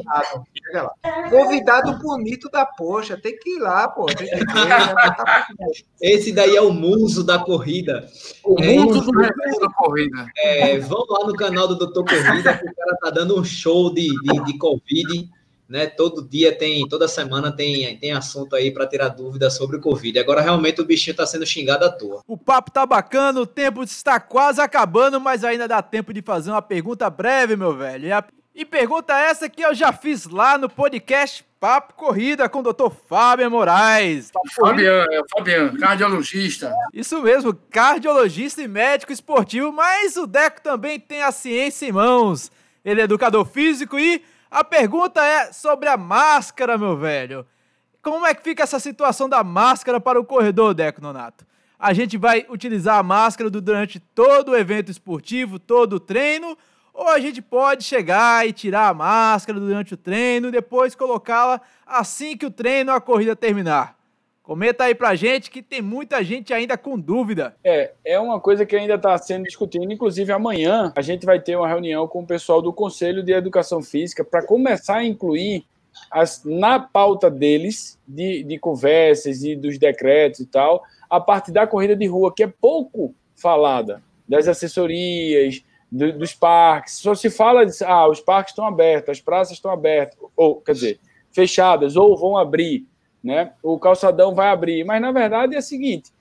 Convidado 1.30 1.98
bonito 2.00 2.50
da 2.50 2.66
poxa, 2.66 3.18
tem 3.18 3.38
que 3.38 3.58
ir 3.58 3.60
lá, 3.60 3.88
pô. 3.88 4.06
Ver, 4.06 4.46
tá 4.46 5.48
Esse 6.00 6.32
daí 6.32 6.56
é 6.56 6.62
o 6.62 6.72
muso 6.72 7.24
da 7.24 7.40
corrida. 7.40 8.08
O 8.44 8.62
é, 8.62 8.78
muso 8.78 9.02
do 9.02 9.12
da 9.12 9.70
corrida. 9.76 10.28
É, 10.38 10.78
vão 10.80 11.06
lá 11.10 11.26
no 11.26 11.34
canal 11.34 11.68
do 11.68 11.76
Doutor 11.76 12.06
Corrida, 12.06 12.58
que 12.58 12.68
o 12.68 12.76
cara 12.76 12.98
tá 13.02 13.10
dando 13.10 13.40
um 13.40 13.44
show 13.44 13.94
de, 13.94 14.08
de, 14.22 14.44
de 14.46 14.58
Covid 14.58 15.30
né? 15.68 15.88
Todo 15.88 16.22
dia 16.22 16.56
tem, 16.56 16.88
toda 16.88 17.08
semana 17.08 17.52
tem, 17.52 17.98
tem 17.98 18.12
assunto 18.12 18.56
aí 18.56 18.72
para 18.72 18.88
tirar 18.88 19.10
dúvida 19.10 19.50
sobre 19.50 19.78
o 19.78 19.82
Covid. 19.82 20.18
Agora 20.20 20.42
realmente 20.42 20.82
o 20.82 20.86
bichinho 20.86 21.14
está 21.14 21.26
sendo 21.26 21.46
xingado 21.46 21.86
à 21.86 21.90
toa. 21.90 22.22
O 22.28 22.38
papo 22.38 22.72
tá 22.72 22.86
bacana, 22.86 23.40
o 23.42 23.48
tempo 23.48 23.84
está 23.84 24.20
quase 24.20 24.62
acabando, 24.62 25.20
mas 25.20 25.44
ainda 25.44 25.68
dá 25.68 25.82
tempo 25.82 26.14
de 26.14 26.22
fazer 26.22 26.52
uma 26.52 26.62
pergunta 26.62 27.10
breve, 27.10 27.56
meu 27.56 27.76
velho. 27.76 28.08
E, 28.08 28.12
a, 28.12 28.24
e 28.54 28.64
pergunta 28.64 29.18
essa 29.18 29.50
que 29.50 29.64
eu 29.64 29.74
já 29.74 29.92
fiz 29.92 30.26
lá 30.26 30.58
no 30.58 30.70
podcast 30.70 31.44
Papo 31.60 31.96
Corrida 31.96 32.48
com 32.48 32.60
o 32.60 32.74
Dr. 32.74 32.92
Fábio 33.08 33.50
Moraes. 33.50 34.32
Fabiano, 34.54 35.12
é 35.12 35.20
o 35.20 35.26
Fabiano, 35.28 35.80
cardiologista. 35.80 36.72
Isso 36.94 37.20
mesmo, 37.24 37.56
cardiologista 37.72 38.62
e 38.62 38.68
médico 38.68 39.12
esportivo, 39.12 39.72
mas 39.72 40.16
o 40.16 40.28
Deco 40.28 40.62
também 40.62 41.00
tem 41.00 41.24
a 41.24 41.32
ciência 41.32 41.88
em 41.88 41.92
mãos. 41.92 42.52
Ele 42.84 43.02
é 43.02 43.06
educador 43.06 43.46
físico 43.46 43.98
e 43.98 44.22
a 44.56 44.64
pergunta 44.64 45.22
é 45.22 45.52
sobre 45.52 45.90
a 45.90 45.98
máscara, 45.98 46.78
meu 46.78 46.96
velho. 46.96 47.46
Como 48.02 48.26
é 48.26 48.34
que 48.34 48.42
fica 48.42 48.64
essa 48.64 48.80
situação 48.80 49.28
da 49.28 49.44
máscara 49.44 50.00
para 50.00 50.18
o 50.18 50.24
corredor, 50.24 50.74
Deco 50.74 51.02
Nonato? 51.02 51.46
A 51.78 51.92
gente 51.92 52.18
vai 52.18 52.46
utilizar 52.50 52.98
a 52.98 53.04
máscara 53.04 53.50
durante 53.50 54.00
todo 54.00 54.54
o 54.54 54.56
evento 54.56 54.90
esportivo, 54.90 55.60
todo 55.60 55.98
o 55.98 56.00
treino, 56.00 56.58
ou 56.94 57.10
a 57.10 57.20
gente 57.20 57.42
pode 57.42 57.84
chegar 57.84 58.48
e 58.48 58.54
tirar 58.54 58.88
a 58.88 58.94
máscara 58.94 59.60
durante 59.60 59.94
o 59.94 59.98
treino 59.98 60.48
e 60.48 60.52
depois 60.52 60.96
colocá-la 60.96 61.60
assim 61.86 62.38
que 62.38 62.46
o 62.46 62.52
treino 62.52 62.94
ou 62.94 62.98
a 62.98 63.02
corrida 63.02 63.36
terminar? 63.36 63.98
Comenta 64.46 64.84
aí 64.84 64.94
pra 64.94 65.16
gente 65.16 65.50
que 65.50 65.64
tem 65.64 65.82
muita 65.82 66.24
gente 66.24 66.54
ainda 66.54 66.78
com 66.78 67.00
dúvida. 67.00 67.56
É, 67.64 67.94
é 68.06 68.20
uma 68.20 68.40
coisa 68.40 68.64
que 68.64 68.76
ainda 68.76 68.94
está 68.94 69.18
sendo 69.18 69.44
discutida. 69.44 69.84
Inclusive, 69.92 70.32
amanhã 70.32 70.94
a 70.96 71.02
gente 71.02 71.26
vai 71.26 71.40
ter 71.40 71.56
uma 71.56 71.68
reunião 71.68 72.08
com 72.08 72.22
o 72.22 72.28
pessoal 72.28 72.62
do 72.62 72.72
Conselho 72.72 73.24
de 73.24 73.34
Educação 73.34 73.82
Física 73.82 74.24
para 74.24 74.46
começar 74.46 74.98
a 74.98 75.04
incluir 75.04 75.66
as, 76.12 76.44
na 76.46 76.80
pauta 76.80 77.30
deles, 77.32 78.00
de, 78.08 78.44
de 78.44 78.60
conversas 78.60 79.44
e 79.44 79.56
dos 79.56 79.80
decretos 79.80 80.42
e 80.42 80.46
tal, 80.46 80.84
a 81.10 81.20
parte 81.20 81.52
da 81.52 81.66
corrida 81.66 81.96
de 81.96 82.06
rua, 82.06 82.32
que 82.32 82.44
é 82.44 82.48
pouco 82.48 83.16
falada, 83.36 84.04
das 84.30 84.48
assessorias, 84.48 85.64
do, 85.92 86.14
dos 86.14 86.36
parques. 86.36 87.00
Só 87.00 87.16
se 87.16 87.32
fala 87.32 87.66
de, 87.66 87.72
ah, 87.84 88.08
os 88.08 88.20
parques 88.20 88.52
estão 88.52 88.68
abertos, 88.68 89.10
as 89.10 89.22
praças 89.22 89.54
estão 89.54 89.72
abertas, 89.72 90.20
ou, 90.36 90.62
quer 90.62 90.74
dizer, 90.74 91.00
fechadas, 91.32 91.96
ou 91.96 92.16
vão 92.16 92.38
abrir 92.38 92.86
né? 93.26 93.54
O 93.64 93.80
calçadão 93.80 94.36
vai 94.36 94.50
abrir. 94.50 94.86
Mas 94.86 95.02
na 95.02 95.12
verdade 95.12 95.56
é 95.56 95.60
o 95.60 95.64
seguinte: 95.64 96.12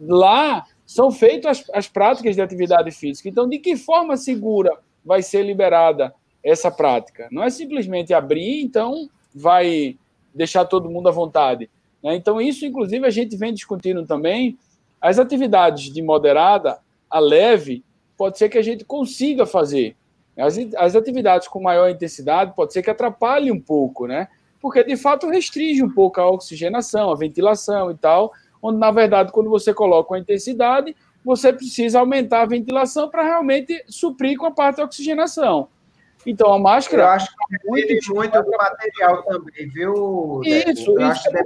lá 0.00 0.64
são 0.86 1.10
feitas 1.10 1.58
as, 1.58 1.70
as 1.70 1.88
práticas 1.88 2.36
de 2.36 2.40
atividade 2.40 2.92
física. 2.92 3.28
Então, 3.28 3.48
de 3.48 3.58
que 3.58 3.76
forma 3.76 4.16
segura 4.16 4.70
vai 5.04 5.20
ser 5.20 5.42
liberada 5.42 6.14
essa 6.42 6.70
prática? 6.70 7.28
Não 7.32 7.42
é 7.42 7.50
simplesmente 7.50 8.14
abrir, 8.14 8.62
então 8.62 9.10
vai 9.34 9.98
deixar 10.32 10.64
todo 10.64 10.88
mundo 10.88 11.08
à 11.08 11.12
vontade. 11.12 11.68
Né? 12.02 12.14
Então, 12.14 12.40
isso, 12.40 12.64
inclusive, 12.64 13.04
a 13.04 13.10
gente 13.10 13.36
vem 13.36 13.52
discutindo 13.52 14.06
também. 14.06 14.56
As 15.00 15.18
atividades 15.18 15.92
de 15.92 16.00
moderada 16.00 16.78
a 17.10 17.18
leve, 17.18 17.84
pode 18.16 18.38
ser 18.38 18.48
que 18.48 18.58
a 18.58 18.62
gente 18.62 18.84
consiga 18.84 19.44
fazer. 19.46 19.96
As, 20.36 20.56
as 20.76 20.94
atividades 20.94 21.48
com 21.48 21.60
maior 21.60 21.88
intensidade, 21.88 22.54
pode 22.54 22.72
ser 22.72 22.82
que 22.82 22.90
atrapalhe 22.90 23.50
um 23.50 23.60
pouco, 23.60 24.06
né? 24.06 24.28
Porque 24.60 24.82
de 24.84 24.96
fato 24.96 25.28
restringe 25.28 25.82
um 25.82 25.90
pouco 25.90 26.20
a 26.20 26.30
oxigenação, 26.30 27.10
a 27.10 27.16
ventilação 27.16 27.90
e 27.90 27.94
tal, 27.94 28.32
onde 28.62 28.78
na 28.78 28.90
verdade 28.90 29.32
quando 29.32 29.50
você 29.50 29.72
coloca 29.72 30.12
uma 30.12 30.18
intensidade, 30.18 30.96
você 31.24 31.52
precisa 31.52 32.00
aumentar 32.00 32.42
a 32.42 32.46
ventilação 32.46 33.08
para 33.08 33.22
realmente 33.22 33.82
suprir 33.88 34.36
com 34.36 34.46
a 34.46 34.50
parte 34.50 34.78
da 34.78 34.84
oxigenação. 34.84 35.68
Então 36.26 36.52
a 36.52 36.58
máscara. 36.58 37.02
Eu 37.02 37.08
acho 37.08 37.26
que 37.26 37.68
muito, 37.68 38.14
muito 38.14 38.42
do 38.42 38.50
material 38.50 39.22
também, 39.22 39.68
viu? 39.68 40.40
Isso, 40.44 40.90
eu 40.90 41.00
isso 41.00 41.00
acho 41.00 41.30
que 41.30 41.36
é 41.36 41.44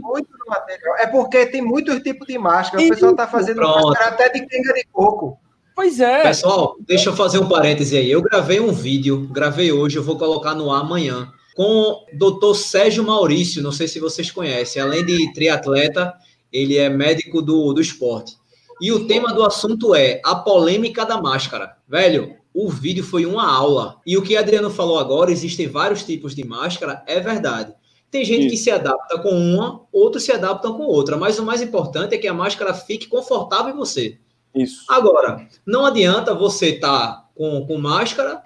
muito 0.00 0.28
do 0.28 0.46
material. 0.48 0.96
É 0.98 1.06
porque 1.06 1.46
tem 1.46 1.62
muitos 1.62 2.00
tipos 2.00 2.26
de 2.26 2.38
máscara. 2.38 2.82
O 2.82 2.88
pessoal 2.88 3.12
está 3.12 3.26
fazendo 3.28 3.56
Pronto. 3.56 3.88
máscara 3.88 4.10
até 4.10 4.28
de 4.30 4.46
pinga 4.46 4.72
de 4.72 4.84
coco. 4.92 5.38
Pois 5.74 6.00
é. 6.00 6.22
Pessoal, 6.22 6.76
deixa 6.80 7.10
eu 7.10 7.16
fazer 7.16 7.38
um 7.38 7.48
parêntese 7.48 7.96
aí. 7.96 8.10
Eu 8.10 8.22
gravei 8.22 8.60
um 8.60 8.72
vídeo, 8.72 9.28
gravei 9.30 9.72
hoje, 9.72 9.98
eu 9.98 10.04
vou 10.04 10.16
colocar 10.16 10.54
no 10.54 10.70
ar 10.72 10.80
amanhã 10.80 11.32
com 11.54 11.62
o 11.62 12.06
doutor 12.12 12.54
Sérgio 12.54 13.04
Maurício, 13.04 13.62
não 13.62 13.72
sei 13.72 13.86
se 13.86 14.00
vocês 14.00 14.30
conhecem, 14.30 14.82
além 14.82 15.04
de 15.04 15.32
triatleta, 15.32 16.12
ele 16.52 16.76
é 16.76 16.88
médico 16.88 17.40
do, 17.40 17.72
do 17.72 17.80
esporte. 17.80 18.36
E 18.80 18.90
o 18.90 19.06
tema 19.06 19.32
do 19.32 19.44
assunto 19.44 19.94
é 19.94 20.20
a 20.24 20.34
polêmica 20.34 21.06
da 21.06 21.20
máscara. 21.20 21.76
Velho, 21.88 22.36
o 22.52 22.68
vídeo 22.68 23.04
foi 23.04 23.24
uma 23.24 23.48
aula. 23.48 24.00
E 24.04 24.16
o 24.16 24.22
que 24.22 24.36
Adriano 24.36 24.68
falou 24.68 24.98
agora, 24.98 25.30
existem 25.30 25.68
vários 25.68 26.02
tipos 26.02 26.34
de 26.34 26.44
máscara, 26.44 27.02
é 27.06 27.20
verdade. 27.20 27.72
Tem 28.10 28.24
gente 28.24 28.46
Isso. 28.46 28.50
que 28.50 28.56
se 28.56 28.70
adapta 28.70 29.18
com 29.18 29.30
uma, 29.30 29.80
outros 29.92 30.22
se 30.22 30.32
adaptam 30.32 30.76
com 30.76 30.84
outra, 30.84 31.16
mas 31.16 31.38
o 31.38 31.44
mais 31.44 31.60
importante 31.62 32.14
é 32.14 32.18
que 32.18 32.28
a 32.28 32.34
máscara 32.34 32.72
fique 32.72 33.08
confortável 33.08 33.74
em 33.74 33.76
você. 33.76 34.18
Isso. 34.54 34.84
Agora, 34.88 35.48
não 35.66 35.84
adianta 35.84 36.32
você 36.32 36.70
estar 36.70 37.08
tá 37.08 37.28
com, 37.34 37.66
com 37.66 37.76
máscara, 37.76 38.40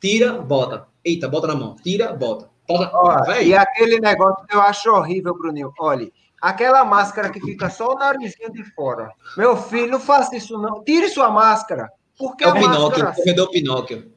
tira, 0.00 0.34
bota. 0.34 0.86
Eita, 1.04 1.28
bota 1.28 1.46
na 1.46 1.54
mão. 1.54 1.76
Tira, 1.76 2.12
bota. 2.12 2.50
bota. 2.68 2.90
Olha, 2.94 3.42
e 3.42 3.54
aquele 3.54 4.00
negócio 4.00 4.46
que 4.46 4.54
eu 4.54 4.60
acho 4.60 4.90
horrível, 4.90 5.34
Bruninho. 5.36 5.72
Olha, 5.78 6.10
aquela 6.40 6.84
máscara 6.84 7.30
que 7.30 7.40
fica 7.40 7.70
só 7.70 7.94
o 7.94 7.98
narizinho 7.98 8.52
de 8.52 8.64
fora. 8.74 9.10
Meu 9.36 9.56
filho, 9.56 9.92
não 9.92 10.00
faça 10.00 10.36
isso 10.36 10.58
não. 10.58 10.84
Tire 10.84 11.08
sua 11.08 11.30
máscara. 11.30 11.90
Porque 12.18 12.44
é 12.44 12.48
o 12.48 12.52
Pinóquio, 12.52 13.04
máscara... 13.04 13.14
corredor 13.14 13.50
Pinóquio. 13.50 14.12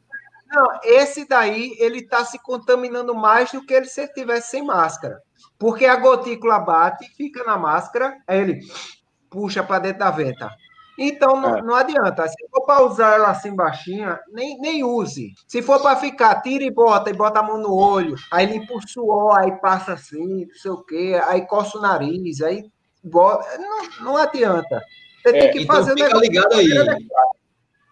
Não, 0.54 0.68
esse 0.84 1.28
daí, 1.28 1.76
ele 1.80 2.00
está 2.00 2.24
se 2.24 2.38
contaminando 2.38 3.16
mais 3.16 3.52
do 3.52 3.66
que 3.66 3.74
ele 3.74 3.88
se 3.88 4.02
ele 4.02 4.14
tivesse 4.14 4.52
sem 4.52 4.64
máscara. 4.64 5.20
Porque 5.58 5.86
a 5.86 5.96
gotícula 5.96 6.60
bate, 6.60 7.10
fica 7.16 7.44
na 7.44 7.58
máscara, 7.58 8.18
aí 8.28 8.40
ele 8.40 8.60
puxa 9.30 9.64
para 9.64 9.80
dentro 9.80 10.00
da 10.00 10.12
venta. 10.12 10.52
Então 10.98 11.40
não, 11.40 11.58
é. 11.58 11.62
não 11.62 11.76
adianta. 11.76 12.28
Se 12.28 12.48
for 12.50 12.66
para 12.66 12.84
usar 12.84 13.16
ela 13.16 13.30
assim 13.30 13.56
baixinha, 13.56 14.20
nem, 14.32 14.60
nem 14.60 14.84
use. 14.84 15.34
Se 15.48 15.62
for 15.62 15.82
para 15.82 15.96
ficar, 15.96 16.42
tira 16.42 16.64
e 16.64 16.72
bota, 16.72 17.10
e 17.10 17.14
bota 17.14 17.40
a 17.40 17.44
mão 17.44 17.58
no 17.58 17.74
olho, 17.74 18.16
aí 18.32 18.46
limpa 18.46 18.74
o 18.76 18.88
suor, 18.88 19.38
aí 19.40 19.52
passa 19.54 19.94
assim, 19.94 20.46
não 20.46 20.56
sei 20.56 20.72
o 20.72 20.84
quê, 20.84 21.20
aí 21.26 21.46
coça 21.48 21.78
o 21.78 21.82
nariz, 21.82 22.42
aí 22.42 22.64
bota. 23.04 23.58
Não, 23.58 24.06
não 24.06 24.18
adianta. 24.18 24.82
Você 25.22 25.30
é, 25.30 25.40
tem 25.40 25.52
que 25.52 25.62
então 25.64 25.76
fazer 25.76 25.94
fica 25.94 26.18
ligado 26.18 26.54
aí. 26.54 26.70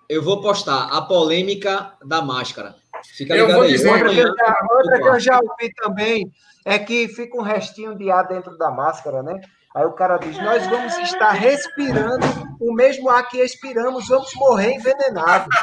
Eu 0.07 0.21
vou 0.21 0.41
postar 0.41 0.89
a 0.91 1.01
polêmica 1.01 1.93
da 2.03 2.21
máscara. 2.21 2.75
Fica 3.15 3.33
ligado 3.33 3.51
eu 3.51 3.61
aí. 3.61 3.71
Dizer, 3.71 3.89
outra, 3.89 4.09
que 4.09 4.19
eu, 4.19 4.35
já, 4.35 4.67
outra 4.69 5.01
que 5.01 5.07
eu 5.07 5.19
já 5.19 5.39
ouvi 5.39 5.73
também 5.75 6.31
é 6.65 6.77
que 6.77 7.07
fica 7.07 7.37
um 7.37 7.41
restinho 7.41 7.95
de 7.95 8.11
ar 8.11 8.27
dentro 8.27 8.57
da 8.57 8.69
máscara, 8.69 9.23
né? 9.23 9.39
Aí 9.75 9.85
o 9.85 9.93
cara 9.93 10.17
diz: 10.17 10.37
Nós 10.37 10.65
vamos 10.67 10.97
estar 10.97 11.31
respirando 11.31 12.25
o 12.59 12.73
mesmo 12.73 13.09
ar 13.09 13.27
que 13.27 13.39
expiramos, 13.39 14.07
vamos 14.07 14.33
morrer 14.35 14.73
envenenados. 14.73 15.55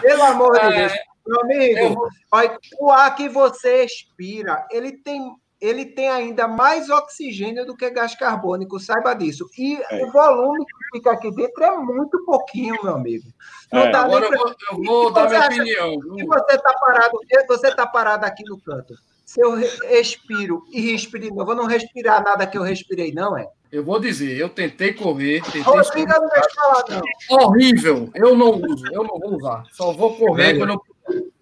Pelo 0.00 0.22
amor 0.22 0.58
de 0.58 0.68
Deus. 0.68 0.92
Meu 1.26 1.40
amigo, 1.40 2.08
olha, 2.32 2.58
o 2.80 2.90
ar 2.90 3.14
que 3.14 3.28
você 3.28 3.84
expira, 3.84 4.66
ele 4.72 4.90
tem, 4.90 5.36
ele 5.60 5.86
tem 5.86 6.08
ainda 6.08 6.48
mais 6.48 6.90
oxigênio 6.90 7.64
do 7.64 7.76
que 7.76 7.88
gás 7.90 8.16
carbônico, 8.16 8.80
saiba 8.80 9.14
disso. 9.14 9.48
E 9.56 9.80
é. 9.88 10.04
o 10.04 10.10
volume 10.10 10.64
que 10.64 10.96
fica 10.96 11.12
aqui 11.12 11.30
dentro 11.30 11.62
é 11.62 11.76
muito 11.76 12.24
pouquinho, 12.24 12.76
meu 12.82 12.96
amigo. 12.96 13.28
Não 13.72 13.82
é. 13.82 13.90
dá 13.92 14.00
Agora 14.00 14.26
pra... 14.26 14.36
eu 14.36 14.42
vou, 14.42 14.54
eu 14.72 14.84
vou 14.84 15.12
dar 15.12 15.28
minha 15.28 15.46
opinião. 15.46 15.92
Se 16.18 16.26
você 16.26 16.56
está 16.56 16.74
parado, 16.74 17.18
você 17.46 17.68
está 17.68 17.86
parado 17.86 18.26
aqui 18.26 18.42
no 18.44 18.58
canto 18.60 18.94
se 19.32 19.40
eu 19.40 19.54
respiro 19.88 20.62
e 20.70 20.92
respiro 20.92 21.24
de 21.24 21.30
novo, 21.30 21.52
eu 21.52 21.56
não 21.56 21.64
respirar 21.64 22.22
nada 22.22 22.46
que 22.46 22.58
eu 22.58 22.62
respirei, 22.62 23.12
não, 23.12 23.34
é? 23.34 23.48
Eu 23.70 23.82
vou 23.82 23.98
dizer, 23.98 24.36
eu 24.36 24.50
tentei 24.50 24.92
correr. 24.92 25.42
Tentei 25.42 25.62
Rodrigo, 25.62 26.06
não 26.06 26.28
deixa 26.28 26.48
falar, 26.54 26.84
não. 27.30 27.38
Horrível. 27.38 28.10
Eu 28.14 28.36
não 28.36 28.50
uso, 28.60 28.84
eu 28.92 29.02
não 29.02 29.18
vou 29.18 29.36
usar. 29.36 29.64
Só 29.72 29.90
vou 29.94 30.14
correr 30.16 30.58
quando 30.58 30.72
eu. 30.72 30.82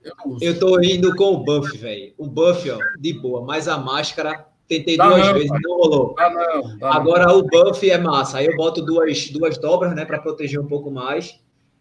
Eu, 0.04 0.38
eu 0.40 0.60
tô 0.60 0.80
indo 0.80 1.16
com 1.16 1.34
o 1.34 1.38
buff, 1.38 1.76
velho. 1.76 2.14
O 2.16 2.28
buff, 2.28 2.70
ó, 2.70 2.78
de 2.96 3.12
boa, 3.12 3.44
mas 3.44 3.66
a 3.66 3.76
máscara 3.76 4.46
tentei 4.68 4.96
dá 4.96 5.08
duas 5.08 5.26
não, 5.26 5.34
vezes, 5.34 5.50
não 5.50 5.76
rolou. 5.76 6.14
Dá 6.14 6.30
não, 6.30 6.78
dá 6.78 6.94
Agora 6.94 7.26
não. 7.26 7.38
o 7.40 7.42
buff 7.42 7.90
é 7.90 7.98
massa. 7.98 8.38
Aí 8.38 8.46
eu 8.46 8.56
boto 8.56 8.82
duas, 8.82 9.28
duas 9.30 9.58
dobras, 9.58 9.96
né, 9.96 10.04
para 10.04 10.20
proteger 10.20 10.60
um 10.60 10.68
pouco 10.68 10.92
mais. 10.92 11.40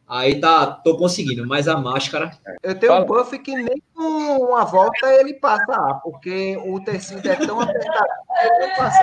Aí 0.10 0.40
tá, 0.40 0.66
tô 0.66 0.98
conseguindo, 0.98 1.46
mas 1.46 1.68
a 1.68 1.78
máscara. 1.78 2.32
Eu 2.64 2.74
tenho 2.74 2.92
Fala. 2.92 3.06
um 3.06 3.08
buff 3.08 3.38
que 3.38 3.54
nem 3.54 3.80
com 3.94 4.38
uma 4.48 4.66
volta 4.66 5.08
ele 5.14 5.36
passa 5.36 5.72
A, 5.72 5.94
porque 5.96 6.58
o 6.66 6.80
tecido 6.80 7.30
é 7.30 7.36
tão 7.36 7.62
apertado 7.62 8.08
que 8.42 8.64
ele 8.64 8.76
passa 8.76 9.00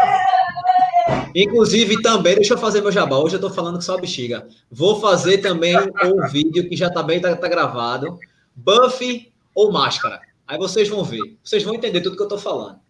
Inclusive, 1.33 2.03
também, 2.03 2.35
deixa 2.35 2.55
eu 2.55 2.59
fazer 2.59 2.81
meu 2.81 2.91
jabá. 2.91 3.19
Hoje 3.19 3.37
eu 3.37 3.41
tô 3.41 3.51
falando 3.51 3.79
que 3.79 3.85
só 3.85 3.97
bexiga. 3.97 4.49
Vou 4.69 5.01
fazer 5.01 5.39
também 5.39 5.77
um 5.77 6.27
vídeo 6.29 6.69
que 6.69 6.75
já 6.75 6.91
tá 6.91 7.05
bem, 7.05 7.21
tá, 7.21 7.37
tá 7.37 7.47
gravado. 7.47 8.19
Buff 8.55 9.33
ou 9.55 9.71
máscara. 9.71 10.21
Aí 10.49 10.59
vocês 10.59 10.89
vão 10.89 11.05
ver. 11.05 11.37
Vocês 11.45 11.63
vão 11.63 11.75
entender 11.75 12.01
tudo 12.01 12.17
que 12.17 12.23
eu 12.23 12.29
tô 12.29 12.39
falando. 12.39 12.81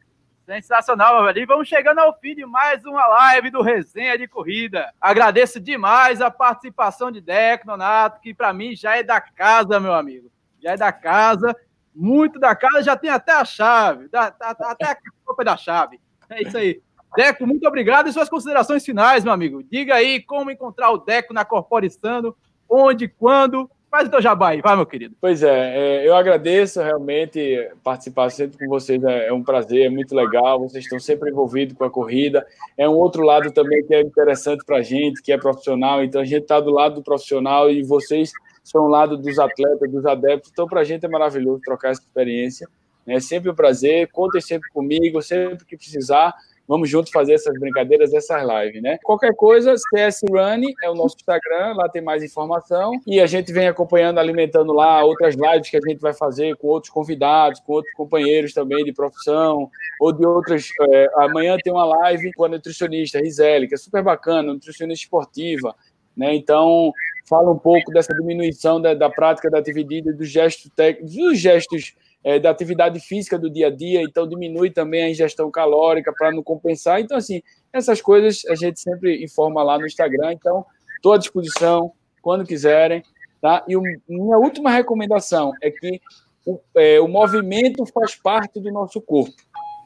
Sensacional, 0.47 1.17
meu 1.17 1.25
velho. 1.25 1.41
E 1.41 1.45
vamos 1.45 1.67
chegando 1.67 1.99
ao 1.99 2.17
fim 2.21 2.33
de 2.33 2.47
mais 2.47 2.85
uma 2.85 3.05
live 3.05 3.51
do 3.51 3.63
Resenha 3.63 4.17
de 4.17 4.29
Corrida. 4.29 4.93
Agradeço 5.01 5.59
demais 5.59 6.21
a 6.21 6.31
participação 6.31 7.11
de 7.11 7.21
Deco 7.21 7.67
Nonato, 7.67 8.21
que 8.21 8.33
para 8.33 8.53
mim 8.53 8.77
já 8.77 8.97
é 8.97 9.03
da 9.03 9.21
casa, 9.21 9.81
meu 9.81 9.93
amigo. 9.93 10.31
Já 10.63 10.75
é 10.75 10.77
da 10.77 10.93
casa, 10.93 11.53
muito 11.93 12.39
da 12.39 12.55
casa, 12.55 12.85
já 12.85 12.97
tem 12.97 13.11
até 13.11 13.33
a 13.33 13.45
chave, 13.45 14.07
da, 14.07 14.33
até 14.39 14.87
a 14.87 14.97
copa 15.25 15.45
da 15.45 15.57
chave. 15.57 16.01
É 16.31 16.41
isso 16.41 16.57
aí. 16.57 16.81
Deco, 17.17 17.45
muito 17.45 17.67
obrigado. 17.67 18.09
E 18.09 18.13
suas 18.13 18.29
considerações 18.29 18.85
finais, 18.85 19.25
meu 19.25 19.33
amigo. 19.33 19.65
Diga 19.65 19.97
aí 19.97 20.23
como 20.23 20.53
encontrar 20.53 20.91
o 20.91 20.99
Deco 20.99 21.35
na 21.35 21.45
Corporistando, 21.45 22.37
onde, 22.69 23.09
quando 23.09 23.69
Faz 23.91 24.09
o 24.09 24.11
teu 24.11 24.21
jabá 24.21 24.51
aí, 24.51 24.61
vai, 24.61 24.77
meu 24.77 24.85
querido. 24.85 25.17
Pois 25.21 25.43
é, 25.43 26.03
é, 26.03 26.09
eu 26.09 26.15
agradeço 26.15 26.83
realmente 26.83 27.71
participar 27.83 28.31
sempre 28.31 28.59
com 28.59 28.69
vocês, 28.69 29.03
é, 29.03 29.29
é 29.29 29.33
um 29.33 29.43
prazer, 29.43 29.87
é 29.87 29.89
muito 29.89 30.15
legal, 30.15 30.61
vocês 30.61 30.85
estão 30.85 30.99
sempre 30.99 31.31
envolvidos 31.31 31.77
com 31.77 31.85
a 31.85 31.91
corrida. 31.91 32.47
É 32.77 32.89
um 32.89 32.95
outro 32.95 33.23
lado 33.23 33.51
também 33.53 33.85
que 33.87 33.95
é 33.95 34.01
interessante 34.01 34.65
para 34.65 34.79
a 34.79 34.83
gente, 34.83 35.23
que 35.23 35.33
é 35.33 35.39
profissional, 35.39 36.03
então 36.03 36.21
a 36.21 36.25
gente 36.25 36.43
está 36.43 36.61
do 36.61 36.71
lado 36.71 36.97
do 36.97 37.03
profissional 37.03 37.71
e 37.71 37.83
vocês 37.83 38.33
são 38.63 38.83
do 38.83 38.89
lado 38.89 39.17
dos 39.17 39.39
atletas, 39.39 39.91
dos 39.91 40.05
adeptos, 40.05 40.51
então 40.53 40.67
para 40.67 40.81
a 40.81 40.85
gente 40.85 41.07
é 41.07 41.09
maravilhoso 41.09 41.61
trocar 41.65 41.91
essa 41.91 42.03
experiência. 42.03 42.69
É 43.07 43.21
sempre 43.21 43.49
um 43.49 43.55
prazer, 43.55 44.09
contem 44.11 44.41
sempre 44.41 44.69
comigo, 44.71 45.23
sempre 45.23 45.65
que 45.65 45.77
precisar. 45.77 46.35
Vamos 46.69 46.91
juntos 46.91 47.13
fazer 47.13 47.35
essas 47.35 47.55
brincadeiras, 47.59 48.13
essas 48.13 48.43
lives, 48.43 48.83
né? 48.83 48.99
Qualquer 49.05 49.35
coisa, 49.35 49.75
CS 49.77 50.21
Run 50.29 50.63
é 50.83 50.91
o 50.91 50.95
nosso 50.95 51.17
Instagram, 51.17 51.75
lá 51.75 51.89
tem 51.89 52.03
mais 52.03 52.25
informação. 52.25 52.93
E 53.07 53.21
a 53.21 53.27
gente 53.27 53.53
vem 53.53 53.69
acompanhando, 53.69 54.19
alimentando 54.19 54.73
lá 54.73 55.05
outras 55.05 55.37
lives 55.37 55.71
que 55.71 55.77
a 55.77 55.89
gente 55.89 56.01
vai 56.01 56.13
fazer 56.13 56.57
com 56.57 56.67
outros 56.69 56.93
convidados, 56.93 57.61
com 57.61 57.75
outros 57.75 57.95
companheiros 57.95 58.53
também 58.53 58.85
de 58.85 58.93
profissão, 58.93 59.71
ou 60.01 60.13
de 60.13 60.27
outras. 60.27 60.69
É, 60.93 61.09
amanhã 61.17 61.57
tem 61.63 61.73
uma 61.73 61.85
live 61.85 62.33
com 62.35 62.45
a 62.45 62.49
nutricionista 62.49 63.21
Rizeli, 63.21 63.69
que 63.69 63.75
é 63.75 63.79
super 63.79 64.03
bacana, 64.03 64.53
nutricionista 64.53 65.05
esportiva. 65.05 65.75
Né? 66.17 66.35
Então, 66.35 66.93
fala 67.29 67.51
um 67.51 67.59
pouco 67.59 67.93
dessa 67.93 68.13
diminuição 68.13 68.81
da, 68.81 68.95
da 68.95 69.09
prática 69.09 69.49
da 69.51 69.59
atividade, 69.59 70.13
dos 70.13 70.29
gestos 70.29 70.71
técnicos, 70.75 71.15
dos 71.15 71.39
gestos 71.39 71.95
é, 72.27 72.41
da 72.41 72.51
atividade 72.51 72.99
física 72.99 73.39
do 73.39 73.49
dia 73.49 73.69
a 73.69 73.71
dia, 73.71 74.03
então 74.03 74.29
diminui 74.29 74.69
também 74.69 75.05
a 75.05 75.09
ingestão 75.09 75.49
calórica 75.49 76.13
para 76.13 76.33
não 76.33 76.43
compensar. 76.43 77.01
Então, 77.01 77.17
assim, 77.17 77.41
essas 77.73 78.03
coisas 78.03 78.45
a 78.47 78.57
gente 78.57 78.81
sempre 78.81 79.23
informa 79.23 79.63
lá 79.63 79.79
no 79.79 79.87
Instagram. 79.87 80.33
Então, 80.33 80.67
estou 80.97 81.13
à 81.13 81.19
disposição 81.19 81.93
quando 82.21 82.45
quiserem. 82.45 83.05
Tá? 83.41 83.65
E 83.69 83.77
o, 83.77 83.83
minha 84.09 84.39
última 84.39 84.73
recomendação 84.73 85.53
é 85.63 85.71
que 85.71 86.01
o, 86.45 86.59
é, 86.75 87.01
o 87.01 87.07
movimento 87.07 87.87
faz 87.87 88.17
parte 88.17 88.59
do 88.59 88.73
nosso 88.73 89.01
corpo. 89.01 89.33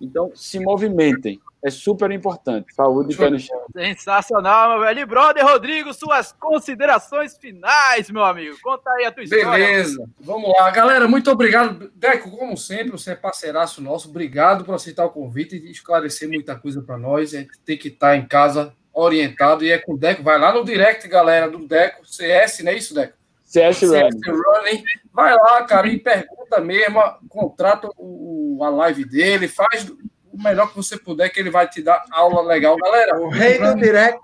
Então, 0.00 0.30
se 0.34 0.58
movimentem 0.58 1.40
é 1.62 1.70
super 1.70 2.10
importante. 2.10 2.74
Saúde 2.74 3.12
e 3.12 3.16
pé 3.16 3.28
no 3.28 3.38
chão. 3.38 3.60
Sensacional, 3.76 4.70
meu 4.70 4.80
velho. 4.80 5.06
brother 5.06 5.44
Rodrigo, 5.44 5.92
suas 5.92 6.32
considerações 6.32 7.36
finais, 7.36 8.10
meu 8.10 8.24
amigo. 8.24 8.56
Conta 8.62 8.90
aí 8.92 9.04
a 9.04 9.12
tua 9.12 9.24
história. 9.24 9.50
Beleza, 9.50 10.08
vamos 10.18 10.50
lá. 10.58 10.70
Galera, 10.70 11.06
muito 11.06 11.30
obrigado. 11.30 11.90
Deco, 11.94 12.30
como 12.30 12.56
sempre, 12.56 12.92
você 12.92 13.10
é 13.12 13.14
parceiraço 13.14 13.82
nosso. 13.82 14.08
Obrigado 14.08 14.64
por 14.64 14.74
aceitar 14.74 15.04
o 15.04 15.10
convite 15.10 15.56
e 15.56 15.70
esclarecer 15.70 16.28
muita 16.28 16.56
coisa 16.56 16.80
para 16.80 16.96
nós. 16.96 17.34
A 17.34 17.38
gente 17.38 17.58
tem 17.60 17.76
que 17.76 17.88
estar 17.88 18.16
em 18.16 18.26
casa 18.26 18.74
orientado 18.92 19.62
e 19.62 19.70
é 19.70 19.78
com 19.78 19.92
o 19.92 19.98
Deco. 19.98 20.22
Vai 20.22 20.38
lá 20.38 20.54
no 20.54 20.64
direct, 20.64 21.06
galera, 21.08 21.48
do 21.50 21.66
Deco. 21.66 22.06
CS, 22.06 22.60
não 22.60 22.72
é 22.72 22.76
isso, 22.76 22.94
Deco? 22.94 23.19
CS, 23.50 23.78
CS 23.78 24.14
Running. 24.26 24.84
Vai 25.12 25.34
lá, 25.34 25.64
cara, 25.64 25.88
e 25.88 25.98
pergunta 25.98 26.60
mesmo, 26.60 27.02
contrata 27.28 27.90
o, 27.96 28.60
a 28.62 28.70
live 28.70 29.04
dele, 29.04 29.48
faz 29.48 29.90
o 30.32 30.40
melhor 30.40 30.68
que 30.68 30.76
você 30.76 30.96
puder, 30.96 31.28
que 31.30 31.40
ele 31.40 31.50
vai 31.50 31.68
te 31.68 31.82
dar 31.82 32.00
aula 32.12 32.42
legal. 32.42 32.76
Galera, 32.76 33.20
o 33.20 33.28
rei 33.28 33.58
do 33.58 33.74
direct. 33.74 34.20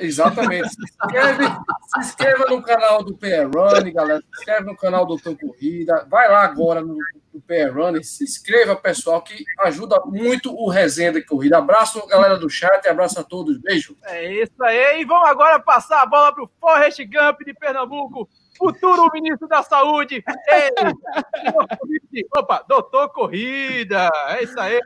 Exatamente. 0.00 0.68
Se 0.68 0.82
inscreve, 0.82 1.44
se 1.44 2.00
inscreva 2.00 2.44
no 2.46 2.62
canal 2.62 3.04
do 3.04 3.16
PR 3.16 3.46
Run, 3.52 3.92
galera. 3.92 4.20
Se 4.20 4.40
inscreve 4.40 4.64
no 4.66 4.76
canal 4.76 5.06
do 5.06 5.18
Tão 5.18 5.34
Corrida. 5.36 6.06
Vai 6.10 6.28
lá 6.28 6.42
agora 6.42 6.80
no, 6.80 6.96
no 7.32 7.40
PR 7.42 7.72
Run. 7.72 8.02
Se 8.02 8.24
inscreva, 8.24 8.74
pessoal, 8.74 9.22
que 9.22 9.44
ajuda 9.60 10.00
muito 10.06 10.52
o 10.54 10.68
Resenha 10.68 11.12
de 11.12 11.22
Corrida. 11.22 11.58
Abraço, 11.58 12.06
galera 12.06 12.36
do 12.36 12.48
chat. 12.48 12.86
Abraço 12.88 13.20
a 13.20 13.24
todos. 13.24 13.58
Beijo. 13.58 13.96
É 14.04 14.42
isso 14.42 14.62
aí. 14.62 15.00
E 15.00 15.04
vamos 15.04 15.28
agora 15.28 15.60
passar 15.60 16.02
a 16.02 16.06
bola 16.06 16.34
para 16.34 16.44
o 16.44 16.50
Forrest 16.60 16.98
Gump 17.04 17.40
de 17.44 17.54
Pernambuco 17.54 18.28
futuro 18.60 19.10
ministro 19.14 19.48
da 19.48 19.62
Saúde. 19.62 20.22
Ei, 20.48 22.24
opa, 22.36 22.62
doutor 22.68 23.08
Corrida. 23.08 24.10
É 24.28 24.42
isso 24.42 24.60
aí, 24.60 24.78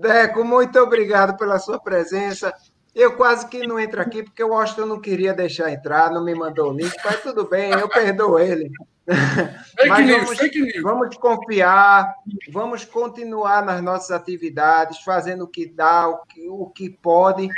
Deco, 0.00 0.44
muito 0.44 0.78
obrigado 0.78 1.36
pela 1.36 1.58
sua 1.58 1.80
presença. 1.80 2.54
Eu 2.94 3.16
quase 3.16 3.46
que 3.48 3.66
não 3.66 3.78
entro 3.78 4.00
aqui 4.00 4.22
porque 4.22 4.42
o 4.42 4.48
Washington 4.48 4.86
não 4.86 5.00
queria 5.00 5.32
deixar 5.32 5.70
entrar, 5.70 6.10
não 6.10 6.24
me 6.24 6.34
mandou 6.34 6.70
o 6.70 6.76
link, 6.76 6.92
mas 7.04 7.22
tudo 7.22 7.48
bem, 7.48 7.70
eu 7.70 7.88
perdoo 7.88 8.38
ele. 8.38 8.70
mas 9.88 10.08
vamos, 10.08 10.38
vamos 10.82 11.16
confiar, 11.16 12.14
vamos 12.52 12.84
continuar 12.84 13.64
nas 13.64 13.82
nossas 13.82 14.10
atividades, 14.10 15.02
fazendo 15.02 15.44
o 15.44 15.48
que 15.48 15.66
dá, 15.66 16.08
o 16.08 16.24
que, 16.26 16.48
o 16.48 16.66
que 16.66 16.90
pode. 16.90 17.48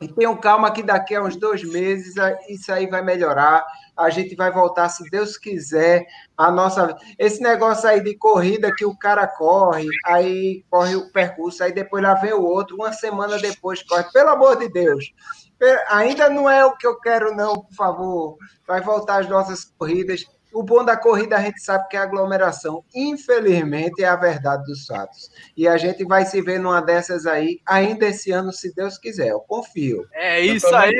E 0.00 0.08
tenham 0.08 0.36
calma 0.36 0.70
que 0.70 0.82
daqui 0.82 1.14
a 1.14 1.22
uns 1.22 1.36
dois 1.36 1.62
meses 1.64 2.14
isso 2.48 2.72
aí 2.72 2.86
vai 2.86 3.02
melhorar 3.02 3.64
a 3.98 4.10
gente 4.10 4.36
vai 4.36 4.50
voltar, 4.52 4.88
se 4.88 5.02
Deus 5.10 5.36
quiser, 5.36 6.06
a 6.36 6.52
nossa. 6.52 6.96
Esse 7.18 7.42
negócio 7.42 7.88
aí 7.88 8.00
de 8.00 8.16
corrida 8.16 8.72
que 8.74 8.84
o 8.84 8.96
cara 8.96 9.26
corre, 9.26 9.88
aí 10.06 10.64
corre 10.70 10.94
o 10.94 11.10
percurso, 11.10 11.64
aí 11.64 11.72
depois 11.72 12.02
lá 12.02 12.14
vem 12.14 12.32
o 12.32 12.42
outro, 12.42 12.76
uma 12.76 12.92
semana 12.92 13.38
depois 13.38 13.82
corre. 13.82 14.04
Pelo 14.12 14.30
amor 14.30 14.56
de 14.56 14.68
Deus. 14.68 15.12
Ainda 15.90 16.30
não 16.30 16.48
é 16.48 16.64
o 16.64 16.76
que 16.76 16.86
eu 16.86 17.00
quero, 17.00 17.34
não, 17.34 17.54
por 17.54 17.74
favor. 17.74 18.36
Vai 18.64 18.80
voltar 18.80 19.20
as 19.20 19.28
nossas 19.28 19.64
corridas. 19.76 20.24
O 20.52 20.62
bom 20.62 20.84
da 20.84 20.96
corrida 20.96 21.36
a 21.36 21.40
gente 21.40 21.60
sabe 21.60 21.88
que 21.88 21.96
é 21.96 22.00
aglomeração. 22.00 22.84
Infelizmente, 22.94 24.02
é 24.02 24.08
a 24.08 24.16
verdade 24.16 24.64
dos 24.64 24.86
fatos. 24.86 25.30
E 25.56 25.68
a 25.68 25.76
gente 25.76 26.04
vai 26.04 26.24
se 26.24 26.40
ver 26.40 26.58
numa 26.58 26.80
dessas 26.80 27.26
aí, 27.26 27.60
ainda 27.66 28.06
esse 28.06 28.30
ano, 28.30 28.52
se 28.52 28.74
Deus 28.74 28.98
quiser. 28.98 29.28
Eu 29.28 29.40
confio. 29.40 30.06
É 30.12 30.40
isso 30.40 30.74
aí. 30.74 30.94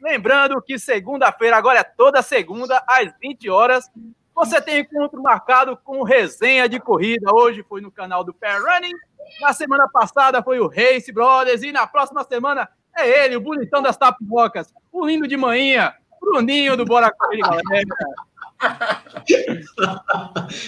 Lembrando 0.00 0.60
que 0.60 0.78
segunda-feira, 0.78 1.56
agora 1.56 1.80
é 1.80 1.84
toda 1.84 2.22
segunda, 2.22 2.82
às 2.86 3.12
20 3.20 3.48
horas, 3.48 3.90
você 4.34 4.60
tem 4.60 4.80
encontro 4.80 5.22
marcado 5.22 5.76
com 5.76 6.02
resenha 6.02 6.68
de 6.68 6.78
corrida. 6.78 7.32
Hoje 7.34 7.64
foi 7.68 7.80
no 7.80 7.90
canal 7.90 8.22
do 8.22 8.34
Pair 8.34 8.62
Running. 8.62 8.94
Na 9.40 9.52
semana 9.52 9.88
passada 9.90 10.42
foi 10.42 10.60
o 10.60 10.68
Race 10.68 11.10
Brothers. 11.10 11.62
E 11.62 11.72
na 11.72 11.86
próxima 11.86 12.24
semana 12.24 12.68
é 12.96 13.24
ele, 13.24 13.36
o 13.36 13.40
bonitão 13.40 13.82
das 13.82 13.96
tapocas, 13.96 14.72
o 14.92 15.06
lindo 15.06 15.26
de 15.26 15.36
manhã, 15.36 15.94
Bruninho 16.20 16.76
do 16.76 16.84
Bora 16.84 17.10
Correr, 17.10 17.40
galera 17.40 17.86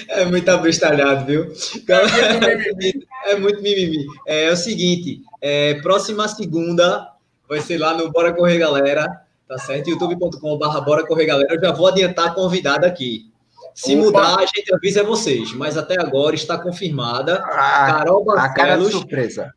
é 0.09 0.24
muito 0.26 0.49
abestalhado, 0.49 1.26
viu? 1.26 1.53
É 3.26 3.36
muito 3.36 3.62
mimimi. 3.62 4.05
É, 4.26 4.45
é 4.45 4.53
o 4.53 4.57
seguinte, 4.57 5.22
é, 5.40 5.74
próxima 5.80 6.28
segunda 6.28 7.11
vai 7.49 7.61
ser 7.61 7.78
lá 7.78 7.97
no 7.97 8.11
Bora 8.12 8.34
Correr 8.34 8.59
Galera, 8.59 9.09
tá 9.49 9.57
certo? 9.57 9.88
youtube.com.br 9.88 10.80
Bora 10.84 11.07
Correr 11.07 11.24
Galera. 11.24 11.55
Eu 11.55 11.61
já 11.61 11.72
vou 11.72 11.86
adiantar 11.86 12.26
a 12.28 12.30
convidada 12.34 12.86
aqui. 12.86 13.30
Se 13.74 13.97
Opa. 13.97 14.05
mudar, 14.05 14.36
a 14.38 14.47
gente 14.47 14.72
avisa 14.74 15.03
vocês, 15.03 15.53
mas 15.55 15.76
até 15.76 15.99
agora 15.99 16.34
está 16.34 16.59
confirmada. 16.59 17.42
Ah, 17.45 17.86
Carol 17.99 18.24
Barcelos. 18.24 18.51
A 18.51 18.55
cara 18.55 18.76
de 18.76 18.90
surpresa. 18.90 19.55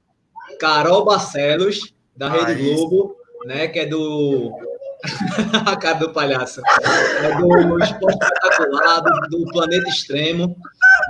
Carol 0.60 1.06
Barcelos, 1.06 1.94
da 2.16 2.30
Rede 2.30 2.64
Globo, 2.64 3.16
né? 3.46 3.68
Que 3.68 3.80
é 3.80 3.86
do 3.86 4.52
a 5.66 5.76
cara 5.76 6.00
do 6.00 6.12
palhaço. 6.12 6.62
É 7.22 7.36
do 7.36 7.84
esporte 7.84 8.18
espetacular, 8.22 9.02
do, 9.02 9.38
do 9.38 9.52
Planeta 9.52 9.90
Extremo, 9.90 10.56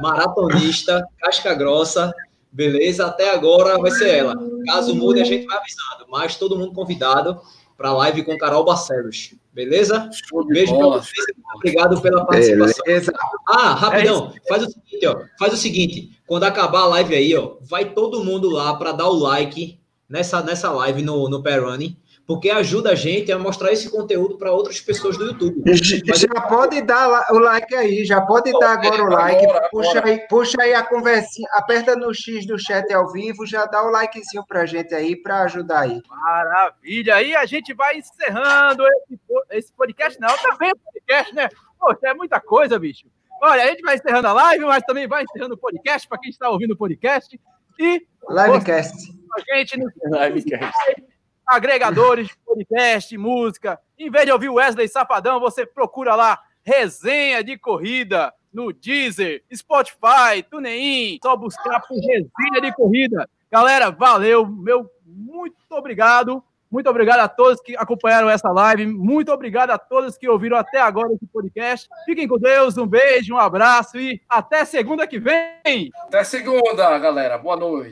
maratonista, 0.01 1.05
casca 1.19 1.53
grossa, 1.53 2.13
beleza? 2.51 3.05
Até 3.05 3.33
agora 3.33 3.77
vai 3.77 3.91
ser 3.91 4.09
ela. 4.09 4.35
Caso 4.65 4.95
mude, 4.95 5.21
a 5.21 5.25
gente 5.25 5.45
vai 5.45 5.57
avisando. 5.57 6.05
Mas 6.09 6.35
todo 6.35 6.57
mundo 6.57 6.73
convidado 6.73 7.39
para 7.77 7.89
a 7.89 7.93
live 7.93 8.23
com 8.23 8.37
Carol 8.37 8.65
Barcelos, 8.65 9.35
beleza? 9.53 10.09
Um 10.33 10.47
beijo 10.47 10.75
para 10.75 10.87
vocês. 10.87 11.25
Obrigado 11.55 12.01
pela 12.01 12.25
participação. 12.25 12.83
Beleza. 12.83 13.13
Ah, 13.47 13.73
rapidão. 13.73 14.33
É 14.35 14.49
faz 14.49 14.63
o 14.63 14.71
seguinte, 14.71 15.07
ó. 15.07 15.21
Faz 15.37 15.53
o 15.53 15.57
seguinte. 15.57 16.19
Quando 16.25 16.43
acabar 16.43 16.81
a 16.81 16.87
live 16.87 17.15
aí, 17.15 17.35
ó, 17.35 17.55
vai 17.61 17.93
todo 17.93 18.23
mundo 18.23 18.49
lá 18.49 18.75
para 18.75 18.91
dar 18.91 19.07
o 19.07 19.13
like 19.13 19.79
nessa, 20.09 20.41
nessa 20.41 20.71
live 20.71 21.03
no, 21.03 21.29
no 21.29 21.39
Running 21.39 21.95
porque 22.27 22.49
ajuda 22.49 22.91
a 22.91 22.95
gente 22.95 23.31
a 23.31 23.39
mostrar 23.39 23.71
esse 23.71 23.89
conteúdo 23.89 24.37
para 24.37 24.51
outras 24.51 24.81
pessoas 24.81 25.17
do 25.17 25.27
YouTube. 25.27 25.63
Mas... 25.65 25.79
Já 25.79 26.41
pode 26.41 26.81
dar 26.81 27.25
o 27.31 27.39
like 27.39 27.73
aí, 27.73 28.03
já 28.03 28.19
pode 28.19 28.51
dar 28.59 28.73
agora 28.73 29.01
o 29.01 29.07
like. 29.07 29.45
Agora, 29.45 29.69
puxa, 29.69 29.89
agora. 29.91 30.05
Aí, 30.07 30.27
puxa 30.27 30.57
aí 30.61 30.73
a 30.73 30.83
conversinha, 30.83 31.47
aperta 31.53 31.95
no 31.95 32.13
X 32.13 32.45
do 32.45 32.59
chat 32.59 32.91
ao 32.93 33.09
vivo, 33.13 33.45
já 33.45 33.65
dá 33.65 33.81
o 33.81 33.89
likezinho 33.89 34.45
para 34.45 34.61
a 34.61 34.65
gente 34.65 34.93
aí, 34.93 35.15
para 35.15 35.43
ajudar 35.43 35.83
aí. 35.83 36.01
Maravilha! 36.09 37.15
Aí 37.15 37.33
a 37.33 37.45
gente 37.45 37.73
vai 37.73 37.97
encerrando 37.97 38.83
esse, 38.85 39.19
esse 39.51 39.73
podcast. 39.73 40.19
Não, 40.19 40.37
também 40.37 40.71
é 40.71 40.73
podcast, 40.75 41.33
né? 41.33 41.47
Poxa, 41.79 42.09
é 42.09 42.13
muita 42.13 42.41
coisa, 42.41 42.77
bicho. 42.77 43.07
Olha, 43.41 43.63
a 43.63 43.67
gente 43.67 43.81
vai 43.81 43.95
encerrando 43.95 44.27
a 44.27 44.33
live, 44.33 44.65
mas 44.65 44.83
também 44.83 45.07
vai 45.07 45.23
encerrando 45.23 45.53
o 45.53 45.57
podcast, 45.57 46.05
para 46.05 46.17
quem 46.17 46.29
está 46.29 46.49
ouvindo 46.49 46.71
o 46.71 46.77
podcast. 46.77 47.39
E. 47.79 48.05
Livecast. 48.29 49.13
A 49.33 49.55
gente 49.55 49.79
no. 49.79 49.87
Livecast 50.03 51.07
agregadores 51.47 52.29
podcast, 52.45 53.17
música. 53.17 53.79
Em 53.97 54.09
vez 54.09 54.25
de 54.25 54.31
ouvir 54.31 54.49
Wesley 54.49 54.87
Safadão, 54.87 55.39
você 55.39 55.65
procura 55.65 56.15
lá 56.15 56.39
resenha 56.63 57.43
de 57.43 57.57
corrida 57.57 58.33
no 58.53 58.73
Deezer, 58.73 59.43
Spotify, 59.53 60.43
TuneIn, 60.49 61.19
só 61.23 61.35
buscar 61.35 61.79
por 61.81 61.97
resenha 61.97 62.61
de 62.61 62.73
corrida. 62.73 63.29
Galera, 63.49 63.89
valeu, 63.89 64.45
meu 64.45 64.89
muito 65.05 65.55
obrigado. 65.71 66.43
Muito 66.69 66.89
obrigado 66.89 67.19
a 67.19 67.29
todos 67.29 67.61
que 67.61 67.77
acompanharam 67.77 68.29
essa 68.29 68.51
live. 68.51 68.85
Muito 68.85 69.31
obrigado 69.31 69.71
a 69.71 69.77
todos 69.77 70.17
que 70.17 70.27
ouviram 70.27 70.57
até 70.57 70.81
agora 70.81 71.13
esse 71.13 71.25
podcast. 71.27 71.87
Fiquem 72.05 72.27
com 72.27 72.37
Deus, 72.37 72.77
um 72.77 72.85
beijo, 72.85 73.33
um 73.33 73.37
abraço 73.37 73.97
e 73.97 74.21
até 74.27 74.65
segunda 74.65 75.07
que 75.07 75.17
vem. 75.17 75.89
Até 76.03 76.25
segunda, 76.25 76.97
galera. 76.99 77.37
Boa 77.37 77.55
noite. 77.55 77.85